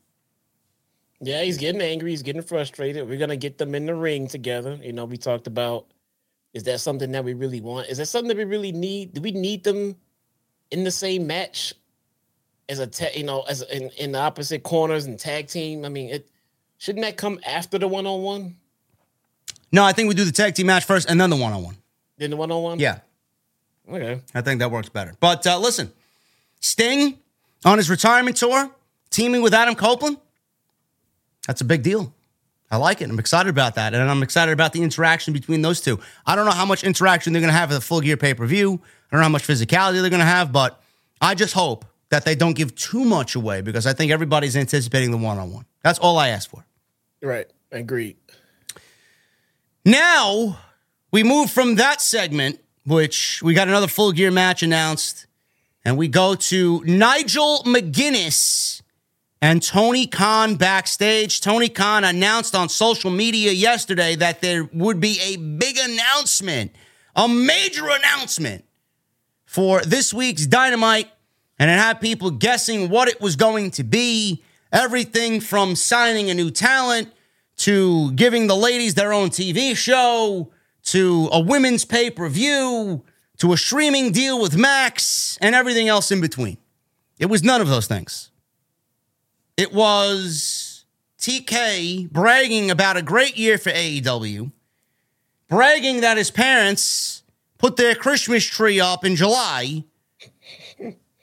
[1.20, 2.10] Yeah, he's getting angry.
[2.10, 3.08] He's getting frustrated.
[3.08, 4.78] We're gonna get them in the ring together.
[4.82, 5.86] You know, we talked about
[6.54, 7.88] is that something that we really want?
[7.88, 9.14] Is that something that we really need?
[9.14, 9.96] Do we need them
[10.70, 11.74] in the same match
[12.68, 15.84] as a ta- you know as in, in the opposite corners and tag team?
[15.84, 16.28] I mean, it
[16.78, 18.56] shouldn't that come after the one on one?
[19.70, 21.62] No, I think we do the tag team match first and then the one on
[21.62, 21.76] one.
[22.16, 22.78] Then the one on one?
[22.78, 23.00] Yeah,
[23.90, 24.20] Okay.
[24.34, 25.14] I think that works better.
[25.20, 25.92] But uh, listen,
[26.60, 27.18] Sting
[27.64, 28.70] on his retirement tour,
[29.10, 30.18] teaming with Adam Copeland,
[31.46, 32.12] that's a big deal.
[32.70, 33.08] I like it.
[33.08, 33.94] I'm excited about that.
[33.94, 35.98] And I'm excited about the interaction between those two.
[36.26, 38.34] I don't know how much interaction they're going to have at the full gear pay
[38.34, 38.74] per view.
[38.74, 40.82] I don't know how much physicality they're going to have, but
[41.20, 45.10] I just hope that they don't give too much away because I think everybody's anticipating
[45.10, 45.64] the one on one.
[45.82, 46.64] That's all I ask for.
[47.22, 47.46] Right.
[47.72, 48.16] Agreed.
[49.84, 50.58] Now
[51.10, 55.26] we move from that segment, which we got another full gear match announced,
[55.84, 58.57] and we go to Nigel McGuinness
[59.40, 61.40] and Tony Khan backstage.
[61.40, 66.72] Tony Khan announced on social media yesterday that there would be a big announcement,
[67.14, 68.64] a major announcement
[69.44, 71.08] for this week's Dynamite.
[71.58, 74.42] And it had people guessing what it was going to be.
[74.72, 77.12] Everything from signing a new talent
[77.58, 80.52] to giving the ladies their own TV show
[80.84, 83.04] to a women's pay per view
[83.38, 86.58] to a streaming deal with Max and everything else in between.
[87.18, 88.30] It was none of those things.
[89.58, 90.84] It was
[91.18, 94.52] TK bragging about a great year for AEW,
[95.48, 97.24] bragging that his parents
[97.58, 99.82] put their Christmas tree up in July.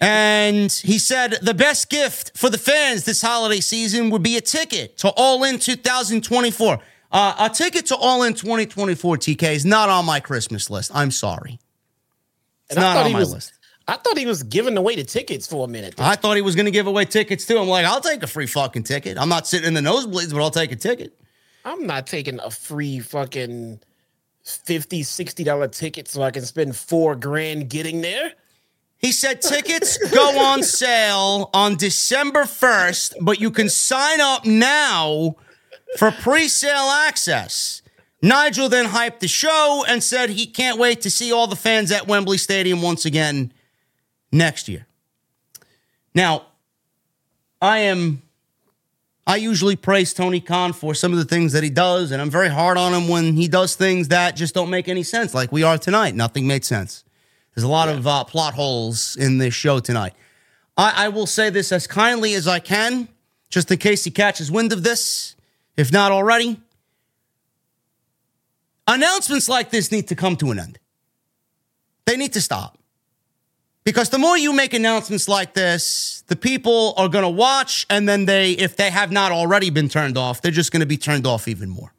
[0.02, 4.42] And he said the best gift for the fans this holiday season would be a
[4.42, 6.80] ticket to All In 2024.
[7.14, 10.92] Uh, a ticket to All In 2024, TK, is not on my Christmas list.
[10.94, 11.60] I'm sorry.
[12.68, 13.54] It's And not on my was- list.
[13.88, 15.96] I thought he was giving away the tickets for a minute.
[16.00, 17.58] I thought he was going to give away tickets too.
[17.60, 19.18] I'm like, I'll take a free fucking ticket.
[19.18, 21.14] I'm not sitting in the nosebleeds, but I'll take a ticket.
[21.64, 23.80] I'm not taking a free fucking
[24.44, 28.34] 50 60 dollar ticket so I can spend four grand getting there.
[28.98, 35.36] He said tickets go on sale on December 1st, but you can sign up now
[35.98, 37.84] for pre sale access.
[38.22, 41.92] Nigel then hyped the show and said he can't wait to see all the fans
[41.92, 43.54] at Wembley Stadium once again
[44.32, 44.88] next year.
[46.14, 46.48] Now,
[47.62, 48.22] I am.
[49.28, 52.30] I usually praise Tony Khan for some of the things that he does, and I'm
[52.30, 55.52] very hard on him when he does things that just don't make any sense, like
[55.52, 56.14] we are tonight.
[56.14, 57.04] Nothing made sense.
[57.56, 60.14] There's a lot of uh, plot holes in this show tonight.
[60.78, 63.08] I, I will say this as kindly as I can,
[63.50, 65.36] just in case he catches wind of this,
[65.76, 66.60] if not already.
[68.88, 70.80] Announcements like this need to come to an end.
[72.06, 72.78] They need to stop.
[73.86, 78.10] Because the more you make announcements like this, the people are going to watch, and
[78.10, 80.98] then they, if they have not already been turned off, they're just going to be
[80.98, 81.94] turned off even more.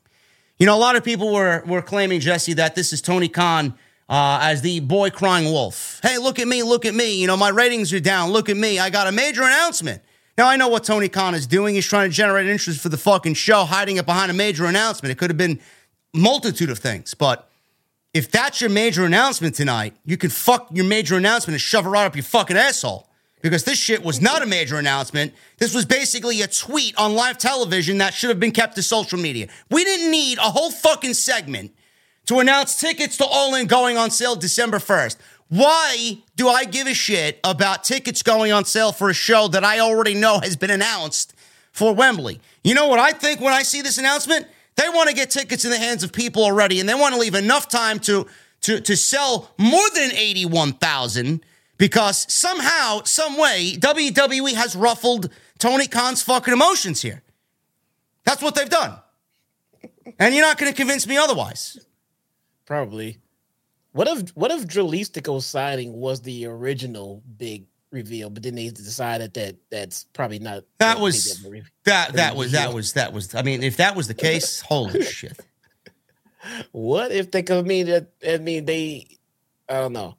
[0.59, 3.75] You know, a lot of people were were claiming Jesse that this is Tony Khan
[4.09, 6.01] uh, as the boy crying wolf.
[6.03, 7.21] Hey, look at me, look at me.
[7.21, 8.31] You know, my ratings are down.
[8.31, 8.79] Look at me.
[8.79, 10.03] I got a major announcement.
[10.37, 11.77] Now I know what Tony Khan is doing.
[11.77, 15.13] He's trying to generate interest for the fucking show, hiding it behind a major announcement.
[15.13, 15.61] It could have been
[16.13, 17.49] multitude of things, but
[18.17, 21.91] if that's your major announcement tonight, you can fuck your major announcement and shove it
[21.91, 23.07] right up your fucking asshole.
[23.43, 25.35] Because this shit was not a major announcement.
[25.59, 29.19] This was basically a tweet on live television that should have been kept to social
[29.19, 29.49] media.
[29.71, 31.73] We didn't need a whole fucking segment
[32.25, 35.17] to announce tickets to All In going on sale December 1st.
[35.49, 39.63] Why do I give a shit about tickets going on sale for a show that
[39.63, 41.35] I already know has been announced
[41.71, 42.41] for Wembley?
[42.65, 44.47] You know what I think when I see this announcement?
[44.77, 47.21] They want to get tickets in the hands of people already, and they want to
[47.21, 48.27] leave enough time to
[48.63, 51.45] to to sell more than eighty one thousand
[51.79, 57.23] because somehow, some way, WWE has ruffled Tony Khan's fucking emotions here.
[58.25, 58.99] That's what they've done,
[60.19, 61.79] and you're not going to convince me otherwise.
[62.67, 63.19] Probably.
[63.93, 69.35] What if what if Dralistico signing was the original big reveal, but then they decided
[69.35, 71.43] that that's probably not That was
[71.85, 73.35] that that was that was that was.
[73.35, 75.39] I mean, if that was the case, holy shit.
[76.73, 79.19] What if they could mean that I mean they
[79.69, 80.17] I don't know.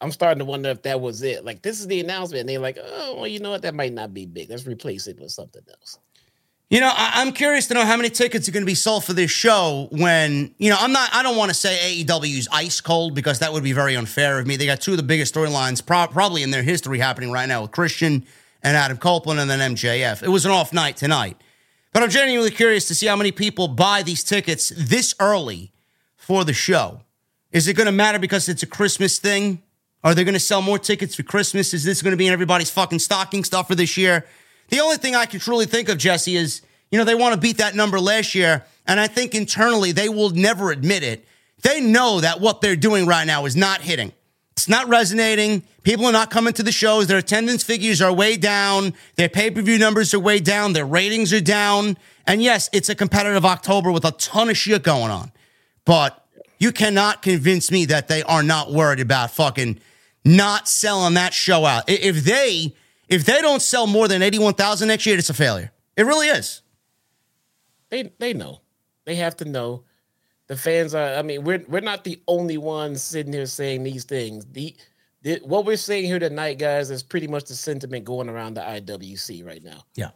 [0.00, 1.44] I'm starting to wonder if that was it.
[1.44, 3.62] Like this is the announcement, and they're like, oh well, you know what?
[3.62, 4.50] That might not be big.
[4.50, 5.98] Let's replace it with something else.
[6.70, 9.02] You know, I, I'm curious to know how many tickets are going to be sold
[9.02, 9.88] for this show.
[9.90, 11.08] When you know, I'm not.
[11.14, 14.46] I don't want to say AEW's ice cold because that would be very unfair of
[14.46, 14.56] me.
[14.56, 17.62] They got two of the biggest storylines pro- probably in their history happening right now
[17.62, 18.26] with Christian
[18.62, 20.22] and Adam Copeland, and then MJF.
[20.22, 21.40] It was an off night tonight,
[21.94, 25.72] but I'm genuinely curious to see how many people buy these tickets this early
[26.16, 27.00] for the show.
[27.50, 29.62] Is it going to matter because it's a Christmas thing?
[30.04, 31.72] Are they going to sell more tickets for Christmas?
[31.72, 34.26] Is this going to be in everybody's fucking stocking stuffer this year?
[34.68, 37.40] The only thing I can truly think of, Jesse, is you know they want to
[37.40, 41.26] beat that number last year, and I think internally they will never admit it.
[41.62, 44.12] They know that what they're doing right now is not hitting.
[44.52, 45.62] It's not resonating.
[45.84, 47.06] People are not coming to the shows.
[47.06, 48.92] Their attendance figures are way down.
[49.16, 50.72] Their pay per view numbers are way down.
[50.72, 51.96] Their ratings are down.
[52.26, 55.32] And yes, it's a competitive October with a ton of shit going on.
[55.84, 56.24] But
[56.58, 59.80] you cannot convince me that they are not worried about fucking
[60.24, 61.84] not selling that show out.
[61.88, 62.74] If they
[63.08, 65.72] if they don't sell more than 81,000 next year, it's a failure.
[65.96, 66.62] It really is.
[67.90, 68.60] They they know.
[69.04, 69.84] They have to know.
[70.46, 71.14] The fans are.
[71.14, 74.44] I mean, we're we're not the only ones sitting here saying these things.
[74.52, 74.76] The,
[75.22, 78.60] the what we're saying here tonight, guys, is pretty much the sentiment going around the
[78.60, 79.84] IWC right now.
[79.94, 80.10] Yeah.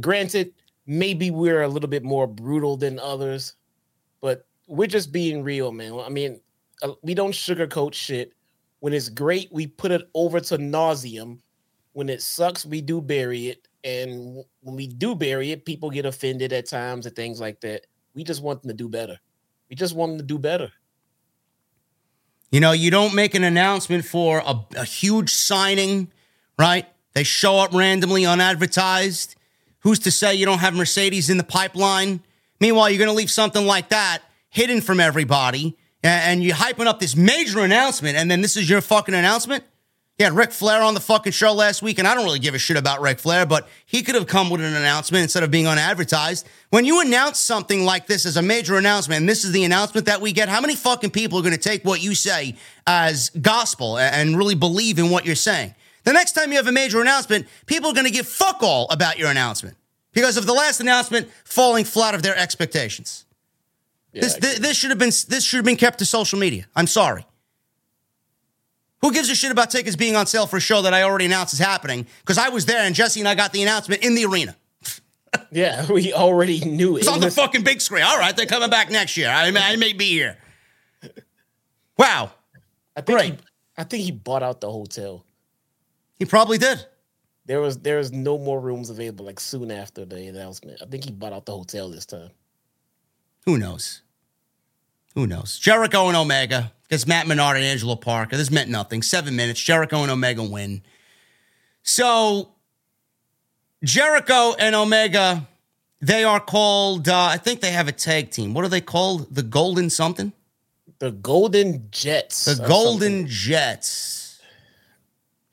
[0.00, 0.54] Granted,
[0.86, 3.54] maybe we're a little bit more brutal than others,
[4.20, 5.98] but we're just being real, man.
[5.98, 6.40] I mean,
[6.82, 8.32] uh, we don't sugarcoat shit.
[8.80, 11.40] When it's great, we put it over to nauseum.
[11.98, 13.66] When it sucks, we do bury it.
[13.82, 17.88] And when we do bury it, people get offended at times and things like that.
[18.14, 19.18] We just want them to do better.
[19.68, 20.70] We just want them to do better.
[22.52, 26.12] You know, you don't make an announcement for a, a huge signing,
[26.56, 26.86] right?
[27.14, 29.34] They show up randomly unadvertised.
[29.80, 32.20] Who's to say you don't have Mercedes in the pipeline?
[32.60, 37.00] Meanwhile, you're going to leave something like that hidden from everybody and you're hyping up
[37.00, 39.64] this major announcement, and then this is your fucking announcement?
[40.18, 42.58] Yeah, Ric Flair on the fucking show last week, and I don't really give a
[42.58, 45.68] shit about Ric Flair, but he could have come with an announcement instead of being
[45.68, 46.44] unadvertised.
[46.70, 50.06] When you announce something like this as a major announcement, and this is the announcement
[50.06, 53.30] that we get, how many fucking people are going to take what you say as
[53.30, 55.72] gospel and really believe in what you're saying?
[56.02, 58.88] The next time you have a major announcement, people are going to give fuck all
[58.90, 59.76] about your announcement
[60.12, 63.24] because of the last announcement falling flat of their expectations.
[64.12, 66.66] Yeah, this, this should have been this should have been kept to social media.
[66.74, 67.24] I'm sorry.
[69.00, 71.26] Who gives a shit about tickets being on sale for a show that I already
[71.26, 72.06] announced is happening?
[72.20, 74.56] Because I was there and Jesse and I got the announcement in the arena.
[75.52, 77.00] yeah, we already knew it.
[77.00, 78.02] It's on the fucking big screen.
[78.02, 79.28] All right, they're coming back next year.
[79.28, 80.38] I may, I may be here.
[81.96, 82.32] Wow.
[82.96, 83.32] I think Great.
[83.34, 83.38] He,
[83.76, 85.24] I think he bought out the hotel.
[86.18, 86.84] He probably did.
[87.46, 90.82] There was there was no more rooms available like soon after the announcement.
[90.82, 92.30] I think he bought out the hotel this time.
[93.46, 94.02] Who knows?
[95.14, 95.58] Who knows?
[95.58, 98.36] Jericho and Omega against Matt Menard and Angelo Parker.
[98.36, 99.02] This meant nothing.
[99.02, 99.60] Seven minutes.
[99.60, 100.82] Jericho and Omega win.
[101.82, 102.50] So
[103.84, 105.46] Jericho and Omega,
[106.00, 107.08] they are called.
[107.08, 108.54] Uh, I think they have a tag team.
[108.54, 109.34] What are they called?
[109.34, 110.32] The Golden something.
[110.98, 112.46] The Golden Jets.
[112.46, 113.26] The Golden something.
[113.28, 114.40] Jets.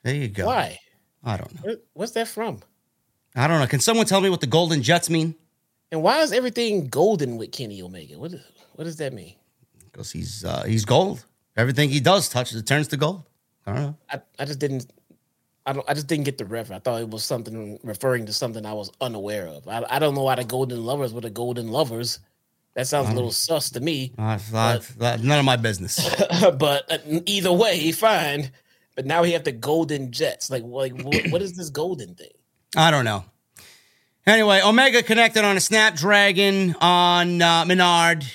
[0.04, 0.48] There you go.
[0.48, 0.80] Why?
[1.24, 1.78] I don't know.
[1.94, 2.62] What's that from?
[3.36, 3.68] I don't know.
[3.68, 5.36] Can someone tell me what the Golden Jets mean?
[5.92, 8.18] And why is everything golden with Kenny Omega?
[8.18, 8.32] What
[8.74, 9.36] what does that mean?
[9.96, 11.24] Because he's uh, he's gold.
[11.56, 13.24] Everything he does touches it turns to gold.
[13.66, 13.98] I don't know.
[14.10, 14.92] I, I just didn't
[15.66, 16.82] I don't I just didn't get the reference.
[16.82, 19.66] I thought it was something referring to something I was unaware of.
[19.70, 22.20] I, I don't know why the golden lovers were the golden lovers.
[22.74, 24.12] That sounds a little sus to me.
[24.18, 26.14] Uh, but, none of my business.
[26.60, 28.52] but uh, either way, fine.
[28.98, 30.50] But now we have the golden jets.
[30.50, 32.34] Like, like what, what is this golden thing?
[32.76, 33.24] I don't know.
[34.28, 38.26] Anyway, Omega connected on a Snapdragon on uh, Menard.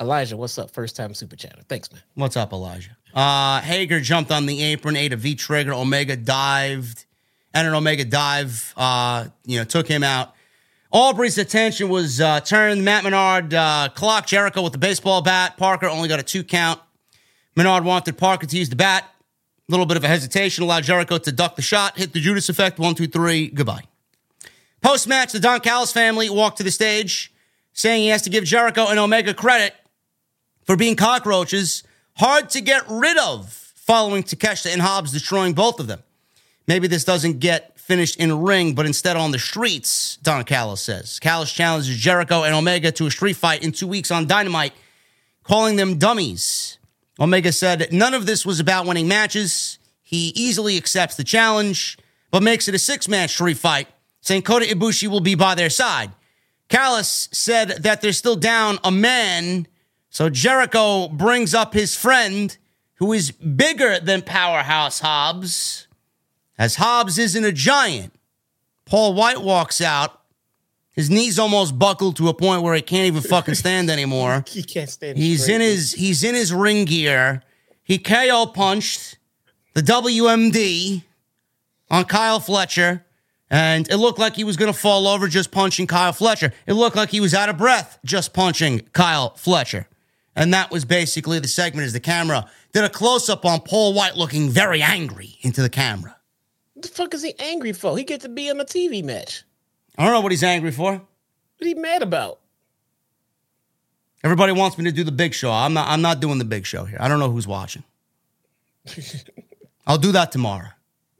[0.00, 0.70] Elijah, what's up?
[0.70, 1.62] First time super chatter.
[1.68, 2.02] Thanks, man.
[2.14, 2.96] What's up, Elijah?
[3.12, 5.72] Uh, Hager jumped on the apron, ate a V trigger.
[5.72, 7.04] Omega dived,
[7.52, 10.34] and an Omega dive, uh, you know, took him out.
[10.90, 12.84] Aubrey's attention was uh, turned.
[12.84, 15.56] Matt Menard uh, clocked Jericho with the baseball bat.
[15.56, 16.80] Parker only got a two count.
[17.56, 19.04] Menard wanted Parker to use the bat.
[19.68, 22.48] A little bit of a hesitation allowed Jericho to duck the shot, hit the Judas
[22.48, 22.78] effect.
[22.78, 23.48] One, two, three.
[23.48, 23.82] Goodbye.
[24.80, 27.32] Post match, the Don Callis family walked to the stage
[27.72, 29.74] saying he has to give Jericho and Omega credit
[30.68, 31.82] for being cockroaches
[32.18, 36.02] hard to get rid of following Takeshita and Hobbs destroying both of them.
[36.66, 40.82] Maybe this doesn't get finished in a ring, but instead on the streets, Don Callis
[40.82, 41.18] says.
[41.20, 44.74] Callis challenges Jericho and Omega to a street fight in two weeks on Dynamite,
[45.42, 46.76] calling them dummies.
[47.18, 49.78] Omega said none of this was about winning matches.
[50.02, 51.96] He easily accepts the challenge,
[52.30, 53.88] but makes it a six match street fight
[54.20, 56.10] saying Kota Ibushi will be by their side.
[56.68, 59.66] Callis said that they're still down a man,
[60.18, 62.58] so Jericho brings up his friend
[62.94, 65.86] who is bigger than Powerhouse Hobbs.
[66.58, 68.12] As Hobbs isn't a giant,
[68.84, 70.20] Paul White walks out.
[70.90, 74.42] His knees almost buckled to a point where he can't even fucking stand anymore.
[74.48, 75.18] he can't stand.
[75.18, 75.54] He's straight.
[75.54, 77.44] in his he's in his ring gear.
[77.84, 79.18] He KO punched
[79.74, 81.04] the WMD
[81.92, 83.04] on Kyle Fletcher.
[83.50, 86.52] And it looked like he was going to fall over just punching Kyle Fletcher.
[86.66, 89.86] It looked like he was out of breath just punching Kyle Fletcher.
[90.38, 93.92] And that was basically the segment as the camera did a close up on Paul
[93.92, 96.16] White looking very angry into the camera.
[96.74, 97.98] What the fuck is he angry for?
[97.98, 99.42] He gets to be in a TV match.
[99.98, 100.92] I don't know what he's angry for.
[100.92, 102.38] What he mad about?
[104.22, 105.50] Everybody wants me to do the big show.
[105.50, 106.98] I'm not I'm not doing the big show here.
[107.00, 107.82] I don't know who's watching.
[109.88, 110.68] I'll do that tomorrow.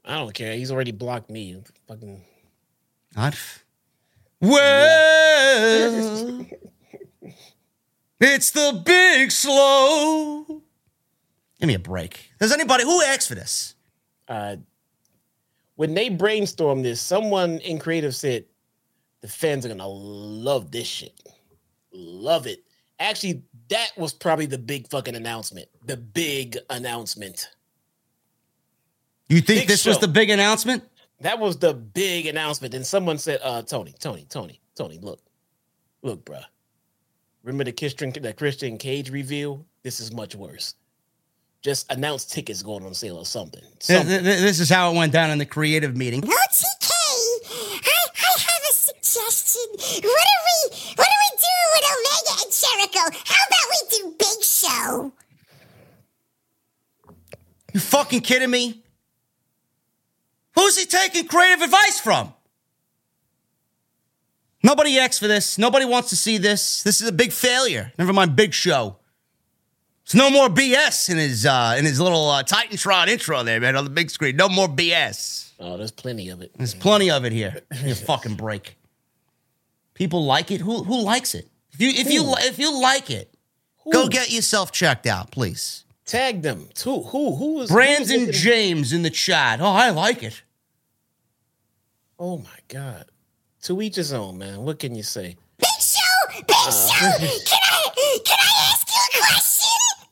[0.05, 0.53] I don't care.
[0.53, 1.61] He's already blocked me.
[1.89, 2.23] Fucking.
[3.17, 3.37] Not.
[4.39, 6.45] Well,
[8.19, 10.45] it's the big slow.
[11.59, 12.31] Give me a break.
[12.39, 13.75] Does anybody who asked for this?
[14.27, 14.57] Uh,
[15.75, 18.45] when they brainstormed this, someone in creative said
[19.21, 21.19] the fans are gonna love this shit.
[21.91, 22.63] Love it.
[22.99, 25.67] Actually, that was probably the big fucking announcement.
[25.85, 27.49] The big announcement.
[29.29, 29.91] You think big this show.
[29.91, 30.83] was the big announcement?
[31.21, 32.73] That was the big announcement.
[32.73, 35.19] And someone said, uh, Tony, Tony, Tony, Tony, look,
[36.01, 36.43] look, bruh.
[37.43, 39.65] Remember the Christian, the Christian Cage reveal?
[39.83, 40.75] This is much worse.
[41.61, 43.63] Just announce tickets going on sale or something.
[43.79, 44.23] something.
[44.23, 46.21] This is how it went down in the creative meeting.
[46.21, 46.91] No TK.
[46.91, 47.99] I,
[49.01, 49.61] question.
[49.73, 50.79] What are we?
[50.95, 53.03] What are we doing with Omega and Jericho?
[53.25, 55.13] How about we do Big Show?
[57.73, 58.83] You fucking kidding me?
[60.55, 62.33] Who's he taking creative advice from?
[64.63, 65.57] Nobody asked for this.
[65.57, 66.83] Nobody wants to see this.
[66.83, 67.93] This is a big failure.
[67.97, 68.97] Never mind Big Show.
[70.03, 73.75] It's no more BS in his uh, in his little uh, Titantron intro there, man,
[73.75, 74.35] on the big screen.
[74.35, 75.51] No more BS.
[75.59, 76.51] Oh, there's plenty of it.
[76.57, 77.61] There's plenty of it here.
[77.83, 78.75] You fucking break.
[79.93, 80.61] People like it.
[80.61, 81.47] Who who likes it?
[81.73, 82.31] If you if you Who?
[82.31, 83.33] li- if you like it,
[83.93, 85.85] go get yourself checked out, please.
[86.05, 86.69] Tag them.
[86.83, 87.03] Who?
[87.03, 87.35] Who?
[87.35, 87.69] Who was?
[87.69, 89.61] who was Brandon James in the chat.
[89.61, 90.41] Oh, I like it.
[92.17, 93.05] Oh my god.
[93.63, 94.61] To each his own, man.
[94.63, 95.35] What can you say?
[95.57, 95.99] Big Show,
[96.37, 96.89] Big Show.
[96.97, 98.17] Can I?
[98.25, 100.07] Can I ask you a question?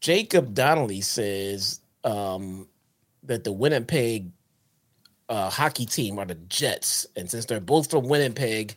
[0.00, 2.68] Jacob Donnelly says um,
[3.22, 4.30] that the Winnipeg
[5.30, 8.76] uh, hockey team are the Jets, and since they're both from Winnipeg,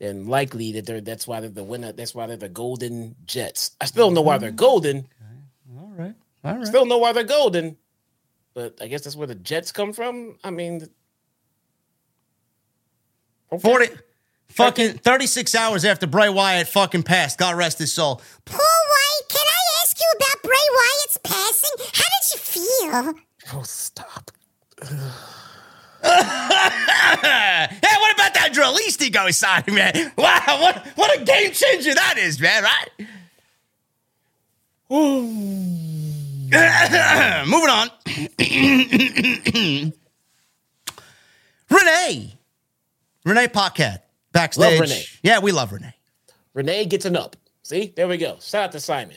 [0.00, 1.92] then likely that they're that's why they're the winner.
[1.92, 3.76] That's why they're the Golden Jets.
[3.80, 5.06] I still don't know why they're golden.
[5.78, 6.14] All right.
[6.44, 6.66] All right.
[6.66, 7.76] Still don't know why they're golden,
[8.52, 10.36] but I guess that's where the Jets come from.
[10.42, 10.88] I mean,
[13.52, 13.60] okay.
[13.60, 13.86] 40
[14.48, 17.38] fucking 36 hours after Bray Wyatt fucking passed.
[17.38, 18.20] God rest his soul.
[18.44, 21.70] Paul White, can I ask you about Bray Wyatt's passing?
[21.94, 23.14] How did you feel?
[23.54, 24.30] Oh, stop.
[26.02, 26.08] hey,
[28.00, 28.78] what about that drill?
[28.80, 30.12] East ego side, man.
[30.16, 32.88] Wow, what what a game changer that is, man, right?
[37.46, 37.90] Moving on.
[41.70, 42.39] Renee.
[43.24, 44.06] Renee Paquette.
[44.32, 44.72] Backstage.
[44.72, 45.04] Love Renee.
[45.22, 45.94] Yeah, we love Renee.
[46.54, 47.36] Renee gets an up.
[47.62, 48.36] See, there we go.
[48.40, 49.16] Shout out to Simon.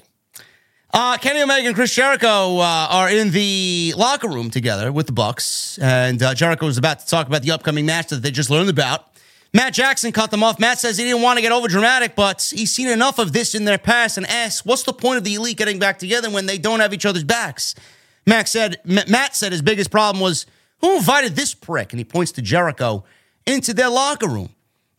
[0.94, 5.12] Uh, Kenny Omega and Chris Jericho uh, are in the locker room together with the
[5.12, 8.52] Bucks, and uh, Jericho was about to talk about the upcoming match that they just
[8.52, 9.08] learned about.
[9.56, 10.60] Matt Jackson cut them off.
[10.60, 13.56] Matt says he didn't want to get over dramatic, but he's seen enough of this
[13.56, 16.46] in their past and asks, "What's the point of the elite getting back together when
[16.46, 17.74] they don't have each other's backs?"
[18.28, 18.80] Max said.
[18.88, 20.46] M- Matt said his biggest problem was
[20.82, 23.04] who invited this prick, and he points to Jericho
[23.45, 24.49] into their locker room.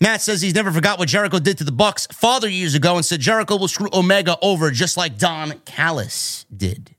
[0.01, 3.05] Matt says he's never forgot what Jericho did to the Bucks father years ago and
[3.05, 6.95] said Jericho will screw Omega over just like Don Callis did.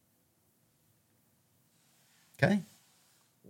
[2.42, 2.62] Okay.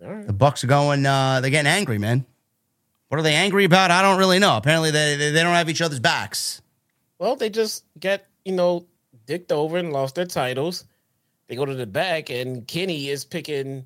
[0.02, 0.28] Right.
[0.28, 2.26] The Bucks are going, uh, they're getting angry, man.
[3.08, 3.92] What are they angry about?
[3.92, 4.58] I don't really know.
[4.58, 6.62] Apparently they, they, they don't have each other's backs.
[7.18, 8.86] Well, they just get, you know,
[9.26, 10.86] dicked over and lost their titles.
[11.48, 13.86] They go to the back, and Kenny is picking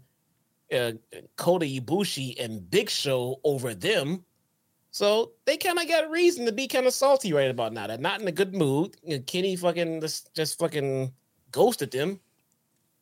[0.74, 0.91] uh,
[1.36, 4.24] Kota Ibushi and Big Show over them.
[4.91, 7.88] So they kind of got reason to be kind of salty right about now.
[7.88, 8.96] They're not in a good mood.
[9.04, 11.14] You know, Kenny fucking just, just fucking
[11.52, 12.20] ghosted them.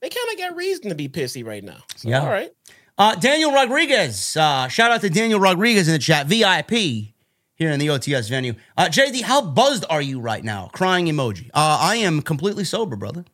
[0.02, 1.84] They kind of got reason to be pissy right now.
[1.96, 2.22] So, Yeah.
[2.22, 2.52] All right.
[2.98, 4.36] Uh, Daniel Rodriguez.
[4.36, 6.28] Uh, shout out to Daniel Rodriguez in the chat.
[6.28, 7.14] VIP
[7.56, 8.54] here in the OTS venue.
[8.76, 10.70] Uh, JD, how buzzed are you right now?
[10.74, 11.48] Crying emoji.
[11.54, 13.26] Uh, I am completely sober, brother.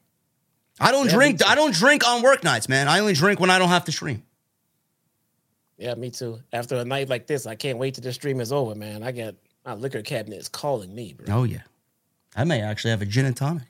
[0.80, 1.46] I don't Yeah, drink.
[1.46, 2.88] I don't drink on work nights, man.
[2.88, 4.24] I only drink when I don't have to stream.
[5.78, 6.40] Yeah, me too.
[6.52, 9.04] After a night like this, I can't wait till the stream is over, man.
[9.04, 9.36] I got
[9.66, 11.36] my liquor cabinet is calling me, bro.
[11.40, 11.62] Oh yeah,
[12.36, 13.64] I may actually have a gin and tonic.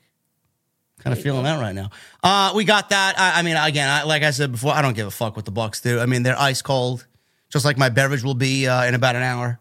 [1.00, 1.90] Kind of feeling that right now.
[2.22, 3.18] Uh, we got that.
[3.18, 5.44] I, I mean, again, I, like I said before, I don't give a fuck what
[5.44, 5.98] the Bucks do.
[5.98, 7.06] I mean, they're ice cold,
[7.50, 9.58] just like my beverage will be uh, in about an hour.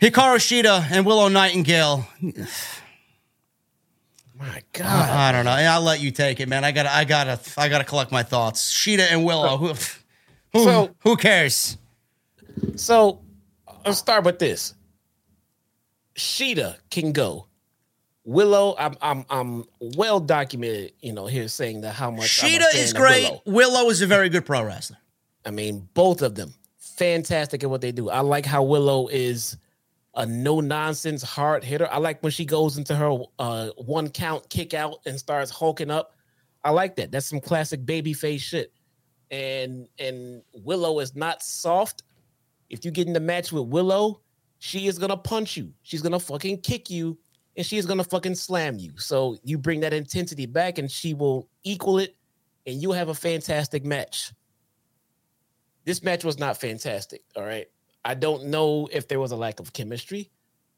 [0.00, 2.06] Hikaru Shida and Willow Nightingale.
[4.38, 4.86] My God.
[4.86, 5.52] I, I don't know.
[5.52, 6.64] I'll let you take it, man.
[6.64, 8.72] I gotta, I gotta, I gotta collect my thoughts.
[8.72, 9.56] Shida and Willow.
[9.58, 9.68] Who,
[10.52, 11.78] who, So- who cares?
[12.76, 13.20] So
[13.84, 14.74] let's start with this.
[16.16, 17.46] Shida can go.
[18.24, 22.92] Willow, I'm I'm I'm well documented, you know, here saying that how much Shida is
[22.94, 23.24] great.
[23.24, 23.42] Willow.
[23.44, 24.96] Willow is a very good pro wrestler.
[25.44, 28.08] I mean, both of them fantastic at what they do.
[28.08, 29.58] I like how Willow is
[30.16, 31.88] a no nonsense hard hitter.
[31.90, 35.90] I like when she goes into her uh, one count kick out and starts hulking
[35.90, 36.14] up.
[36.62, 37.10] I like that.
[37.10, 38.72] That's some classic baby face shit.
[39.30, 42.02] And and Willow is not soft.
[42.70, 44.20] If you get in the match with Willow,
[44.58, 45.72] she is gonna punch you.
[45.82, 47.18] She's gonna fucking kick you,
[47.56, 48.92] and she is gonna fucking slam you.
[48.96, 52.16] So you bring that intensity back, and she will equal it,
[52.66, 54.32] and you'll have a fantastic match
[55.84, 57.22] this match was not fantastic.
[57.36, 57.66] All right.
[58.04, 60.30] I don't know if there was a lack of chemistry.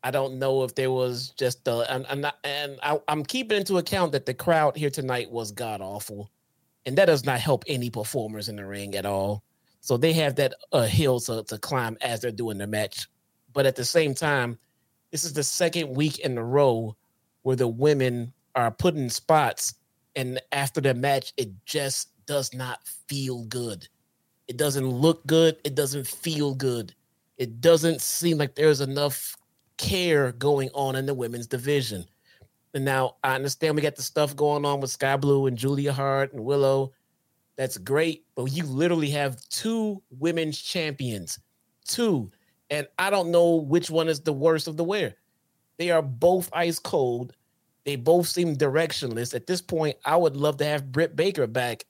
[0.05, 3.59] I don't know if there was just the and and, not, and I, I'm keeping
[3.59, 6.31] into account that the crowd here tonight was god awful,
[6.87, 9.45] and that does not help any performers in the ring at all.
[9.81, 13.09] So they have that uh, hill to, to climb as they're doing the match.
[13.55, 14.59] But at the same time,
[15.13, 16.97] this is the second week in a row
[17.43, 19.75] where the women are put in spots,
[20.17, 23.87] and after the match, it just does not feel good
[24.49, 25.59] It doesn't look good.
[25.65, 26.95] It doesn't feel good.
[27.39, 29.37] It doesn't seem like there's enough
[29.77, 32.07] care going on in the women's division.
[32.75, 35.93] And now I understand we got the stuff going on with Skye Blue and Julia
[35.93, 36.93] Hart and Willow.
[37.57, 41.39] That's great, but you literally have two women's champions,
[41.87, 42.31] two,
[42.69, 45.15] and I don't know which one is the worst of the wear.
[45.79, 47.33] They are both ice cold.
[47.85, 49.35] They both seem directionless.
[49.35, 51.85] At this point, I would love to have Britt Baker back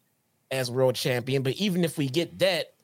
[0.51, 2.74] as world champion, but even if we get that,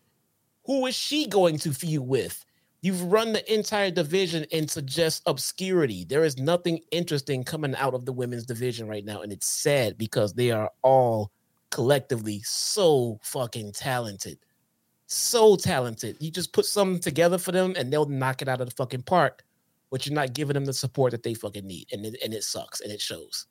[0.65, 2.45] who is she going to feud with?
[2.83, 6.05] You've run the entire division into just obscurity.
[6.05, 9.97] There is nothing interesting coming out of the women's division right now, and it's sad
[9.97, 11.31] because they are all
[11.71, 14.39] collectively so fucking talented.
[15.07, 16.17] So talented.
[16.21, 19.03] You just put something together for them and they'll knock it out of the fucking
[19.03, 19.45] park,
[19.91, 21.87] but you're not giving them the support that they fucking need.
[21.93, 23.47] And it, and it sucks and it shows.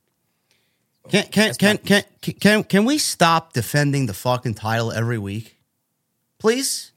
[1.10, 5.58] Can can can, can can can can we stop defending the fucking title every week,
[6.38, 6.90] please?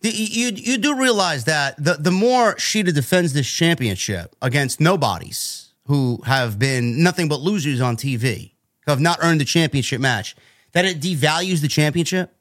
[0.00, 5.72] You, you you do realize that the the more Shida defends this championship against nobodies
[5.86, 8.52] who have been nothing but losers on TV,
[8.84, 10.36] who have not earned the championship match,
[10.72, 12.34] that it devalues the championship.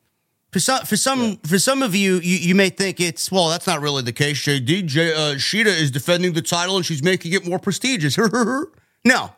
[0.52, 3.50] For some, for some, for some of you, you, you may think it's well.
[3.50, 4.44] That's not really the case.
[4.46, 8.18] JD, J, uh, Shida is defending the title and she's making it more prestigious.
[8.18, 8.66] no,
[9.04, 9.32] no,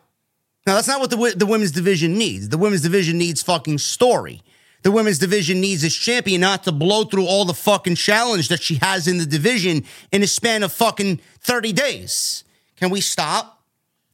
[0.64, 2.48] that's not what the the women's division needs.
[2.48, 4.42] The women's division needs fucking story.
[4.82, 8.62] The women's division needs this champion not to blow through all the fucking challenge that
[8.62, 12.44] she has in the division in a span of fucking 30 days.
[12.76, 13.58] Can we stop?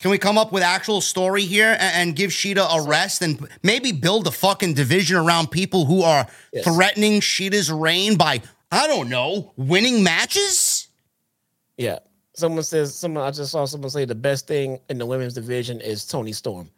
[0.01, 3.49] Can we come up with actual story here and, and give Shida a rest and
[3.63, 6.65] maybe build a fucking division around people who are Yes.
[6.65, 10.89] threatening Shida's reign by, I don't know, winning matches?
[11.77, 12.01] Yeah.
[12.35, 15.81] Someone says someone I just saw someone say the best thing in the women's division
[15.81, 16.71] is Toni Storm.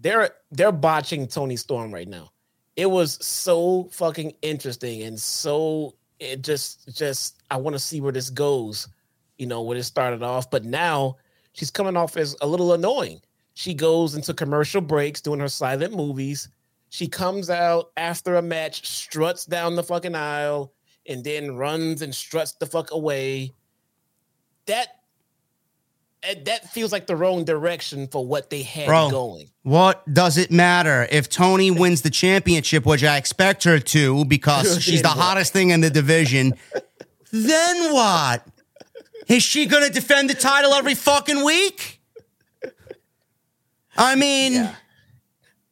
[0.00, 2.30] They're they're botching Toni Storm right now.
[2.76, 8.12] It was so fucking interesting and so it just just I want to see where
[8.12, 8.88] this goes.
[9.38, 11.16] You know, where it started off, but now
[11.54, 13.20] she's coming off as a little annoying.
[13.54, 16.48] She goes into commercial breaks doing her silent movies.
[16.90, 20.72] She comes out after a match, struts down the fucking aisle,
[21.08, 23.52] and then runs and struts the fuck away
[24.66, 25.03] that
[26.24, 29.10] Eh, that feels like the wrong direction for what they had Bro.
[29.10, 29.50] going.
[29.62, 31.78] What does it matter if Toni eh.
[31.78, 35.90] wins the championship, which I expect her to because she's the hottest thing in the
[35.90, 36.54] division?
[37.32, 38.46] then what?
[39.28, 42.00] Is she going to defend the title every fucking week?
[43.96, 44.74] I mean, Yeah.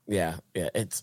[0.06, 0.68] Yeah, yeah.
[0.74, 1.02] It's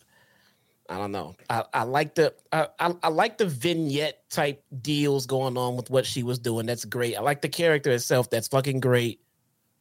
[0.89, 1.35] I don't know.
[1.49, 5.89] I, I like the I, I I like the vignette type deals going on with
[5.89, 6.65] what she was doing.
[6.65, 7.15] That's great.
[7.15, 8.29] I like the character itself.
[8.29, 9.21] That's fucking great.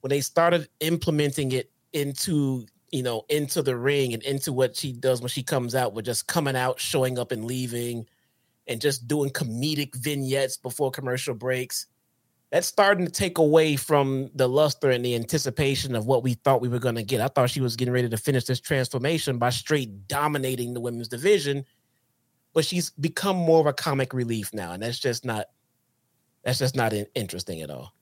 [0.00, 4.92] When they started implementing it into you know into the ring and into what she
[4.92, 8.06] does when she comes out with just coming out, showing up and leaving,
[8.66, 11.86] and just doing comedic vignettes before commercial breaks.
[12.50, 16.62] That's starting to take away from the luster and the anticipation of what we thought
[16.62, 17.20] we were going to get.
[17.20, 21.08] I thought she was getting ready to finish this transformation by straight dominating the women's
[21.08, 21.66] division,
[22.54, 25.46] but she's become more of a comic relief now, and that's just not
[26.44, 27.92] that's just not in- interesting at all.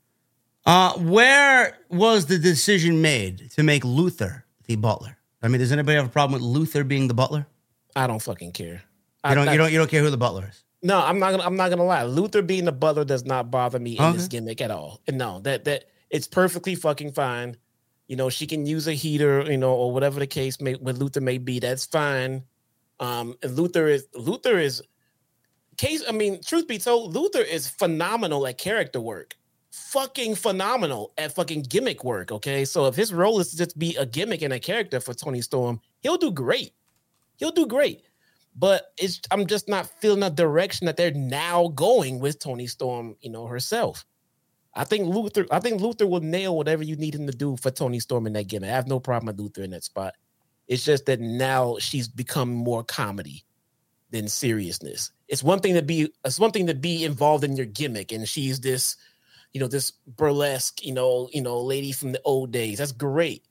[0.66, 5.16] Uh, where was the decision made to make Luther the butler?
[5.42, 7.46] I mean, does anybody have a problem with Luther being the butler?
[7.94, 8.82] I don't fucking care.
[9.28, 10.62] You don't, I- you don't, you don't care who the butler is.
[10.82, 11.42] No, I'm not gonna.
[11.42, 12.04] I'm not gonna lie.
[12.04, 14.16] Luther being the butler does not bother me in Okay.
[14.18, 15.00] this gimmick at all.
[15.08, 17.56] And no, that that it's perfectly fucking fine.
[18.08, 20.98] You know, she can use a heater, you know, or whatever the case may with
[20.98, 21.58] Luther may be.
[21.58, 22.44] That's fine.
[23.00, 24.82] Um, and Luther is Luther is
[25.76, 26.04] case.
[26.06, 29.34] I mean, truth be told, Luther is phenomenal at character work.
[29.76, 32.32] Fucking phenomenal at fucking gimmick work.
[32.32, 35.14] Okay, so if his role is to just be a gimmick and a character for
[35.14, 36.72] Toni Storm, he'll do great.
[37.36, 38.02] He'll do great
[38.56, 43.14] but it's I'm just not feeling the direction that they're now going with Toni Storm,
[43.20, 44.04] you know, herself.
[44.74, 47.70] I think Luther, I think Luther will nail whatever you need him to do for
[47.70, 48.70] Toni Storm in that gimmick.
[48.70, 50.14] I have no problem with Luther in that spot.
[50.68, 53.44] It's just that now she's become more comedy
[54.10, 55.12] than seriousness.
[55.28, 58.26] It's one thing to be it's one thing to be involved in your gimmick, and
[58.26, 58.96] she's this,
[59.52, 62.78] you know, this burlesque, you know, you know, lady from the old days.
[62.78, 63.42] That's great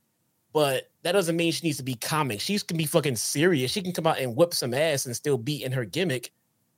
[0.56, 2.40] but that doesn't mean she needs to be comic.
[2.40, 3.72] She can be fucking serious.
[3.72, 6.32] She can come out and whip some ass and still be in her gimmick.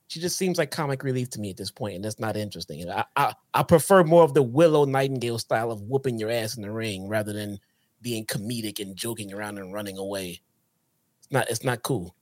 [0.07, 2.81] She just seems like comic relief to me at this point, and that's not interesting.
[2.81, 6.57] And I, I, I prefer more of the Willow Nightingale style of whooping your ass
[6.57, 7.59] in the ring rather than
[8.01, 10.41] being comedic and joking around and running away.
[11.19, 11.47] It's not.
[11.47, 12.15] It's not cool.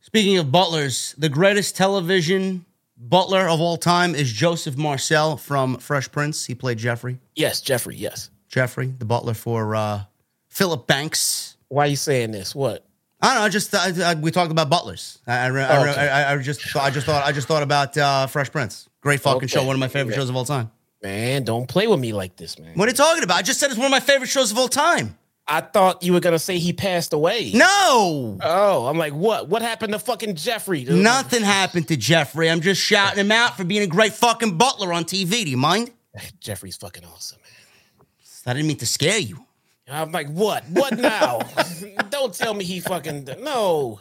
[0.00, 6.10] Speaking of butlers, the greatest television butler of all time is Joseph Marcel from Fresh
[6.12, 6.44] Prince.
[6.46, 7.18] He played Geoffrey.
[7.34, 7.96] Yes, Geoffrey.
[7.96, 8.30] Yes.
[8.48, 10.02] Geoffrey, the butler for uh,
[10.48, 11.56] Philip Banks.
[11.68, 12.54] Why are you saying this?
[12.54, 12.86] What?
[13.20, 13.44] I don't know.
[13.44, 15.18] I Just uh, I, we talked about butlers.
[15.26, 16.08] I, I, I, Okay.
[16.08, 18.88] I, I just I just thought I just thought about uh, Fresh Prince.
[19.00, 19.46] Great fucking Okay.
[19.46, 19.64] show.
[19.64, 20.20] One of my favorite Okay.
[20.20, 20.70] shows of all time.
[21.02, 22.74] Man, don't play with me like this, man.
[22.76, 23.36] What are you talking about?
[23.38, 25.18] I just said it's one of my favorite shows of all time.
[25.46, 27.50] I thought you were gonna say he passed away.
[27.54, 29.48] No, Oh, I'm like, what?
[29.48, 30.84] What happened to fucking Geoffrey?
[30.84, 32.48] nothing happened to Geoffrey.
[32.50, 35.44] I'm just shouting him out for being a great fucking butler on TV.
[35.44, 35.90] Do you mind?
[36.40, 38.06] Geoffrey's fucking awesome, man.
[38.46, 39.44] I didn't mean to scare you.
[39.86, 40.64] I'm like, what?
[40.70, 41.40] What now?
[42.10, 44.00] Don't tell me he fucking no.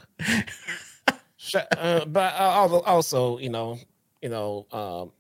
[1.77, 3.77] Uh, but uh, also, you know,
[4.21, 5.11] you know, um,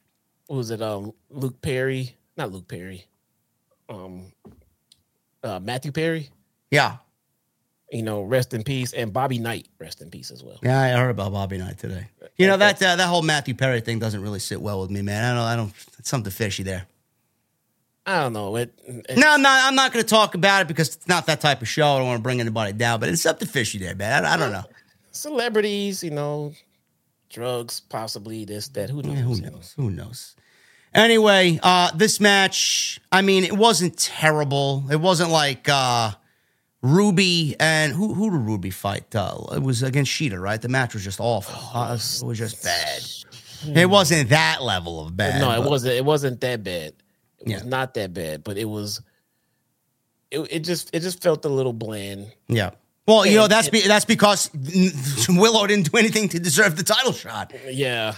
[0.47, 0.81] what was it?
[0.81, 3.05] Um, Luke Perry, not Luke Perry,
[3.89, 4.31] um,
[5.43, 6.29] uh, Matthew Perry.
[6.71, 6.97] Yeah,
[7.91, 10.57] You know, rest in peace, and Bobby Knight, rest in peace as well.
[10.63, 10.79] yeah.
[10.81, 12.07] I heard about Bobby Knight today.
[12.37, 15.01] You know that uh, that whole Matthew Perry thing doesn't really sit well with me,
[15.03, 15.23] man.
[15.23, 15.43] I don't.
[15.47, 15.73] I don't.
[15.99, 16.87] It's something fishy there.
[18.05, 18.55] I don't know.
[18.55, 19.65] It, it- No, I'm not.
[19.67, 21.93] I'm not going to talk about it because it's not that type of show.
[21.93, 24.25] I don't want to bring anybody down, but it's something fishy there, man.
[24.25, 24.63] I, I don't know.
[25.11, 26.53] celebrities, you know,
[27.29, 28.89] drugs, possibly this, that.
[28.89, 29.15] Who knows?
[29.15, 29.73] Yeah, who knows?
[29.77, 30.35] Who knows?
[30.95, 34.85] Anyway, uh, this match, I mean, it wasn't terrible.
[34.91, 36.11] It wasn't like uh,
[36.81, 39.15] Ruby and who who did Ruby fight?
[39.15, 40.61] Uh, it was against Shida, right?
[40.61, 41.55] The match was just awful.
[41.77, 43.01] Uh, it was just bad.
[43.77, 45.39] It wasn't that level of bad.
[45.41, 45.93] no, it but- wasn't.
[45.95, 46.93] It wasn't that bad.
[47.39, 49.01] It was not that bad, but it was.
[50.31, 52.31] It, it just it just felt a little bland.
[52.47, 52.71] Yeah.
[53.07, 54.49] Well, you know And- that's be, that's because
[55.29, 57.53] Willow didn't do anything to deserve the title shot.
[57.67, 58.15] Yeah,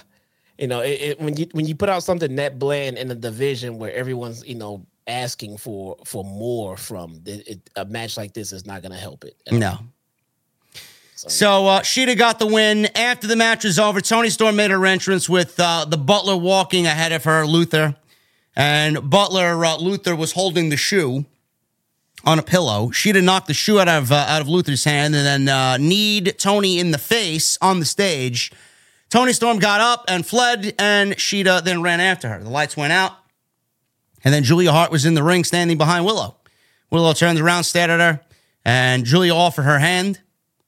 [0.58, 3.16] you know, it, it, when you when you put out something that bland in a
[3.16, 8.34] division where everyone's you know asking for for more from it, it, a match like
[8.34, 9.36] this is not going to help it.
[9.52, 9.80] No.
[11.18, 12.88] So uh, Shida got the win.
[12.96, 16.86] After the match was over, Toni Storm made her entrance with uh, the Butler walking
[16.86, 17.96] ahead of her, Luther,
[18.56, 21.26] and Butler uh, Luther was holding the shoe
[22.26, 22.88] on a pillow.
[22.90, 26.36] Shida knocked the shoe out of uh, out of Luther's hand and then uh, kneed
[26.38, 28.52] Toni in the face on the stage.
[29.10, 32.44] Toni Storm got up and fled, and Shida then ran after her.
[32.44, 33.14] The lights went out,
[34.24, 36.36] and then Julia Hart was in the ring standing behind Willow.
[36.90, 38.22] Willow turned around, stared at her,
[38.64, 40.20] and Julia offered her hand.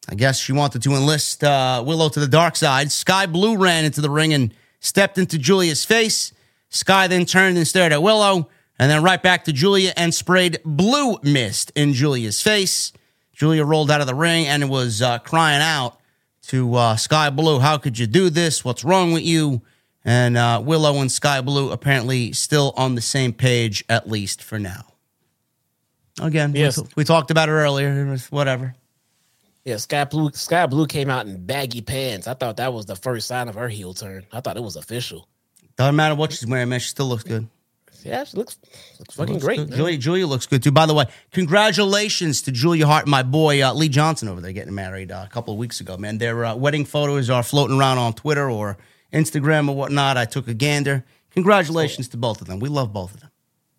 [0.09, 2.91] I guess she wanted to enlist uh, Willow to the dark side.
[2.91, 6.31] Skye Blue ran into the ring and stepped into Julia's face.
[6.69, 8.49] Skye then turned and stared at Willow,
[8.79, 12.93] and then right back to Julia and sprayed blue mist in Julia's face.
[13.33, 15.99] Julia rolled out of the ring and was uh, crying out
[16.47, 18.63] to uh, Skye Blue, How could you do this?
[18.63, 19.61] What's wrong with you?
[20.05, 24.57] And uh, Willow and Skye Blue apparently still on the same page, at least for
[24.57, 24.85] now.
[26.21, 26.77] Again, we Yes.
[26.81, 27.89] t- we, talked about it earlier.
[28.05, 28.75] It was whatever.
[29.65, 32.25] Yeah, Skye Blue Skye Blue came out in baggy pants.
[32.27, 34.25] I thought that was the first sign of her heel turn.
[34.31, 35.27] I thought it was official.
[35.75, 36.79] Doesn't matter what she's wearing, man.
[36.79, 37.47] She still looks good.
[38.03, 38.57] Yeah, she looks
[38.99, 39.57] looks fucking Looks great.
[39.57, 39.71] good.
[39.73, 40.71] Julia, Julia looks good too.
[40.71, 44.51] By the way, congratulations to Julia Hart and my boy uh, Lee Johnson over there
[44.53, 45.97] getting married uh, a couple of weeks ago.
[45.97, 48.77] Man, their uh, wedding photos are floating around on Twitter or
[49.11, 50.15] Instagram or whatnot.
[50.17, 51.03] I took a gander.
[51.31, 52.59] Congratulations to both of them.
[52.59, 53.31] We love both of them.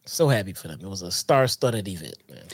[0.05, 0.79] So happy for them.
[0.83, 2.45] It was a star-studded event, man.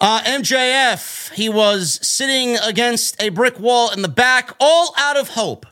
[0.00, 5.28] Uh, MJF, he was sitting against a brick wall in the back, all out of
[5.30, 5.66] hope.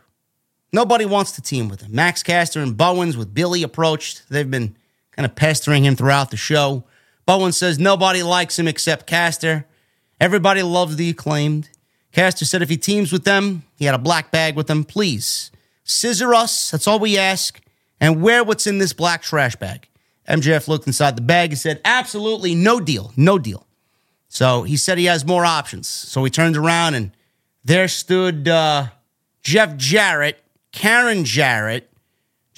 [0.71, 1.95] Nobody wants to team with him.
[1.95, 4.29] Max Caster and Bowens with Billy approached.
[4.29, 4.77] They've been
[5.19, 6.85] kind of pestering him throughout the show.
[7.27, 9.67] Bowen says nobody likes him except Caster.
[10.21, 11.71] Everybody loves the acclaimed.
[12.13, 14.85] Caster said if he teams with them, he had a black bag with them.
[14.85, 15.51] Please
[15.83, 16.71] scissor us.
[16.71, 17.61] That's all we ask.
[18.01, 19.89] And wear what's in this black trash bag.
[20.29, 23.13] MJF looked inside the bag and said, absolutely no deal.
[23.17, 23.67] No deal.
[24.29, 25.89] So he said he has more options.
[25.89, 27.11] So he turned around and
[27.65, 28.87] there stood uh,
[29.43, 30.39] Jeff Jarrett,
[30.71, 31.91] Karen Jarrett,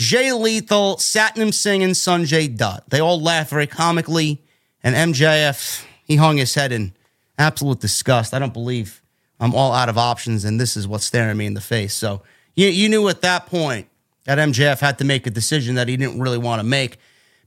[0.01, 2.89] Jay Lethal, Satnam Singh, and Sanjay Dutt.
[2.89, 4.43] They all laughed very comically.
[4.83, 6.95] And MJF, he hung his head in
[7.37, 8.33] absolute disgust.
[8.33, 9.03] I don't believe
[9.39, 11.93] I'm all out of options, and this is what's staring me in the face.
[11.93, 12.23] So
[12.55, 13.89] you, you knew at that point
[14.25, 16.97] that MJF had to make a decision that he didn't really want to make.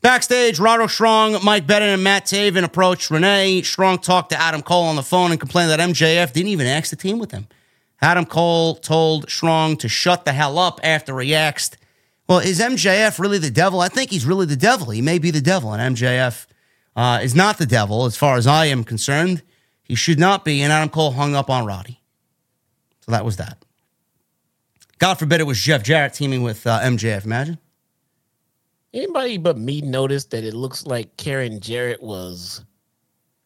[0.01, 3.63] Backstage, Roderick Strong, Mike Bennett, and Matt Taven approached Renee.
[3.63, 6.91] Strong talked to Adam Cole on the phone and complained that MJF didn't even ask
[6.91, 7.47] to team with him.
[7.99, 11.77] Adam Cole told Strong to shut the hell up after he asked,
[12.28, 13.82] Well, is MJF really the devil?
[13.82, 14.91] I think he's really the devil.
[14.91, 16.48] He may be the devil, and MJF
[16.95, 19.41] uh, is not the devil as far as I am concerned.
[19.84, 20.62] He should not be.
[20.62, 22.02] And Adam Cole hung up on Roddy.
[23.02, 23.64] So that was that.
[25.00, 27.26] God forbid it was Jeff Jarrett teaming with uh, MJF.
[27.26, 27.58] Imagine.
[28.94, 32.64] Anybody but me noticed that it looks like Karen Jarrett was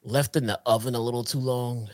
[0.03, 1.89] left in the oven a little too long.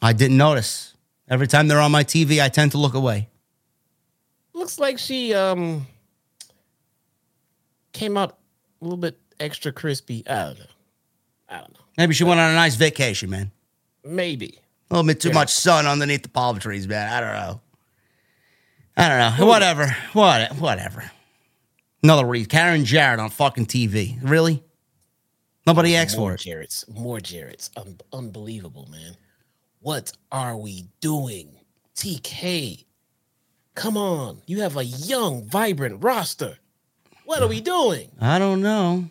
[0.00, 0.94] I didn't notice.
[1.28, 3.28] Every time they're on my TV, I tend to look away.
[4.54, 5.86] Looks like she um
[7.92, 8.38] came out
[8.80, 10.22] a little bit extra crispy.
[10.28, 10.64] I don't know.
[11.48, 11.80] I don't know.
[11.96, 13.50] Maybe she went on a nice vacation, man.
[14.04, 14.60] Maybe.
[14.90, 15.34] A little bit too Yeah.
[15.34, 17.12] much sun underneath the palm trees, man.
[17.12, 17.60] I don't know.
[18.96, 19.46] I don't know.
[19.46, 19.96] Whatever.
[20.12, 20.52] What?
[20.56, 21.10] Whatever.
[22.02, 22.48] Another read.
[22.48, 24.18] Karen Jarrett on fucking TV.
[24.22, 24.62] Really?
[25.66, 26.40] Nobody asked for it.
[26.40, 27.70] Jarrett's, more Jarrett's.
[27.76, 29.16] Un- unbelievable, man.
[29.80, 31.56] What are we doing?
[31.94, 32.84] TK,
[33.74, 34.40] come on.
[34.46, 36.58] You have a young, vibrant roster.
[37.28, 38.10] What are we doing?
[38.18, 39.10] I don't know.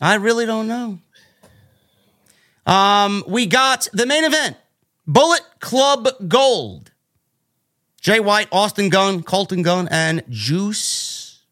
[0.00, 0.98] I really don't know.
[2.66, 4.56] Um, we got the main event:
[5.06, 6.90] Bullet Club Gold.
[8.00, 11.42] Jay White, Austin Gunn, Colten Gunn, and Juice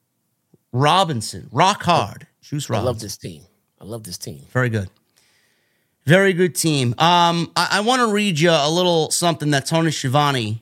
[0.72, 1.48] Robinson.
[1.52, 2.26] Rock hard.
[2.40, 3.42] Juice I love this team.
[3.80, 4.40] I love this team.
[4.50, 4.90] Very good.
[6.06, 6.88] Very good team.
[6.98, 10.61] Um, I, I want to read you a little something that Tony Schiavone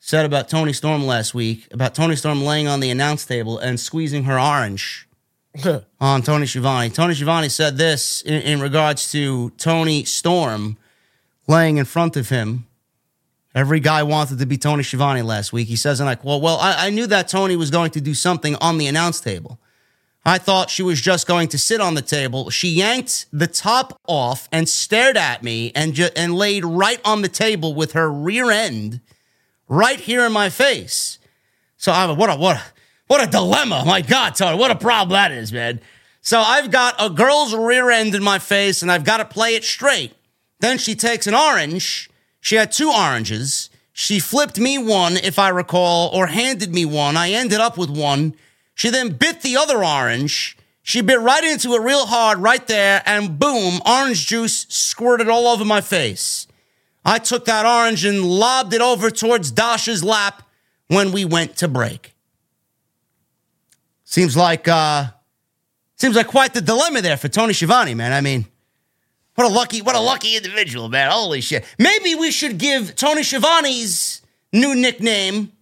[0.00, 3.78] said about Toni Storm last week, about Toni Storm laying on the announce table and
[3.78, 5.06] squeezing her orange
[6.00, 6.90] on Tony Schiavone.
[6.90, 10.78] Tony Schiavone said this in, in regards to Toni Storm
[11.46, 12.66] laying in front of him.
[13.54, 15.68] Every guy wanted to be Tony Schiavone last week.
[15.68, 18.14] He says, and I quote, Well, I, I knew that Tony was going to do
[18.14, 19.58] something on the announce table.
[20.24, 22.50] I thought she was just going to sit on the table.
[22.50, 27.22] She yanked the top off and stared at me and ju- and laid right on
[27.22, 29.00] the table with her rear end
[29.70, 31.18] right here in my face.
[31.78, 32.62] So I what a what a,
[33.06, 33.84] what a dilemma.
[33.86, 35.80] My God, Tony, what a problem that is, man.
[36.20, 39.54] So I've got a girl's rear end in my face and I've got to play
[39.54, 40.12] it straight.
[40.58, 42.10] Then she takes an orange.
[42.42, 43.70] She had two oranges.
[43.94, 47.16] She flipped me one, if I recall, or handed me one.
[47.16, 48.34] I ended up with one.
[48.74, 50.56] She then bit the other orange.
[50.82, 55.46] She bit right into it real hard right there, and boom, orange juice squirted all
[55.48, 56.46] over my face.
[57.04, 60.42] I took that orange and lobbed it over towards Dasha's lap
[60.88, 62.14] when we went to break.
[64.04, 65.06] Seems like uh
[65.96, 68.12] seems like quite the dilemma there for Tony Schiavone, man.
[68.12, 68.46] I mean,
[69.34, 71.10] what a lucky, what a lucky individual, man.
[71.10, 71.64] Holy shit.
[71.78, 74.22] Maybe we should give Tony Schiavone's
[74.52, 75.52] new nickname,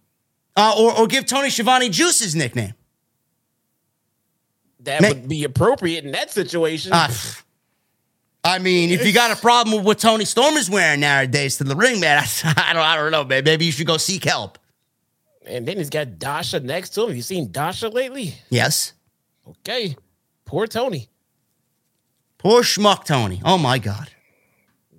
[0.55, 2.73] uh, or, or give Tony Schiavone Juice's nickname.
[4.81, 6.91] That Ma- would be appropriate in that situation.
[6.91, 7.09] Uh.
[8.43, 11.63] I mean, if you got a problem with what Toni Storm is wearing nowadays to
[11.65, 13.43] the ring, man, I, don't, I don't know, man.
[13.43, 14.57] Maybe you should go seek help.
[15.45, 17.15] and then he's got Dasha next to him.
[17.15, 18.35] You seen Dasha lately?
[18.49, 18.93] Yes.
[19.47, 19.95] Okay.
[20.45, 21.09] Poor Tony.
[22.37, 23.41] Poor schmuck Tony.
[23.43, 24.09] Oh my God.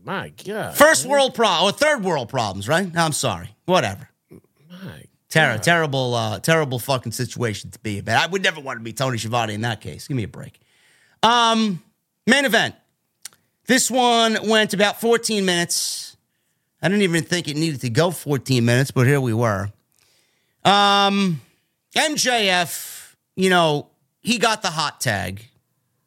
[0.04, 0.76] My God.
[0.76, 2.90] First world problem or third world problems, right?
[2.96, 3.54] I'm sorry.
[3.64, 4.08] Whatever.
[4.70, 8.04] My Ter- terrible, uh, terrible fucking situation to be in.
[8.04, 10.08] But I would never want to be Tony Schiavone in that case.
[10.08, 10.60] Give me a break.
[11.22, 11.82] Um,
[12.26, 12.74] main event.
[13.70, 16.16] This one went about 14 minutes.
[16.82, 19.70] I didn't even think it needed to go 14 minutes, but here we were.
[20.64, 21.40] Um,
[21.94, 23.86] MJF, you know,
[24.22, 25.46] he got the hot tag.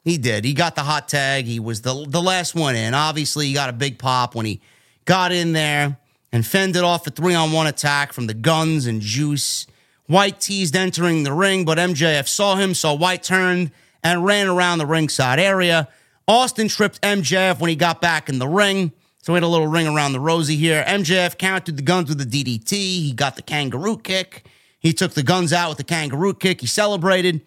[0.03, 0.43] He did.
[0.43, 1.45] He got the hot tag.
[1.45, 2.93] He was the the last one in.
[2.93, 4.59] Obviously, he got a big pop when he
[5.05, 5.97] got in there
[6.33, 9.67] and fended off a three on one attack from the Gunns and juice.
[10.07, 13.71] White teased entering the ring, but MJF saw him, so White turned
[14.03, 15.87] and ran around the ringside area.
[16.27, 18.91] Austin tripped MJF when he got back in the ring.
[19.21, 20.83] So we had a little ring around the rosy here.
[20.85, 22.71] MJF countered the Gunns with a DDT.
[22.71, 24.45] He got the kangaroo kick.
[24.79, 26.59] He took the Gunns out with the kangaroo kick.
[26.61, 27.41] He celebrated.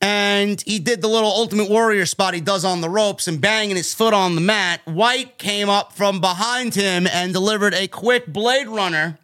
[0.00, 3.76] And he did the little Ultimate Warrior spot he does on the ropes and banging
[3.76, 4.80] his foot on the mat.
[4.84, 9.18] White came up from behind him and delivered a quick Blade Runner.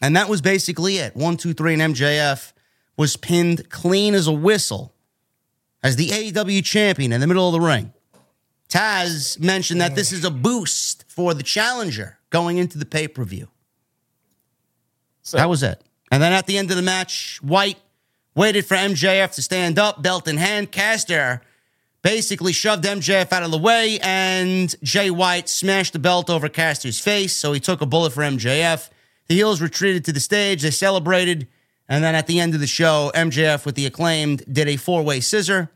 [0.00, 1.16] And that was basically it.
[1.16, 2.52] One, two, three, and MJF
[2.96, 4.93] was pinned clean as a whistle
[5.84, 7.92] as the AEW champion in the middle of the ring.
[8.70, 13.22] Taz mentioned that this is a boost for the challenger going into the pay per
[13.22, 13.48] view.
[15.22, 15.80] So That was it.
[16.10, 17.78] And then at the end of the match, White
[18.34, 20.72] waited for MJF to stand up, belt in hand.
[20.72, 21.42] Caster
[22.02, 26.98] basically shoved MJF out of the way, and Jay White smashed the belt over Caster's
[26.98, 27.36] face.
[27.36, 28.88] So he took a bullet for MJF.
[29.28, 30.62] The heels retreated to the stage.
[30.62, 31.46] They celebrated.
[31.88, 35.02] And then at the end of the show, MJF with the acclaimed did a four
[35.02, 35.70] way scissor.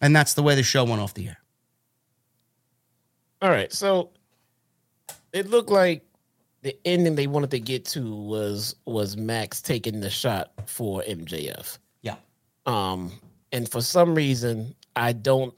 [0.00, 1.38] And that's the way the show went off the air.
[3.42, 3.72] all right.
[3.72, 4.10] So
[5.32, 6.02] it looked like
[6.62, 11.78] the ending they wanted to get to was was Max taking the shot for MJF.
[12.02, 12.16] Yeah.
[12.66, 13.12] Um,
[13.52, 15.54] and for some reason, I don't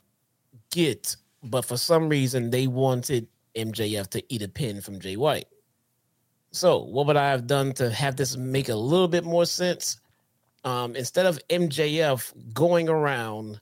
[0.70, 3.26] get, but for some reason, they wanted
[3.56, 5.46] MJF to eat a pin from Jay White.
[6.52, 9.98] So, what would I have done to have this make a little bit more sense?
[10.64, 13.58] Um, instead of MJF going around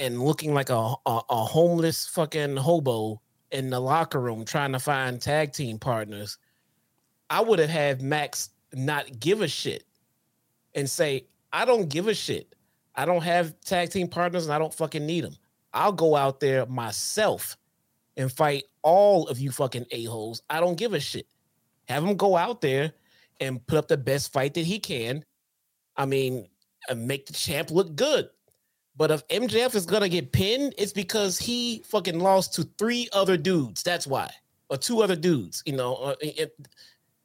[0.00, 3.22] and looking like a, a, a homeless fucking hobo
[3.52, 6.38] in the locker room trying to find tag team partners,
[7.30, 9.84] I would have had Max not give a shit
[10.74, 12.54] and say, I don't give a shit.
[12.96, 15.36] I don't have tag team partners and I don't fucking need them.
[15.72, 17.56] I'll go out there myself
[18.16, 20.42] and fight all of you fucking a-holes.
[20.50, 21.26] I don't give a shit.
[21.88, 22.92] Have him go out there
[23.40, 25.24] and put up the best fight that he can.
[25.96, 26.48] I mean,
[26.94, 28.28] make the champ look good.
[28.96, 33.36] But if MJF is gonna get pinned, it's because he fucking lost to three other
[33.36, 33.82] dudes.
[33.82, 34.30] That's why,
[34.68, 36.46] or two other dudes, you know, or, eh, eh,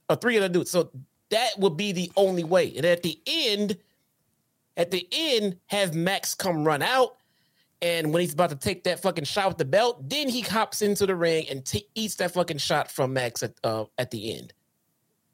[0.09, 0.71] or three other dudes.
[0.71, 0.91] So
[1.29, 2.73] that would be the only way.
[2.75, 3.77] And at the end,
[4.77, 7.17] at the end, have Max come run out,
[7.81, 10.81] and when he's about to take that fucking shot with the belt, then he hops
[10.81, 14.37] into the ring and t- eats that fucking shot from Max at uh, at the
[14.37, 14.53] end.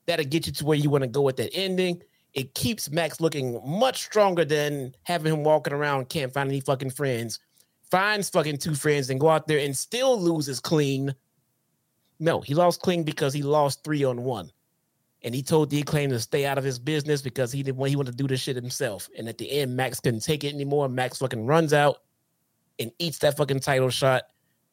[0.06, 2.02] That'll get you to where you want to go with that ending
[2.36, 6.90] it keeps Max looking much stronger than having him walking around, can't find any fucking
[6.90, 7.40] friends,
[7.90, 11.16] finds fucking two friends, and go out there and still loses clean.
[12.20, 14.52] No, he lost clean because he lost three on one.
[15.24, 17.90] And he told the acclaim to stay out of his business because he didn't want
[17.90, 19.10] he wanted to do this shit himself.
[19.18, 20.88] And at the end, Max couldn't take it anymore.
[20.88, 22.02] Max fucking runs out
[22.80, 24.24] and eats that fucking title shot,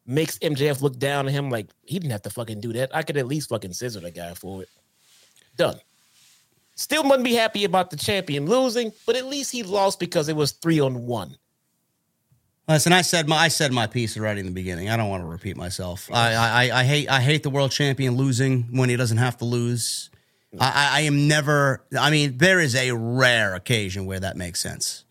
[0.05, 2.95] makes MJF look down at him like he didn't have to fucking do that.
[2.95, 4.69] I could at least fucking scissor the guy for it.
[5.57, 5.79] Done.
[6.75, 10.35] Still wouldn't be happy about the champion losing, but at least he lost because it
[10.35, 11.37] was three on one.
[12.67, 14.89] Listen, I said my I said my piece right in the beginning.
[14.89, 16.09] I don't want to repeat myself.
[16.11, 19.45] I I, I hate I hate the world champion losing when he doesn't have to
[19.45, 20.09] lose.
[20.59, 21.83] I, I am never.
[21.99, 25.02] I mean, there is a rare occasion where that makes sense.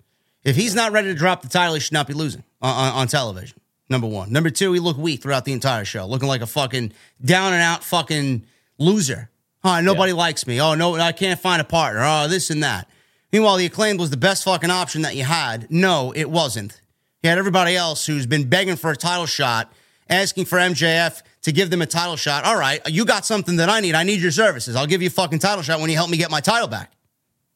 [0.44, 2.92] If he's not ready to drop the title, he should not be losing on, on,
[3.00, 3.58] on television.
[3.88, 4.32] Number one.
[4.32, 6.92] Number two, he looked weak throughout the entire show, looking like a fucking
[7.22, 8.44] down and out fucking
[8.78, 9.30] loser.
[9.64, 10.18] Oh, nobody yeah.
[10.18, 10.60] likes me.
[10.60, 12.02] Oh, no, I can't find a partner.
[12.04, 12.88] Oh, this and that.
[13.32, 15.70] Meanwhile, the acclaimed was the best fucking option that you had.
[15.70, 16.80] No, it wasn't.
[17.22, 19.72] You had everybody else who's been begging for a title shot,
[20.08, 22.44] asking for MJF to give them a title shot.
[22.44, 23.94] All right, you got something that I need.
[23.94, 24.74] I need your services.
[24.74, 26.92] I'll give you a fucking title shot when you help me get my title back.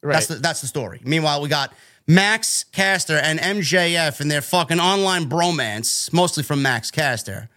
[0.01, 0.13] Right.
[0.13, 1.01] That's the, that's the story.
[1.03, 1.73] Meanwhile, we got
[2.07, 7.49] Max Caster and MJF and their fucking online bromance, mostly from Max Caster,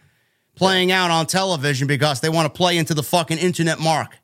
[0.56, 4.18] playing out on television because they want to play into the fucking internet mark.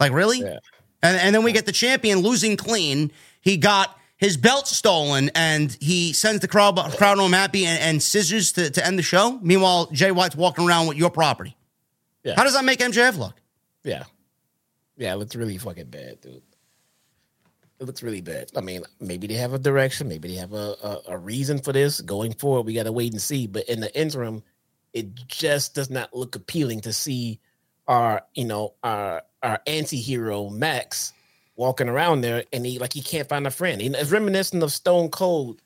[0.00, 0.40] Like, really?
[0.40, 0.58] Yeah.
[1.02, 3.12] And, and then we get the champion losing clean.
[3.40, 8.02] He got his belt stolen and he sends the crowd, crowd home happy and, and
[8.02, 9.38] scissors to, to end the show.
[9.42, 11.56] Meanwhile, Jay White's walking around with your property.
[12.24, 12.34] Yeah.
[12.36, 13.34] How does that make MJF look?
[13.84, 14.04] Yeah.
[14.96, 16.42] Yeah, it looks really fucking bad, dude.
[17.80, 18.50] It looks really bad.
[18.56, 21.72] I mean, maybe they have a direction, maybe they have a, a, a reason for
[21.72, 22.66] this going forward.
[22.66, 23.46] We got to wait and see.
[23.46, 24.42] But in the interim,
[24.92, 27.40] it just does not look appealing to see
[27.88, 31.12] our, you know, our our anti-hero Max
[31.56, 33.82] walking around there and he like he can't find a friend.
[33.82, 35.60] And It's reminiscent of Stone Cold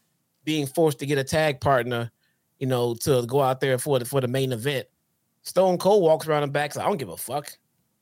[0.44, 2.10] being forced to get a tag partner,
[2.58, 4.86] you know, to go out there for the for the main event.
[5.42, 7.56] Stone Cold walks around the back, so I don't give a fuck.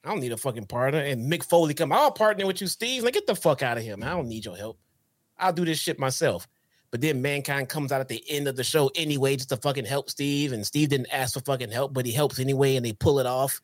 [0.07, 1.01] I don't need a fucking partner.
[1.01, 3.03] And Mick Foley come, I'll partner with you, Steve.
[3.03, 4.09] Like, get the fuck out of here, man.
[4.09, 4.79] I don't need your help.
[5.37, 6.47] I'll do this shit myself.
[6.93, 9.85] But then Mankind comes out at the end of the show anyway just to fucking
[9.85, 10.53] help Steve.
[10.53, 13.27] And Steve didn't ask for fucking help, but he helps anyway, and they pull it
[13.27, 13.61] off.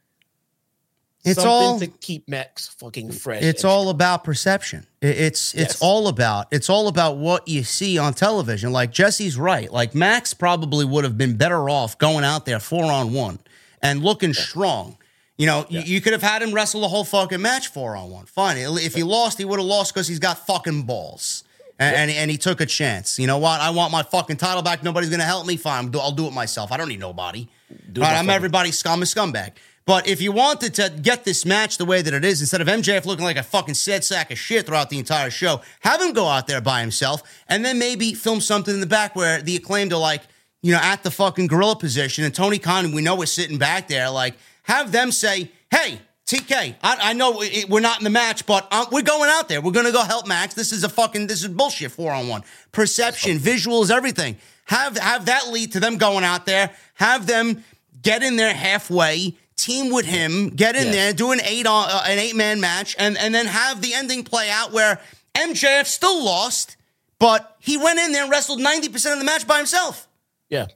[1.24, 3.44] It's Something all to keep Max fucking fresh.
[3.44, 4.84] It's all about perception.
[5.00, 5.78] It's it's yes.
[5.80, 8.72] all about it's all about what you see on television.
[8.72, 9.70] Like Jesse's right.
[9.70, 13.38] Like Max probably would have been better off going out there four on one
[13.80, 14.42] and looking yeah.
[14.42, 14.98] strong.
[15.42, 15.80] You know, yeah.
[15.80, 18.26] you, you, could have had him wrestle the whole fucking match four on one.
[18.26, 18.58] Fine.
[18.58, 21.42] If he lost, he would have lost because he's got fucking balls.
[21.80, 23.18] And, and, and, he took a chance.
[23.18, 23.60] You know what?
[23.60, 24.84] I want my fucking title back.
[24.84, 25.56] Nobody's going to help me.
[25.56, 25.90] Fine.
[25.96, 26.70] I'll do it myself.
[26.70, 27.48] I don't need nobody.
[27.90, 29.54] Do right, I'm everybody's scum a scumbag.
[29.84, 32.68] But if you wanted to get this match the way that it is, instead of
[32.68, 36.12] MJF looking like a fucking sad sack of shit throughout the entire show, have him
[36.12, 39.56] go out there by himself and then maybe film something in the back where the
[39.56, 40.22] acclaimed are like,
[40.62, 43.88] you know, at the fucking gorilla position and Tony Khan, we know is sitting back
[43.88, 48.10] there, like, have them say, hey, TK, I, I know it, we're not in the
[48.10, 49.60] match, but uh, we're going out there.
[49.60, 50.54] We're going to go help Max.
[50.54, 52.42] This is a fucking, this is bullshit four on one.
[52.70, 54.36] Perception, visuals, everything.
[54.66, 56.70] Have, have that lead to them going out there.
[56.94, 57.64] Have them
[58.02, 62.04] get in there halfway team with him, get in there, do an eight on uh,
[62.06, 65.00] an eight man match, and and then have the ending play out where
[65.34, 66.76] MJF still lost,
[67.18, 70.08] but he went in there and wrestled ninety percent of the match by himself.
[70.48, 70.66] Yeah,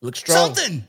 [0.00, 0.54] looks strong.
[0.54, 0.84] Something.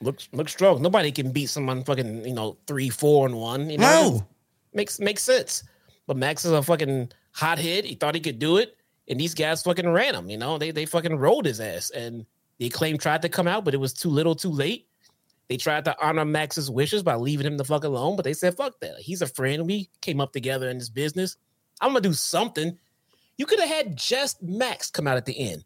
[0.00, 0.82] Looks looks strong.
[0.82, 3.70] Nobody can beat someone fucking you know three four and one.
[3.70, 4.26] You know, no.
[4.74, 5.64] makes makes sense.
[6.06, 7.84] But Max is a fucking hot hothead.
[7.84, 8.76] He thought he could do it,
[9.08, 10.28] and these guys fucking ran him.
[10.28, 12.26] You know, they they fucking rolled his ass, and
[12.58, 14.86] the acclaim tried to come out, but it was too little, too late.
[15.48, 18.56] They tried to honor Max's wishes by leaving him the fuck alone, but they said,
[18.56, 18.98] fuck that.
[18.98, 19.66] He's a friend.
[19.66, 21.36] We came up together in this business.
[21.80, 22.78] I'm gonna do something.
[23.36, 25.64] You could have had just Max come out at the end.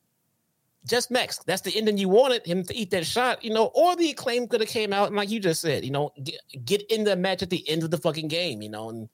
[0.87, 1.39] Just Max.
[1.47, 4.47] That's the ending you wanted him to eat that shot, you know, or the acclaim
[4.47, 7.17] could have came out and like you just said, you know, get, get in the
[7.17, 9.09] match at the end of the fucking game, you know, and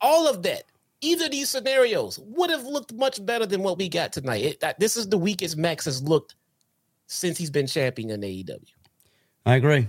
[0.00, 0.64] all of that.
[1.02, 4.44] Either of these scenarios would have looked much better than what we got tonight.
[4.44, 6.34] It, that, this is the weakest Max has looked
[7.06, 8.58] since he's been champion in AEW.
[9.46, 9.86] I agree.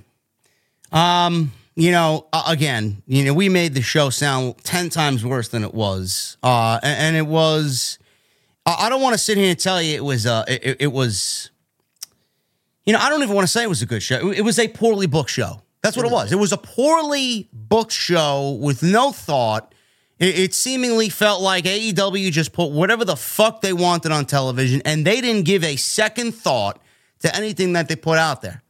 [0.91, 5.63] Um, you know, again, you know, we made the show sound ten times worse than
[5.63, 7.97] it was, uh, and, and it was.
[8.65, 10.25] I don't want to sit here and tell you it was.
[10.25, 11.49] Uh, it, it was.
[12.85, 14.29] You know, I don't even want to say it was a good show.
[14.29, 15.61] It, it was a poorly booked show.
[15.81, 16.31] That's what it was.
[16.31, 19.73] It was a poorly booked show with no thought.
[20.19, 24.81] It, it seemingly felt like AEW just put whatever the fuck they wanted on television,
[24.85, 26.79] and they didn't give a second thought
[27.19, 28.61] to anything that they put out there.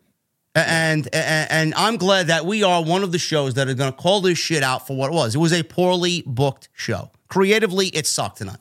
[0.53, 3.91] And, and and I'm glad that we are one of the shows that are going
[3.91, 5.35] to call this shit out for what it was.
[5.35, 7.09] It was a poorly booked show.
[7.29, 8.59] Creatively, it sucked tonight.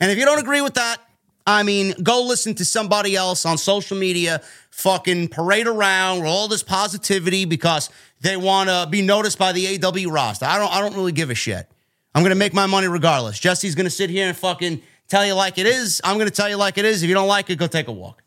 [0.00, 0.98] And if you don't agree with that,
[1.46, 6.46] I mean, go listen to somebody else on social media fucking parade around with all
[6.46, 7.88] this positivity because
[8.20, 10.44] they want to be noticed by the AW roster.
[10.44, 11.66] I don't I don't really give a shit.
[12.14, 13.38] I'm going to make my money regardless.
[13.38, 16.00] Jesse's going to sit here and fucking tell you like it is.
[16.04, 17.02] I'm going to tell you like it is.
[17.02, 18.22] If you don't like it, go take a walk.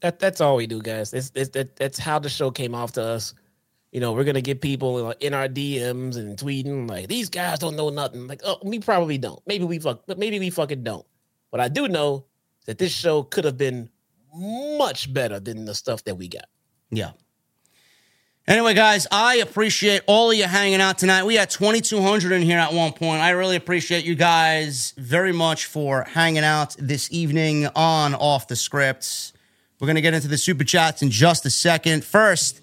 [0.00, 1.12] That that's all we do, guys.
[1.12, 3.34] It's, it's that that's how the show came off to us.
[3.92, 7.76] You know, we're gonna get people in our DMs and tweeting like these guys don't
[7.76, 8.26] know nothing.
[8.26, 9.40] Like, oh, we probably don't.
[9.46, 11.06] Maybe we fuck, but maybe we fucking don't.
[11.50, 12.26] But I do know
[12.66, 13.90] that this show could have been
[14.34, 16.46] much better than the stuff that we got.
[16.90, 17.12] Yeah.
[18.46, 21.24] Anyway, guys, I appreciate all of you hanging out tonight.
[21.24, 23.22] We had 2,200 in here at one point.
[23.22, 28.56] I really appreciate you guys very much for hanging out this evening on Off the
[28.56, 29.34] Scripts.
[29.78, 32.04] We're going to get into the super chats in just a second.
[32.04, 32.60] First,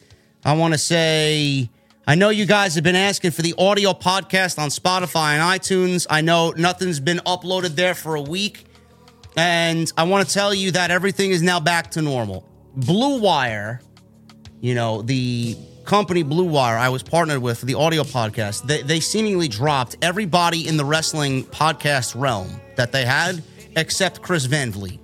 [0.47, 1.69] I want to say
[2.07, 6.07] I know you guys have been asking for the audio podcast on Spotify and iTunes.
[6.09, 8.63] I know nothing's been uploaded there for a week.
[9.35, 12.47] And I want to tell you that everything is now back to normal.
[12.77, 13.81] Blue Wire,
[14.61, 18.81] you know, the company Blue Wire I was partnered with for the audio podcast, they,
[18.83, 23.43] they seemingly dropped everybody in the wrestling podcast realm that they had
[23.75, 25.01] except Chris Van Vliet.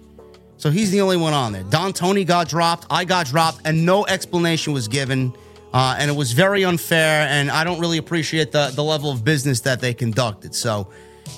[0.64, 1.64] So he's the only one on there.
[1.64, 5.36] Don Tony got dropped, I got dropped, and no explanation was given.
[5.74, 9.26] Uh, and it was very unfair, and I don't really appreciate the, the level of
[9.26, 10.56] business that they conducted.
[10.56, 10.88] So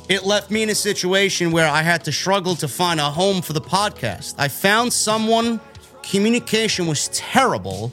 [0.10, 3.42] it left me in a situation where I had to struggle to find a home
[3.42, 4.36] for the podcast.
[4.38, 5.60] I found someone,
[6.04, 7.92] communication was terrible.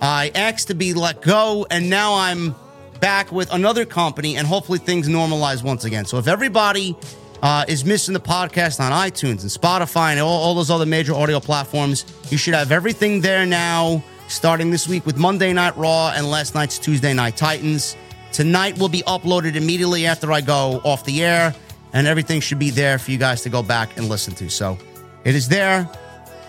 [0.00, 2.52] I asked to be let go, and now I'm
[2.98, 6.04] back with another company, and hopefully things normalize once again.
[6.04, 6.96] So if everybody
[7.44, 11.12] uh, is missing the podcast on iTunes and Spotify and all, all those other major
[11.12, 16.10] audio platforms, you should have everything there now, starting this week with Monday Night Raw
[16.16, 17.98] and last night's Tuesday Night Titans.
[18.32, 21.54] Tonight will be uploaded immediately after I go off the air,
[21.92, 24.48] and everything should be there for you guys to go back and listen to.
[24.48, 24.78] So
[25.24, 25.86] it is there.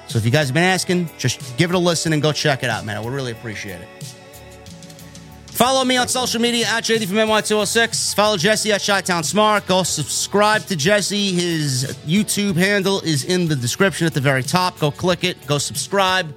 [0.08, 2.64] So if you guys have been asking, just give it a listen and go check
[2.64, 2.96] it out, man.
[2.96, 3.95] I would really appreciate it.
[5.56, 8.14] Follow me on social media at JD from NY206.
[8.14, 9.66] Follow Jesse at Chi-Town Smark.
[9.68, 11.32] Go subscribe to Jesse.
[11.32, 14.78] His YouTube handle is in the description at the very top.
[14.80, 15.38] Go click it.
[15.48, 16.36] Go subscribe.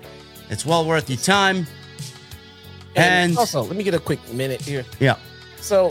[0.51, 1.67] It's well worth your time.
[2.95, 4.85] And, And- also, let me get a quick minute here.
[5.01, 5.17] Yeah.
[5.57, 5.91] So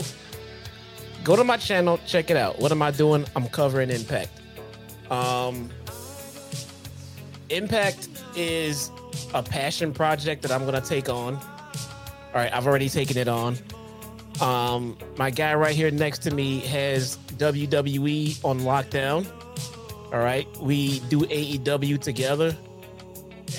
[1.22, 2.58] go to my channel, check it out.
[2.58, 3.26] What am I doing?
[3.36, 4.30] I'm covering Impact.
[5.10, 5.68] Um
[7.50, 8.90] Impact is
[9.34, 11.38] a passion project that I'm gonna take on.
[12.28, 13.56] All right, I've already taken it on.
[14.40, 19.26] Um, my guy right here next to me has WWE on lockdown.
[20.12, 22.56] All right, we do AEW together.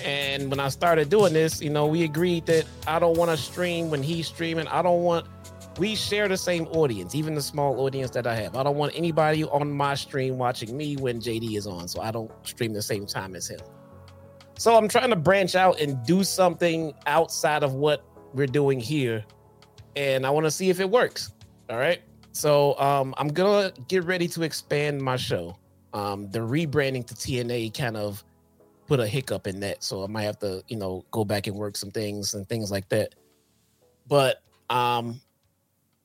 [0.04, 3.38] And when I started doing this, you know, we agreed that I don't want to
[3.38, 4.68] stream when he's streaming.
[4.68, 5.26] I don't want
[5.80, 8.56] we share the same audience, even the small audience that I have.
[8.56, 12.12] I don't want anybody on my stream watching me when JD is on, so I
[12.12, 13.62] don't stream the same time as him.
[14.58, 19.24] So I'm trying to branch out and do something outside of what we're doing here,
[19.96, 21.34] and I want to see if it works.
[21.70, 22.02] All right.
[22.32, 25.58] So um, I'm gonna get ready to expand my show.
[25.94, 28.24] Um, the rebranding to TNA kind of
[28.88, 31.56] put a hiccup in that, so I might have to, you know, go back and
[31.56, 33.16] work some things and things like that.
[34.08, 35.20] But um,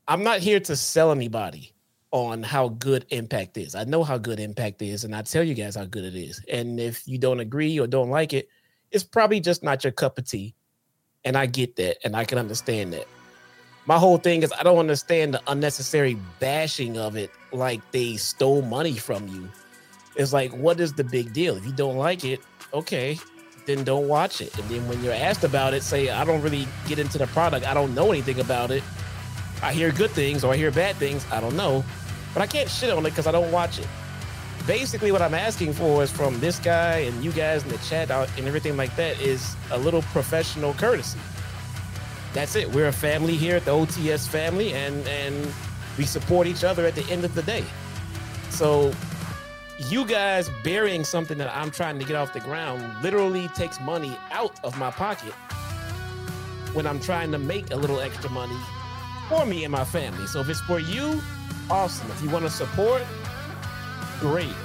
[0.08, 1.74] I'm not here to sell anybody
[2.10, 3.74] on how good Impact is.
[3.74, 6.40] I know how good Impact is, and I tell you guys how good it is.
[6.50, 8.48] And if you don't agree or don't like it,
[8.90, 10.54] it's probably just not your cup of tea.
[11.24, 13.06] And I get that, and I can understand that.
[13.86, 18.62] My whole thing is I don't understand the unnecessary bashing of it like they stole
[18.62, 19.48] money from you.
[20.16, 21.56] It's like, what is the big deal?
[21.56, 22.40] If you don't like it,
[22.72, 23.18] okay,
[23.66, 24.56] then don't watch it.
[24.58, 27.66] And then when you're asked about it, say, I don't really get into the product.
[27.66, 28.82] I don't know anything about it.
[29.62, 31.24] I hear good things or I hear bad things.
[31.30, 31.84] I don't know.
[32.32, 33.86] But I can't shit on it because I don't watch it.
[34.66, 38.10] Basically, what I'm asking for is from this guy and you guys in the chat
[38.10, 41.18] and everything like that is a little professional courtesy.
[42.32, 42.72] That's it.
[42.72, 45.52] We're a family here at the OTS family and and
[45.98, 47.64] we support each other at the end of the day.
[48.48, 48.92] So
[49.78, 54.16] you guys burying something that I'm trying to get off the ground literally takes money
[54.30, 55.34] out of my pocket
[56.72, 58.58] when I'm trying to make a little extra money
[59.28, 60.26] for me and my family.
[60.26, 61.20] So if it's for you,
[61.70, 62.10] awesome.
[62.10, 63.02] If you want to support,
[64.24, 64.56] great.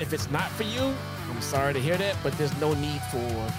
[0.00, 0.92] If it's not for you,
[1.30, 3.52] I'm sorry to hear that, but there's no need for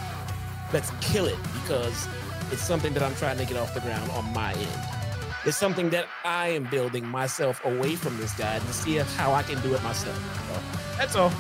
[0.74, 2.06] let's kill it because
[2.52, 4.82] it's something that I'm trying to get off the ground on my end.
[5.46, 9.42] It's something that I am building myself away from this guy to see how I
[9.42, 10.18] can do it myself.
[10.50, 11.32] So, that's all.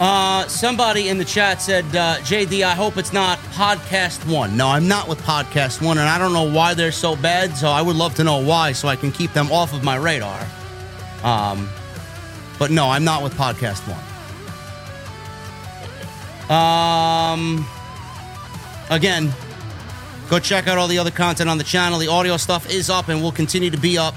[0.00, 4.56] Uh, somebody in the chat said, uh, JD, I hope it's not Podcast One.
[4.56, 7.68] No, I'm not with Podcast One, and I don't know why they're so bad, so
[7.68, 10.44] I would love to know why so I can keep them off of my radar.
[11.22, 11.68] Um,
[12.58, 14.04] but no, I'm not with Podcast One.
[16.50, 17.66] Um,
[18.90, 19.32] again,
[20.28, 21.98] go check out all the other content on the channel.
[21.98, 24.14] The audio stuff is up and will continue to be up.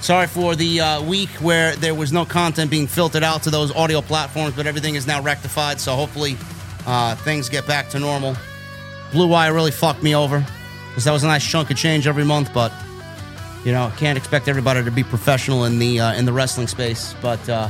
[0.00, 3.74] Sorry for the uh, week where there was no content being filtered out to those
[3.74, 5.80] audio platforms, but everything is now rectified.
[5.80, 6.36] So hopefully
[6.86, 8.36] uh, things get back to normal.
[9.12, 10.44] Blue Wire really fucked me over
[10.90, 12.72] because that was a nice chunk of change every month, but
[13.64, 17.14] you know can't expect everybody to be professional in the uh, in the wrestling space.
[17.20, 17.68] But uh,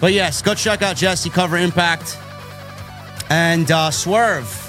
[0.00, 2.18] but yes, go check out Jesse cover Impact
[3.30, 4.60] and uh, Swerve.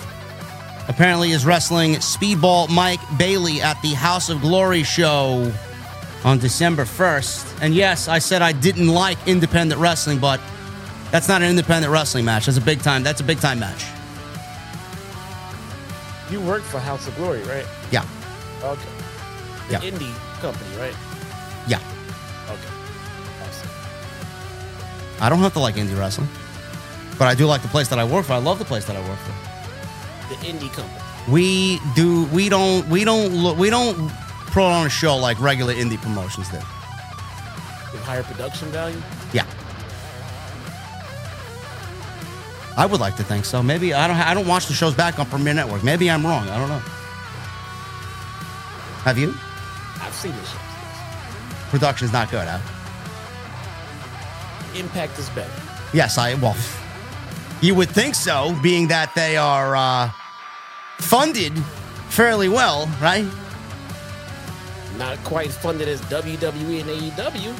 [0.88, 5.52] Apparently is wrestling Speedball Mike Bailey at the House of Glory show
[6.24, 7.62] on December 1st.
[7.62, 10.40] And yes, I said I didn't like independent wrestling, but
[11.12, 12.46] that's not an independent wrestling match.
[12.46, 13.02] That's a big time.
[13.02, 13.84] That's a big time match.
[16.32, 17.66] You work for House of Glory, right?
[17.92, 18.06] Yeah.
[18.64, 18.90] Okay.
[19.70, 19.80] The Yeah.
[19.92, 20.14] indie
[20.46, 20.96] company, right?
[21.68, 21.82] Yeah.
[22.48, 22.74] Okay.
[23.42, 23.70] Awesome.
[25.20, 26.30] I don't have to like indie wrestling,
[27.18, 28.34] but I do like the place that I work for.
[28.34, 29.34] I love the place that I work for.
[30.30, 31.02] The indie company.
[31.28, 32.26] We do.
[32.26, 32.88] We don't.
[32.90, 33.58] We don't look.
[33.58, 34.12] We don't
[34.54, 36.58] put on a show like regular indie promotions do.
[36.58, 39.02] With higher production value.
[39.34, 39.48] Yeah.
[42.78, 43.64] I would like to think so.
[43.64, 44.18] Maybe I don't.
[44.18, 45.84] I don't watch the shows back on Premier Network.
[45.84, 46.48] Maybe I'm wrong.
[46.50, 46.84] I don't know.
[49.06, 49.34] Have you?
[50.16, 50.54] Seen the shows.
[50.54, 51.70] yes.
[51.70, 52.60] Production's not good, huh?
[54.80, 55.52] Impact is better.
[55.94, 56.34] Yes, I.
[56.36, 56.56] Well,
[57.62, 60.10] you would think so, being that they are uh,
[61.00, 61.54] funded
[62.10, 63.26] fairly well, right?
[64.98, 67.54] Not quite funded as WWE and AEW.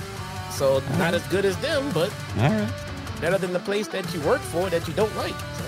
[0.52, 2.72] So not as good as them, but All right.
[3.20, 5.36] better than the place that you work for that you don't like.
[5.58, 5.64] So,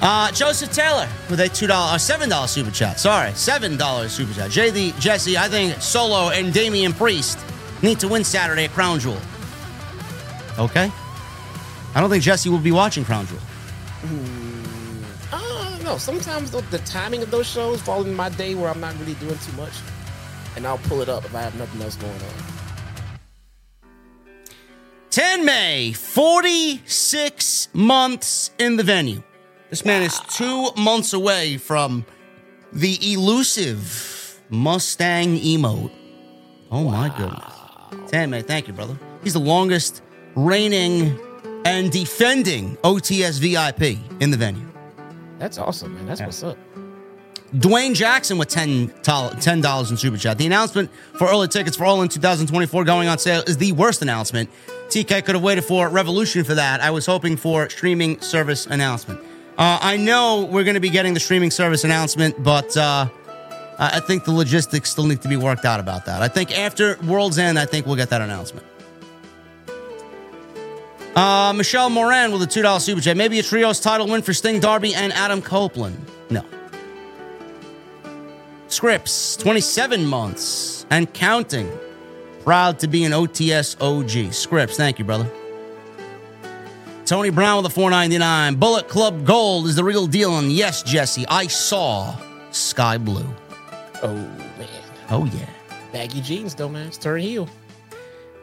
[0.00, 3.00] Uh, Joseph Taylor with a two dollar, uh, seven dollar super chat.
[3.00, 4.50] Sorry, seven dollar super chat.
[4.50, 7.38] JD Jesse, I think Solo and Damian Priest
[7.82, 9.18] need to win Saturday at Crown Jewel.
[10.58, 10.92] Okay.
[11.94, 13.40] I don't think Jesse will be watching Crown Jewel.
[15.32, 15.98] I don't know.
[15.98, 19.14] Sometimes the, the timing of those shows fall in my day where I'm not really
[19.14, 19.72] doing too much.
[20.54, 22.58] And I'll pull it up if I have nothing else going on.
[25.10, 29.22] 10 May, 46 months in the venue.
[29.70, 32.06] This man is two months away from
[32.72, 35.92] the elusive Mustang emote.
[36.70, 38.10] Oh my goodness.
[38.10, 38.98] 10 May, thank you, brother.
[39.22, 40.02] He's the longest
[40.34, 41.18] reigning
[41.66, 44.66] and defending OTS VIP in the venue.
[45.38, 46.06] That's awesome, man.
[46.06, 46.56] That's what's up.
[47.54, 50.38] Dwayne Jackson with $10, $10 in Super Chat.
[50.38, 54.00] The announcement for early tickets for All In 2024 going on sale is the worst
[54.00, 54.50] announcement.
[54.88, 56.80] TK could have waited for Revolution for that.
[56.80, 59.20] I was hoping for streaming service announcement.
[59.58, 63.08] Uh, I know we're going to be getting the streaming service announcement, but uh,
[63.76, 66.22] I think the logistics still need to be worked out about that.
[66.22, 68.64] I think after World's End, I think we'll get that announcement.
[71.16, 73.16] Uh, Michelle Moran with a $2 Super Chat.
[73.16, 76.06] Maybe a trios title win for Sting Darby and Adam Copeland.
[76.30, 76.44] No.
[78.68, 81.68] Scripps, 27 months and counting.
[82.44, 84.32] Proud to be an OTS OG.
[84.32, 85.28] Scripps, thank you, brother.
[87.08, 88.56] Tony Brown with a 499.
[88.56, 90.36] Bullet Club Gold is the real deal.
[90.36, 92.14] And yes, Jesse, I saw
[92.50, 93.24] Skye Blue.
[94.02, 94.68] Oh, man.
[95.08, 95.48] Oh, yeah.
[95.90, 96.88] Baggy jeans, though, man.
[96.88, 97.48] It's turn heel.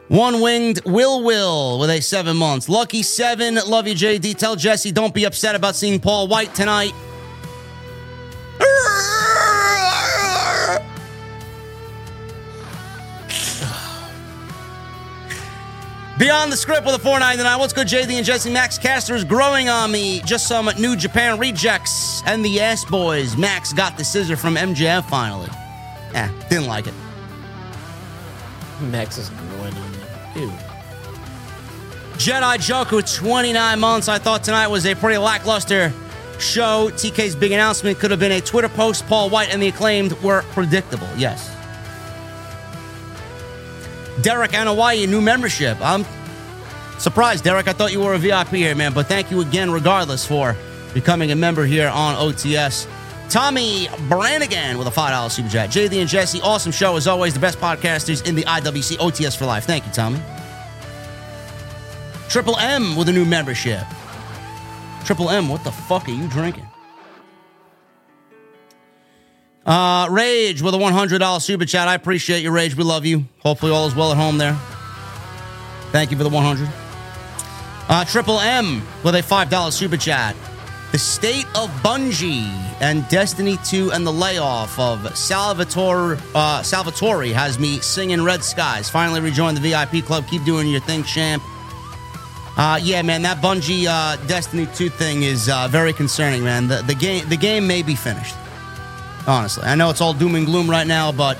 [0.08, 2.68] One winged Will Will with a seven months.
[2.68, 3.54] Lucky seven.
[3.54, 4.36] Love you, JD.
[4.36, 6.92] Tell Jesse don't be upset about seeing Paul Wight tonight.
[16.18, 17.58] Beyond the script with a 499.
[17.58, 18.50] What's good, JD and Jesse?
[18.50, 20.20] Max Caster is growing on me.
[20.22, 23.36] Just some New Japan rejects and the Ass Boys.
[23.36, 25.50] Max got the scissor from MJF finally.
[26.14, 26.94] Eh, didn't like it.
[28.80, 29.98] Max is growing on me.
[30.36, 30.52] Ew.
[32.14, 34.08] Jedi Joker, 29 months.
[34.08, 35.92] I thought tonight was a pretty lackluster
[36.38, 36.88] show.
[36.92, 39.06] TK's big announcement could have been a Twitter post.
[39.06, 41.08] Paul Wight and the acclaimed were predictable.
[41.18, 41.55] Yes.
[44.22, 45.78] Derek Anawayi, new membership.
[45.80, 46.04] I'm
[46.98, 47.68] surprised, Derek.
[47.68, 48.92] I thought you were a VIP here, man.
[48.92, 50.56] But thank you again, regardless, for
[50.94, 52.86] becoming a member here on OTS.
[53.28, 55.70] Tommy Brannigan with a $5 super chat.
[55.70, 57.34] JD and Jesse, awesome show as always.
[57.34, 59.64] The best podcasters in the IWC OTS for life.
[59.64, 60.20] Thank you, Tommy.
[62.28, 63.82] Triple M with a new membership.
[65.04, 66.66] Triple M, what the fuck are you drinking?
[69.66, 71.88] Uh, Rage with a $100 super chat.
[71.88, 72.76] I appreciate you, Rage.
[72.76, 73.24] We love you.
[73.40, 74.56] Hopefully, all is well at home there.
[75.90, 76.68] Thank you for the 100.
[77.88, 80.36] Uh, Triple M with a $5 super chat.
[80.92, 82.48] The state of Bungie
[82.80, 88.88] and Destiny 2 and the layoff of Salvatori uh, Salvatori has me singing Red Skies.
[88.88, 90.26] Finally rejoined the VIP club.
[90.28, 91.42] Keep doing your thing, champ.
[92.56, 96.68] Uh, yeah, man, that Bungie uh, Destiny 2 thing is uh, very concerning, man.
[96.68, 98.36] The, the game the game may be finished.
[99.26, 101.36] Honestly, I know it's all doom and gloom right now, but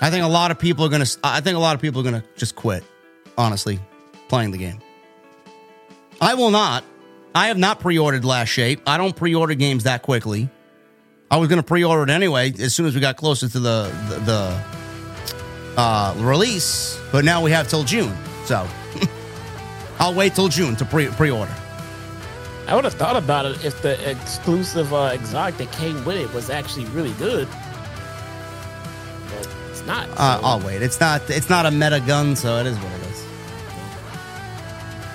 [0.00, 1.06] I think a lot of people are gonna.
[1.22, 2.82] I think a lot of people are gonna just quit.
[3.38, 3.78] Honestly,
[4.28, 4.80] playing the game.
[6.20, 6.84] I will not.
[7.34, 8.80] I have not pre-ordered Last Shape.
[8.86, 10.48] I don't pre-order games that quickly.
[11.30, 14.18] I was gonna pre-order it anyway as soon as we got closer to the the,
[14.20, 18.14] the uh, release, but now we have till June,
[18.44, 18.68] so
[19.98, 21.54] I'll wait till June to pre pre-order.
[22.66, 26.32] I would have thought about it if the exclusive uh, exotic that came with it
[26.32, 27.46] was actually really good.
[29.28, 30.08] But it's not.
[30.10, 30.80] Uh, I'll wait.
[30.80, 31.28] It's not.
[31.28, 33.26] It's not a meta gun, so it is what it is.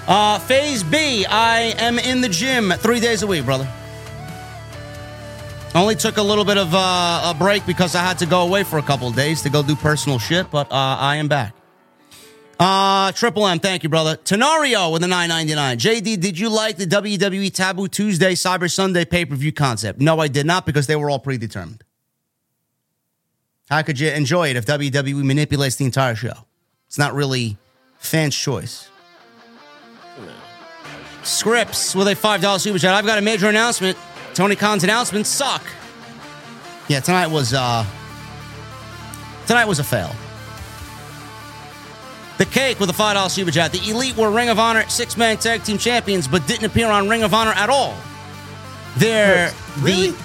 [0.08, 1.26] Uh, phase B.
[1.26, 3.68] I am in the gym three days a week, brother.
[5.76, 8.64] Only took a little bit of uh, a break because I had to go away
[8.64, 11.54] for a couple of days to go do personal shit, but uh, I am back.
[12.60, 14.18] Uh, Triple M, thank you, brother.
[14.18, 15.78] Tenario with a 999.
[15.78, 20.02] JD, did you like the WWE Taboo Tuesday, Cyber Sunday pay per view concept?
[20.02, 21.84] No, I did not because they were all predetermined.
[23.70, 26.34] How could you enjoy it if WWE manipulates the entire show?
[26.88, 27.58] It's not really
[28.00, 28.90] fans' choice.
[31.24, 32.94] Scripts with a $5 super chat.
[32.94, 33.98] I've got a major announcement.
[34.34, 35.64] Tony Khan's announcements suck.
[36.88, 37.86] Yeah, tonight was uh
[39.46, 40.16] tonight was a fail.
[42.40, 43.74] The Cake with a $5 super chat.
[43.74, 47.08] The Elite were Ring of Honor six man tag team champions, but didn't appear on
[47.10, 47.96] Ring of Honor at all.
[48.98, 50.12] They're Really?
[50.12, 50.18] the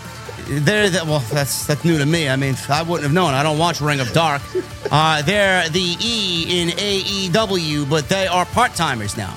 [0.61, 2.28] they're the, well, that's that's new to me.
[2.28, 3.35] I mean, I wouldn't have known.
[3.35, 4.41] I don't watch Ring of Dark.
[4.91, 9.35] Uh, they're the E in AEW, but they are part timers now.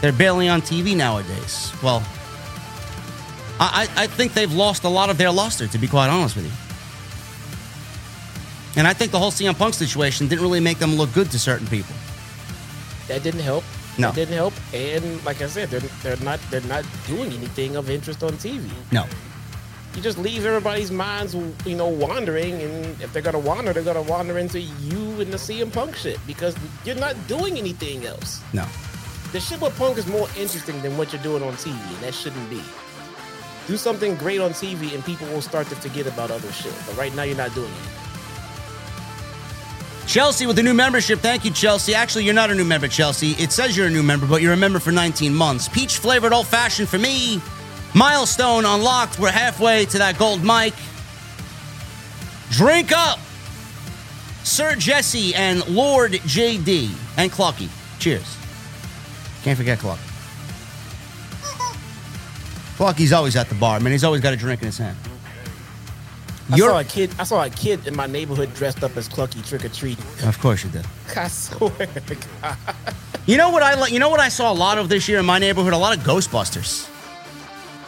[0.00, 1.72] They're barely on TV nowadays.
[1.82, 2.02] Well,
[3.60, 6.36] I, I I think they've lost a lot of their luster, to be quite honest
[6.36, 6.52] with you.
[8.78, 11.38] And I think the whole CM Punk situation didn't really make them look good to
[11.40, 11.94] certain people.
[13.08, 13.64] That didn't help.
[13.98, 14.08] No.
[14.08, 14.54] That didn't help.
[14.72, 18.68] And like I said, they're they're not they're not doing anything of interest on TV.
[18.92, 19.06] No.
[19.94, 24.02] You just leave everybody's minds, you know, wandering, and if they're gonna wander, they're gonna
[24.02, 28.42] wander into you and the CM Punk shit because you're not doing anything else.
[28.52, 28.66] No.
[29.30, 32.14] The shit with Punk is more interesting than what you're doing on TV, and that
[32.14, 32.60] shouldn't be.
[33.66, 36.74] Do something great on TV, and people will start to forget about other shit.
[36.86, 38.03] But right now, you're not doing it.
[40.06, 41.20] Chelsea with the new membership.
[41.20, 41.94] Thank you, Chelsea.
[41.94, 43.32] Actually, you're not a new member, Chelsea.
[43.32, 45.68] It says you're a new member, but you're a member for 19 months.
[45.68, 47.40] Peach flavored old fashioned for me.
[47.94, 49.18] Milestone unlocked.
[49.18, 50.74] We're halfway to that gold mic.
[52.50, 53.18] Drink up.
[54.42, 57.68] Sir Jesse and Lord JD and Clucky.
[57.98, 58.36] Cheers.
[59.42, 59.98] Can't forget Clucky.
[62.76, 63.92] Clucky's always at the bar, man.
[63.92, 64.96] He's always got a drink in his hand.
[66.50, 67.10] I You're- saw a kid.
[67.18, 70.04] I saw a kid in my neighborhood dressed up as Clucky trick or treating.
[70.26, 70.84] Of course you did.
[71.16, 72.56] I swear to God.
[73.26, 73.92] You know what I like?
[73.92, 75.72] You know what I saw a lot of this year in my neighborhood?
[75.72, 76.90] A lot of Ghostbusters.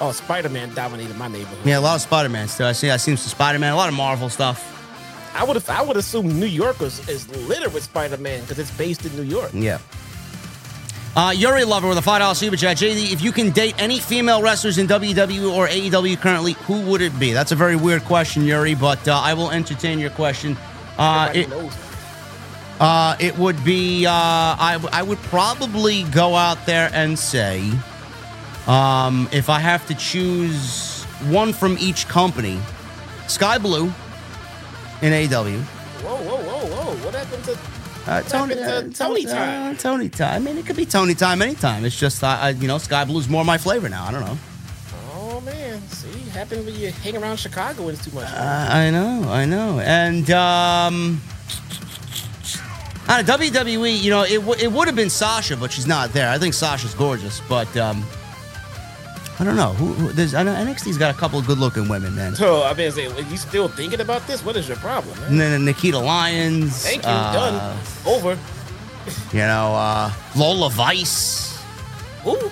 [0.01, 1.59] Oh, Spider Man dominated my neighborhood.
[1.65, 2.69] Yeah, a lot of Spider Man stuff.
[2.69, 2.91] I see.
[2.91, 3.73] I seen some Spider Man.
[3.73, 4.73] A lot of Marvel stuff.
[5.35, 5.69] I would have.
[5.69, 9.15] I would assume New York was, is littered with Spider Man because it's based in
[9.17, 9.51] New York.
[9.53, 9.79] Yeah.
[11.17, 12.77] Uh, Yuri Lover with a five dollar super chat.
[12.77, 17.01] JD, if you can date any female wrestlers in WWE or AEW currently, who would
[17.01, 17.33] it be?
[17.33, 20.59] That's a very weird question, Yuri, but uh, I will entertain your question.
[20.99, 21.49] Uh, it,
[22.81, 24.05] uh, it would be.
[24.05, 27.73] Uh, I I would probably go out there and say,
[28.67, 32.61] um, if I have to choose one from each company,
[33.27, 33.87] Skye Blue
[35.01, 35.63] in AEW.
[35.63, 37.05] Whoa, whoa, whoa, whoa!
[37.07, 37.76] What happened to?
[38.07, 39.75] Uh, Tony, happened to Tony Time?
[39.75, 40.35] Uh, Tony time.
[40.35, 41.85] I mean, it could be Tony time anytime.
[41.85, 44.05] It's just, uh, uh, you know, Skye Blue's more my flavor now.
[44.05, 44.39] I don't know.
[45.15, 48.29] Oh man, see, happens when you hang around Chicagoans too much.
[48.33, 49.81] Uh, I know, I know.
[49.81, 51.21] And um,
[53.09, 56.29] on WWE, you know, it, w- it would have been Sasha, but she's not there.
[56.31, 58.05] I think Sasha's gorgeous, but um,
[59.39, 59.73] I don't know.
[59.75, 62.35] Who, who there's I know NXT's got a couple of good-looking women, man.
[62.35, 64.43] so I mean, say, are you still thinking about this?
[64.45, 65.31] What is your problem, man?
[65.33, 66.83] And then Nikita Lyons.
[66.85, 67.09] Thank you.
[67.11, 67.79] uh, Done.
[68.07, 68.39] Over.
[69.33, 71.63] You know, uh, Lola Vice.
[72.27, 72.51] Ooh.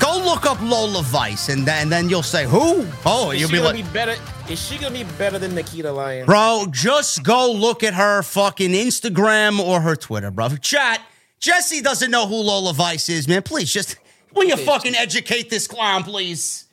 [0.00, 2.84] Go look up Lola Vice, and then, and then you'll say who?
[3.06, 4.16] Oh, Is you'll she be gonna like, be better?
[4.50, 6.26] Is she gonna be better than Nikita Lyons?
[6.26, 10.48] bro, just go look at her fucking Instagram or her Twitter, bro.
[10.56, 11.00] Chat.
[11.38, 13.42] Jesse doesn't know who Lola Vice is, man.
[13.42, 13.96] Please, just
[14.34, 16.66] will you fucking educate this clown, please?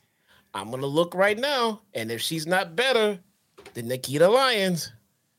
[0.53, 3.19] I'm gonna look right now, and if she's not better
[3.73, 4.91] than Nikita Lyons,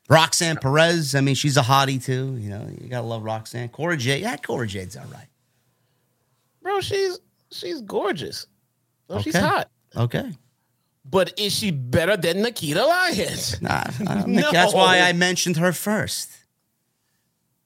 [0.09, 1.15] Roxanne Perez.
[1.15, 2.35] I mean, she's a hottie too.
[2.37, 3.69] You know, you gotta love Roxanne.
[3.69, 4.21] Cora Jade.
[4.21, 5.27] Yeah, Cora Jade's all right.
[6.61, 7.19] bro, she's
[7.51, 8.47] she's gorgeous.
[9.09, 9.45] Oh, she's Okay.
[9.45, 9.69] hot.
[9.95, 10.31] Okay.
[11.03, 13.61] But is she better than Nikita Lyons?
[13.61, 14.51] Nah, I don't think No.
[14.51, 16.29] that's why I mentioned her first.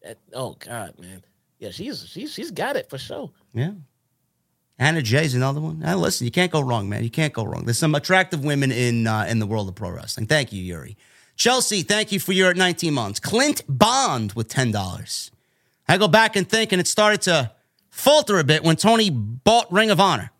[0.01, 1.23] That- oh God, man.
[1.59, 3.31] Yeah, she's she's she's got it for sure.
[3.53, 3.71] Yeah.
[4.77, 5.79] Anna Jay's another one.
[5.79, 7.03] Now, listen, you can't go wrong, man.
[7.03, 7.63] You can't go wrong.
[7.65, 10.27] There's some attractive women in uh, in the world of pro wrestling.
[10.27, 10.97] Thank you, Yuri.
[11.35, 13.19] Chelsea, thank you for your 19 months.
[13.19, 15.31] Clint Bond with $10.
[15.87, 17.51] I go back and think, and it started to
[17.89, 20.31] falter a bit when Tony bought Ring of Honor.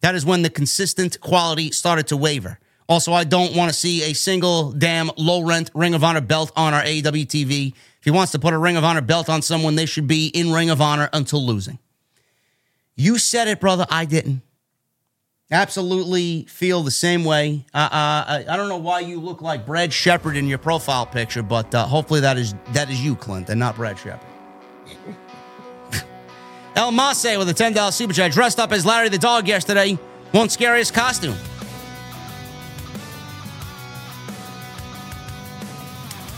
[0.00, 2.58] That is when the consistent quality started to waver.
[2.88, 6.52] Also, I don't want to see a single damn low rent Ring of Honor belt
[6.54, 7.68] on our AEW TV.
[7.68, 10.28] If he wants to put a Ring of Honor belt on someone, they should be
[10.28, 11.78] in Ring of Honor until losing.
[12.96, 13.86] You said it, brother.
[13.90, 14.42] I didn't.
[15.50, 17.66] Absolutely feel the same way.
[17.74, 21.04] Uh, uh, I, I don't know why you look like Brad Shepard in your profile
[21.04, 24.26] picture, but uh, hopefully that is that is you, Clint, and not Brad Shepard.
[26.76, 29.98] El Mase with a ten dollars super chat, dressed up as Larry the dog yesterday.
[30.32, 31.36] One scariest costume.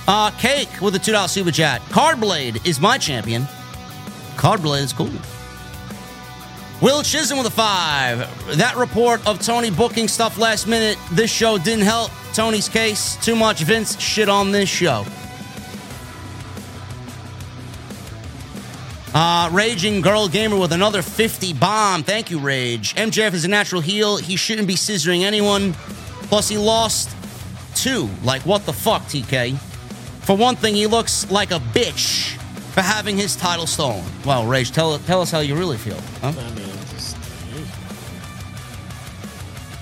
[0.08, 1.80] Uh, Cake with a two dollar super chat.
[1.82, 3.42] Cardblade is my champion.
[4.36, 5.10] Cardblade is cool.
[6.82, 8.58] Will Chisholm with a five.
[8.58, 13.16] That report of Tony booking stuff last minute, this show didn't help Tony's case.
[13.24, 15.06] Too much Vince shit on this show.
[19.14, 22.02] Uh, Raging Girl Gamer with another 50 bomb.
[22.02, 22.94] Thank you, Rage.
[22.96, 24.18] MJF is a natural heel.
[24.18, 25.72] He shouldn't be scissoring anyone.
[26.24, 27.16] Plus, he lost
[27.74, 28.10] two.
[28.22, 29.56] Like, what the fuck, TK?
[30.26, 32.36] For one thing, he looks like a bitch
[32.74, 34.04] for having his title stolen.
[34.26, 35.98] Well, Rage, tell, tell us how you really feel.
[36.20, 36.32] Huh?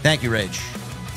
[0.05, 0.61] Thank you, Rage.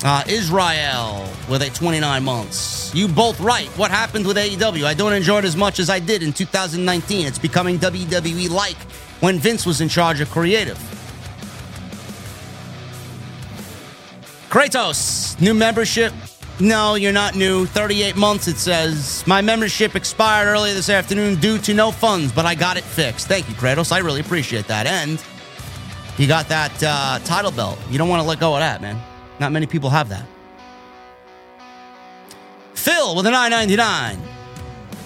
[0.02, 2.90] Uh, Israel with a 29 months.
[2.94, 3.68] You both right.
[3.76, 4.84] What happened with AEW?
[4.84, 7.26] I don't enjoy it as much as I did in 2019.
[7.26, 8.78] It's becoming WWE like
[9.20, 10.78] when Vince was in charge of creative.
[14.48, 16.14] Kratos, new membership.
[16.58, 17.66] No, you're not new.
[17.66, 19.22] 38 months, it says.
[19.26, 23.28] My membership expired earlier this afternoon due to no funds, but I got it fixed.
[23.28, 23.92] Thank you, Kratos.
[23.92, 24.86] I really appreciate that.
[24.86, 25.22] And
[26.18, 27.78] you got that uh, title belt.
[27.90, 29.00] You don't want to let go of that, man.
[29.38, 30.26] Not many people have that.
[32.74, 34.20] Phil with a 999.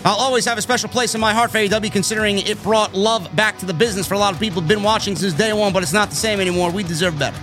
[0.04, 3.34] I'll always have a special place in my heart for AEW considering it brought love
[3.36, 5.72] back to the business for a lot of people who've been watching since day one,
[5.72, 6.70] but it's not the same anymore.
[6.70, 7.38] We deserve better.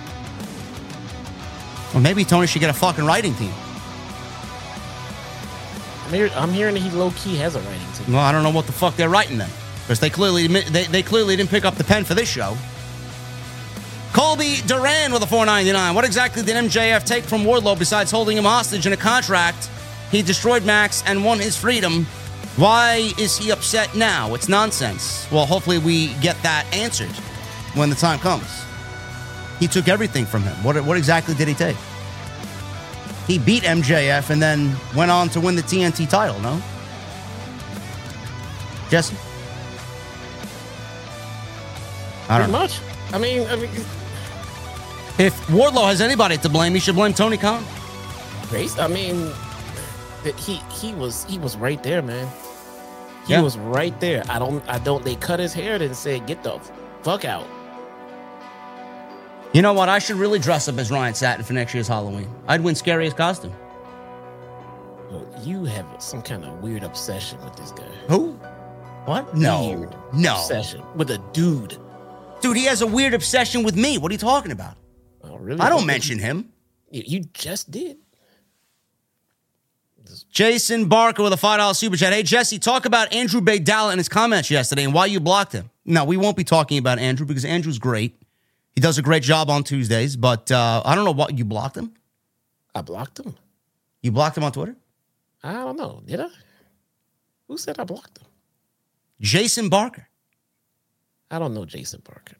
[1.95, 3.53] Or maybe Tony should get a fucking writing team.
[6.11, 8.13] I'm hearing that he low key has a writing team.
[8.13, 9.49] Well, I don't know what the fuck they're writing then.
[9.83, 12.57] Because they clearly they, they clearly didn't pick up the pen for this show.
[14.19, 15.95] Colby Duran with a 499.
[15.95, 19.69] What exactly did MJF take from Wardlow besides holding him hostage in a contract?
[20.11, 22.03] He destroyed Max and won his freedom.
[22.57, 24.33] Why is he upset now?
[24.33, 25.25] It's nonsense.
[25.31, 27.15] Well, hopefully we get that answered
[27.75, 28.43] when the time comes.
[29.57, 30.65] He took everything from him.
[30.65, 31.77] What, what exactly did he take?
[33.25, 36.61] He beat MJF and then went on to win the TNT title, no?
[38.89, 39.15] Jesse?
[42.27, 42.57] I Pretty don't know.
[42.59, 42.81] much.
[43.13, 43.69] I mean, I mean,
[45.19, 47.63] If Wardlow has anybody to blame, he should blame Tony Khan.
[48.79, 49.31] I mean,
[50.37, 52.27] he he was he was right there, man.
[53.27, 53.41] He Yeah.
[53.41, 54.23] was right there.
[54.29, 55.03] I don't I don't.
[55.03, 56.59] They cut his hair and said, "Get the
[57.03, 57.45] fuck out."
[59.53, 59.89] You know what?
[59.89, 62.29] I should really dress up as Ryan Satin for next year's Halloween.
[62.47, 63.53] I'd win scariest costume.
[65.11, 67.83] Well, You have some kind of weird obsession with this guy.
[68.07, 68.33] Who?
[69.05, 69.35] What?
[69.35, 69.67] No.
[69.69, 70.35] Weird No.
[70.35, 71.77] obsession with a dude.
[72.41, 73.97] Dude, he has a weird obsession with me.
[73.97, 74.75] What are you talking about?
[75.39, 75.59] Oh, really?
[75.59, 76.49] I don't mention him.
[76.91, 77.97] You, you just did.
[80.31, 82.11] Jason Barker with a $5 super chat.
[82.11, 85.69] Hey, Jesse, talk about Andrew Baydala and his comments yesterday and why you blocked him.
[85.85, 88.19] No, we won't be talking about Andrew because Andrew's great.
[88.73, 91.77] He does a great job on Tuesdays, but uh, I don't know what you blocked
[91.77, 91.93] him.
[92.73, 93.35] I blocked him.
[94.01, 94.75] You blocked him on Twitter?
[95.43, 96.01] I don't know.
[96.05, 96.29] Did I?
[97.47, 98.27] Who said I blocked him?
[99.21, 100.07] Jason Barker.
[101.31, 102.38] I don't know Jason man.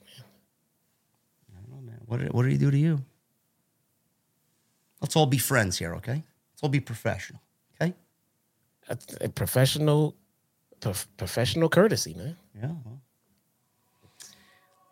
[2.10, 3.04] What did, what did he do to you?
[5.00, 6.24] Let's all be friends here, okay?
[6.52, 7.40] Let's all be professional,
[7.80, 7.94] okay?
[8.88, 10.16] A, a professional,
[10.80, 12.36] prof- professional courtesy, man.
[12.60, 12.72] Yeah.
[12.84, 13.00] well.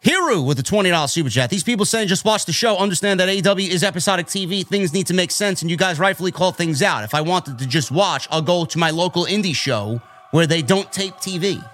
[0.05, 1.51] Hiru with the $20 super chat.
[1.51, 5.09] These people saying just watch the show, understand that AEW is episodic TV, things need
[5.09, 7.03] to make sense, and you guys rightfully call things out.
[7.03, 10.01] If I wanted to just watch, I'll go to my local indie show
[10.31, 11.69] where they don't tape TV.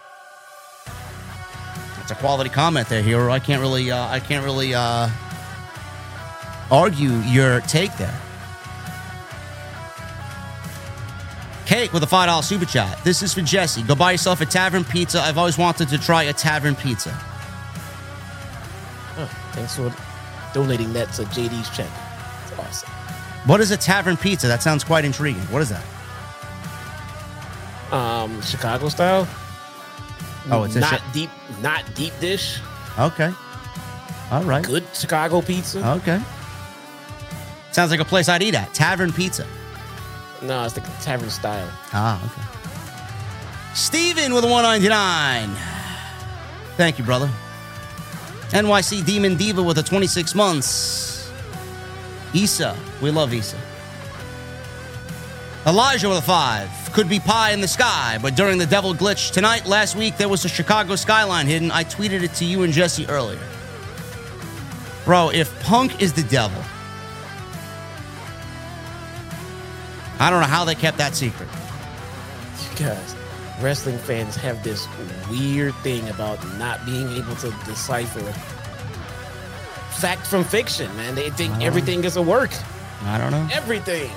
[1.99, 3.31] That's a quality comment there, Hero.
[3.31, 5.11] I can't really uh, I can't really uh,
[6.71, 8.15] argue your take there.
[11.67, 13.03] Cake with a $5 super chat.
[13.05, 13.83] This is for Jesse.
[13.83, 15.21] Go buy yourself a tavern pizza.
[15.21, 17.11] I've always wanted to try a tavern pizza.
[19.17, 19.95] Oh, thanks for
[20.53, 21.89] donating that to JD's check.
[22.43, 22.91] It's awesome.
[23.47, 24.47] What is a tavern pizza?
[24.47, 25.43] That sounds quite intriguing.
[25.45, 25.85] What is that?
[27.93, 29.29] Um, Chicago style.
[30.51, 31.31] Oh, it's a not deep,
[31.63, 32.59] not deep dish.
[32.99, 33.33] Okay.
[34.31, 34.65] All right.
[34.65, 35.87] Good Chicago pizza.
[35.97, 36.21] Okay.
[37.75, 38.73] Sounds like a place I'd eat at.
[38.73, 39.45] Tavern pizza.
[40.43, 41.69] no, it's the tavern style.
[41.93, 43.75] Ah, okay.
[43.75, 45.51] Steven with a 199.
[46.77, 47.29] Thank you, brother.
[48.51, 51.29] NYC Demon Diva with a 26 months.
[52.33, 52.77] Issa.
[53.03, 53.59] We love Issa.
[55.67, 56.93] Elijah with a 5.
[56.93, 60.29] Could be pie in the sky, but during the devil glitch tonight, last week, there
[60.29, 61.73] was a Chicago skyline hidden.
[61.73, 63.41] I tweeted it to you and Jesse earlier.
[65.05, 66.63] Bro, if Punk is the devil,
[70.19, 71.49] I don't know how they kept that secret.
[72.71, 73.17] You guys,
[73.61, 74.87] wrestling fans have this
[75.31, 78.33] weird thing about not being able to decipher
[80.05, 81.15] fact from fiction, man.
[81.15, 82.51] They think everything is a work.
[83.05, 83.49] I don't know.
[83.53, 84.11] Everything.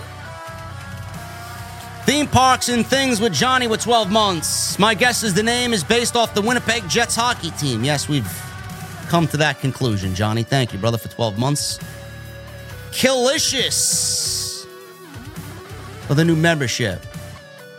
[2.06, 4.80] Theme parks and things with Johnny with 12 months.
[4.80, 7.84] My guess is the name is based off the Winnipeg Jets hockey team.
[7.84, 8.30] Yes, we've
[9.08, 10.44] come to that conclusion, Johnny.
[10.44, 11.80] Thank you, brother, for 12 months.
[12.92, 14.47] Killicious
[16.08, 17.02] for the new membership.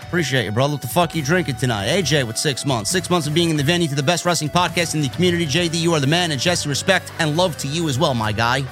[0.02, 0.72] Appreciate you, brother.
[0.74, 1.88] What the fuck you drinking tonight?
[1.88, 2.90] AJ with six months.
[2.90, 5.46] Six months of being in the venue to the best wrestling podcast in the community.
[5.46, 8.32] JD, you are the man, and Jesse, respect and love to you as well, my
[8.32, 8.62] guy.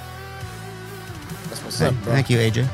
[1.49, 2.13] That's what's up, bro.
[2.15, 2.67] Thank you, AJ.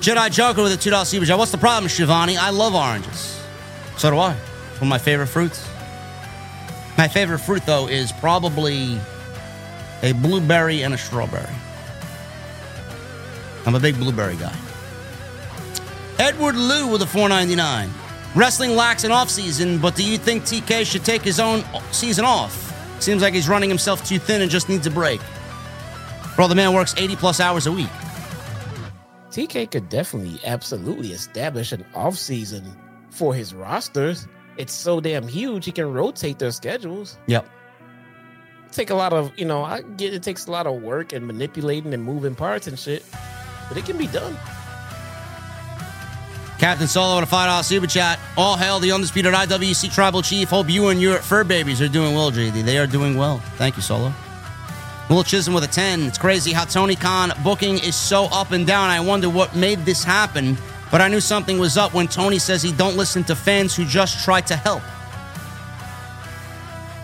[0.00, 1.38] Jedi Joker with a $2 super chat.
[1.38, 2.36] What's the problem, Shivani?
[2.36, 3.40] I love oranges.
[3.96, 4.32] So do I.
[4.32, 5.68] It's one of my favorite fruits.
[6.98, 8.98] My favorite fruit, though, is probably
[10.02, 11.54] a blueberry and a strawberry.
[13.64, 14.56] I'm a big blueberry guy.
[16.18, 17.90] Edward Liu with a 499.
[18.34, 21.62] Wrestling lacks an offseason, but do you think TK should take his own
[21.92, 22.72] season off?
[23.00, 25.20] Seems like he's running himself too thin and just needs a break.
[26.34, 27.90] Bro, the man works 80 plus hours a week.
[29.30, 32.64] TK could definitely, absolutely establish an off season
[33.10, 34.26] for his rosters.
[34.56, 37.18] It's so damn huge, he can rotate their schedules.
[37.26, 37.46] Yep.
[38.72, 41.26] Take a lot of, you know, I get it takes a lot of work and
[41.26, 43.04] manipulating and moving parts and shit,
[43.68, 44.36] but it can be done.
[46.58, 48.18] Captain Solo with a $5 super chat.
[48.36, 50.48] All hail the undisputed IWC tribal chief.
[50.48, 52.64] Hope you and your fur babies are doing well, JD.
[52.64, 53.38] They are doing well.
[53.56, 54.12] Thank you, Solo.
[55.08, 56.02] Will Chisholm with a 10.
[56.02, 58.90] It's crazy how Tony Khan booking is so up and down.
[58.90, 60.56] I wonder what made this happen,
[60.90, 63.84] but I knew something was up when Tony says he don't listen to fans who
[63.84, 64.82] just try to help.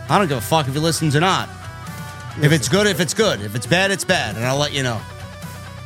[0.08, 1.48] I don't give a fuck if he listens or not.
[2.40, 3.40] If it's good, if it's good.
[3.40, 5.00] If it's bad, it's bad, and I'll let you know.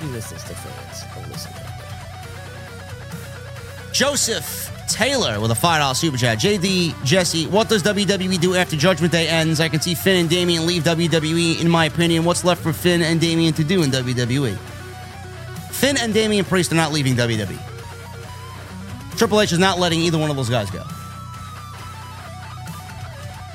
[0.01, 1.16] He listens to fans.
[3.97, 6.37] Joseph Taylor with a $5 super chat.
[6.37, 9.59] JD Jesse, what does WWE do after Judgment Day ends?
[9.59, 11.63] I can see Finn and Damian leave WWE.
[11.63, 14.55] In my opinion, what's left for Finn and Damian to do in WWE?
[15.71, 17.59] Finn and Damian Priest are not leaving WWE.
[19.17, 20.85] Triple H is not letting either one of those guys go.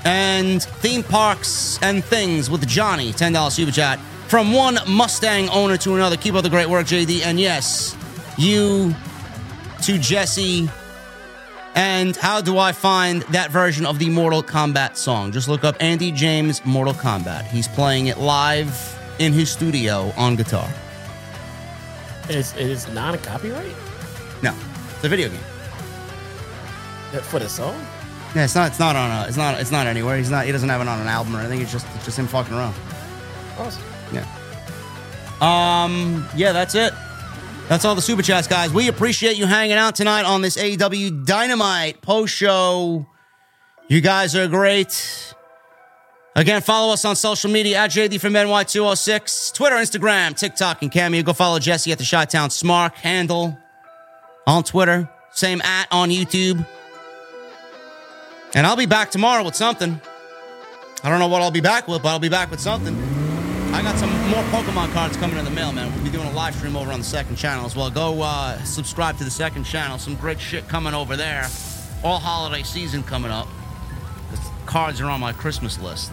[0.05, 3.99] And theme parks and things with Johnny, $10 super chat.
[4.27, 6.17] From one Mustang owner to another.
[6.17, 7.21] Keep up the great work, JD.
[7.25, 7.95] And yes,
[8.39, 8.95] you
[9.83, 10.69] to Jesse.
[11.73, 15.31] And how do I find that version of the Mortal Kombat song?
[15.31, 17.45] Just look up Andy James Mortal Kombat.
[17.45, 20.69] He's playing it live in his studio on guitar.
[22.23, 23.73] And it's, it is not a copyright
[24.43, 24.53] No,
[24.95, 25.39] it's a video game.
[27.23, 27.75] for the song.
[28.35, 28.67] Yeah, it's not.
[28.69, 29.11] It's not on.
[29.11, 29.59] A, it's not.
[29.59, 30.17] It's not anywhere.
[30.17, 30.45] He's not.
[30.45, 31.61] He doesn't have it on an album or anything.
[31.61, 31.85] It's just.
[31.95, 32.73] It's just him fucking around.
[33.57, 33.83] Awesome.
[34.13, 34.25] Yeah.
[35.41, 36.25] Um.
[36.35, 36.93] Yeah, that's it.
[37.71, 38.73] That's all the super chats, guys.
[38.73, 43.07] We appreciate you hanging out tonight on this AEW Dynamite post show.
[43.87, 45.33] You guys are great.
[46.35, 51.23] Again, follow us on social media at JD from NY206, Twitter, Instagram, TikTok, and Cameo.
[51.23, 53.57] Go follow Jesse at the Chi-Town Smark handle
[54.45, 55.09] on Twitter.
[55.31, 56.67] Same at on YouTube.
[58.53, 60.01] And I'll be back tomorrow with something.
[61.05, 63.20] I don't know what I'll be back with, but I'll be back with something.
[63.73, 65.93] I got some more Pokemon cards coming in the mail, man.
[65.93, 67.89] We'll be doing a live stream over on the second channel as well.
[67.89, 69.97] Go uh, subscribe to the second channel.
[69.97, 71.47] Some great shit coming over there.
[72.03, 73.47] All holiday season coming up.
[74.29, 76.11] The cards are on my Christmas list.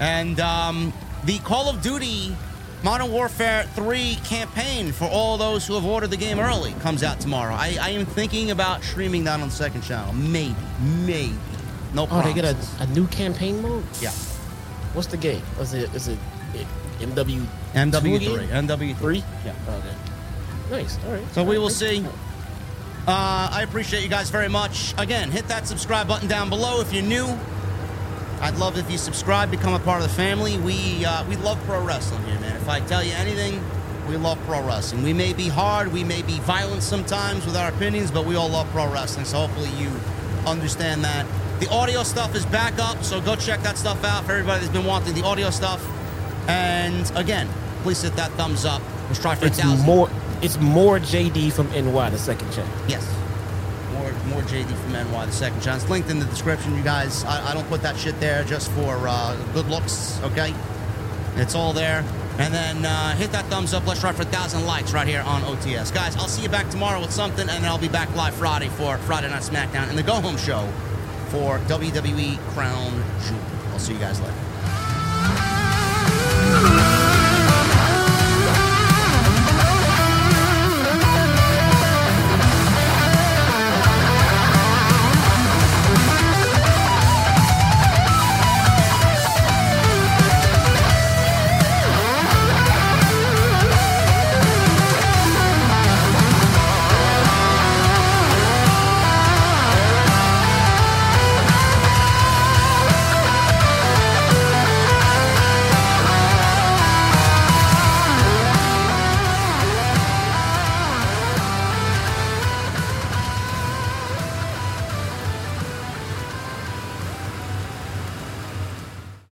[0.00, 0.92] And um,
[1.24, 2.36] the Call of Duty
[2.84, 7.20] Modern Warfare 3 campaign for all those who have ordered the game early comes out
[7.20, 7.54] tomorrow.
[7.54, 10.12] I, I am thinking about streaming that on the second channel.
[10.14, 10.54] Maybe.
[10.80, 11.34] Maybe.
[11.94, 12.26] No problem.
[12.26, 13.84] Oh, they get a, a new campaign mode.
[14.00, 14.12] Yeah.
[14.94, 15.42] What's the game?
[15.60, 16.18] Is it is it,
[16.54, 16.66] it
[17.00, 18.48] MW MW3.
[18.48, 19.24] MW3.
[19.44, 19.54] Yeah.
[19.68, 19.94] Okay.
[20.70, 20.98] Nice.
[21.04, 21.32] All right.
[21.32, 22.04] So we All will see.
[23.06, 24.94] Uh, I appreciate you guys very much.
[24.96, 27.26] Again, hit that subscribe button down below if you're new.
[28.40, 30.58] I'd love if you subscribe, become a part of the family.
[30.58, 32.56] We uh, we love pro wrestling here, man.
[32.56, 33.62] If I tell you anything,
[34.08, 35.02] we love pro wrestling.
[35.02, 38.48] We may be hard, we may be violent sometimes with our opinions, but we all
[38.48, 39.24] love pro wrestling.
[39.24, 39.90] So hopefully you
[40.46, 41.26] understand that.
[41.62, 44.72] The audio stuff is back up, so go check that stuff out for everybody that's
[44.72, 45.80] been wanting the audio stuff.
[46.48, 47.48] And again,
[47.84, 48.82] please hit that thumbs up.
[49.06, 49.86] Let's try for a It's thousand.
[49.86, 50.10] more.
[50.42, 52.10] It's more JD from NY.
[52.10, 52.66] The second check.
[52.88, 53.08] Yes.
[53.92, 55.88] More more JD from NY, the second chance.
[55.88, 57.22] Linked in the description, you guys.
[57.22, 60.52] I, I don't put that shit there just for uh, good looks, okay?
[61.36, 62.04] It's all there.
[62.40, 63.86] And then uh, hit that thumbs up.
[63.86, 65.94] Let's try for a thousand likes right here on OTS.
[65.94, 68.68] Guys, I'll see you back tomorrow with something, and then I'll be back live Friday
[68.70, 70.68] for Friday Night SmackDown and the Go Home Show
[71.32, 72.92] for WWE Crown
[73.26, 73.40] Jewel.
[73.72, 75.61] I'll see you guys later.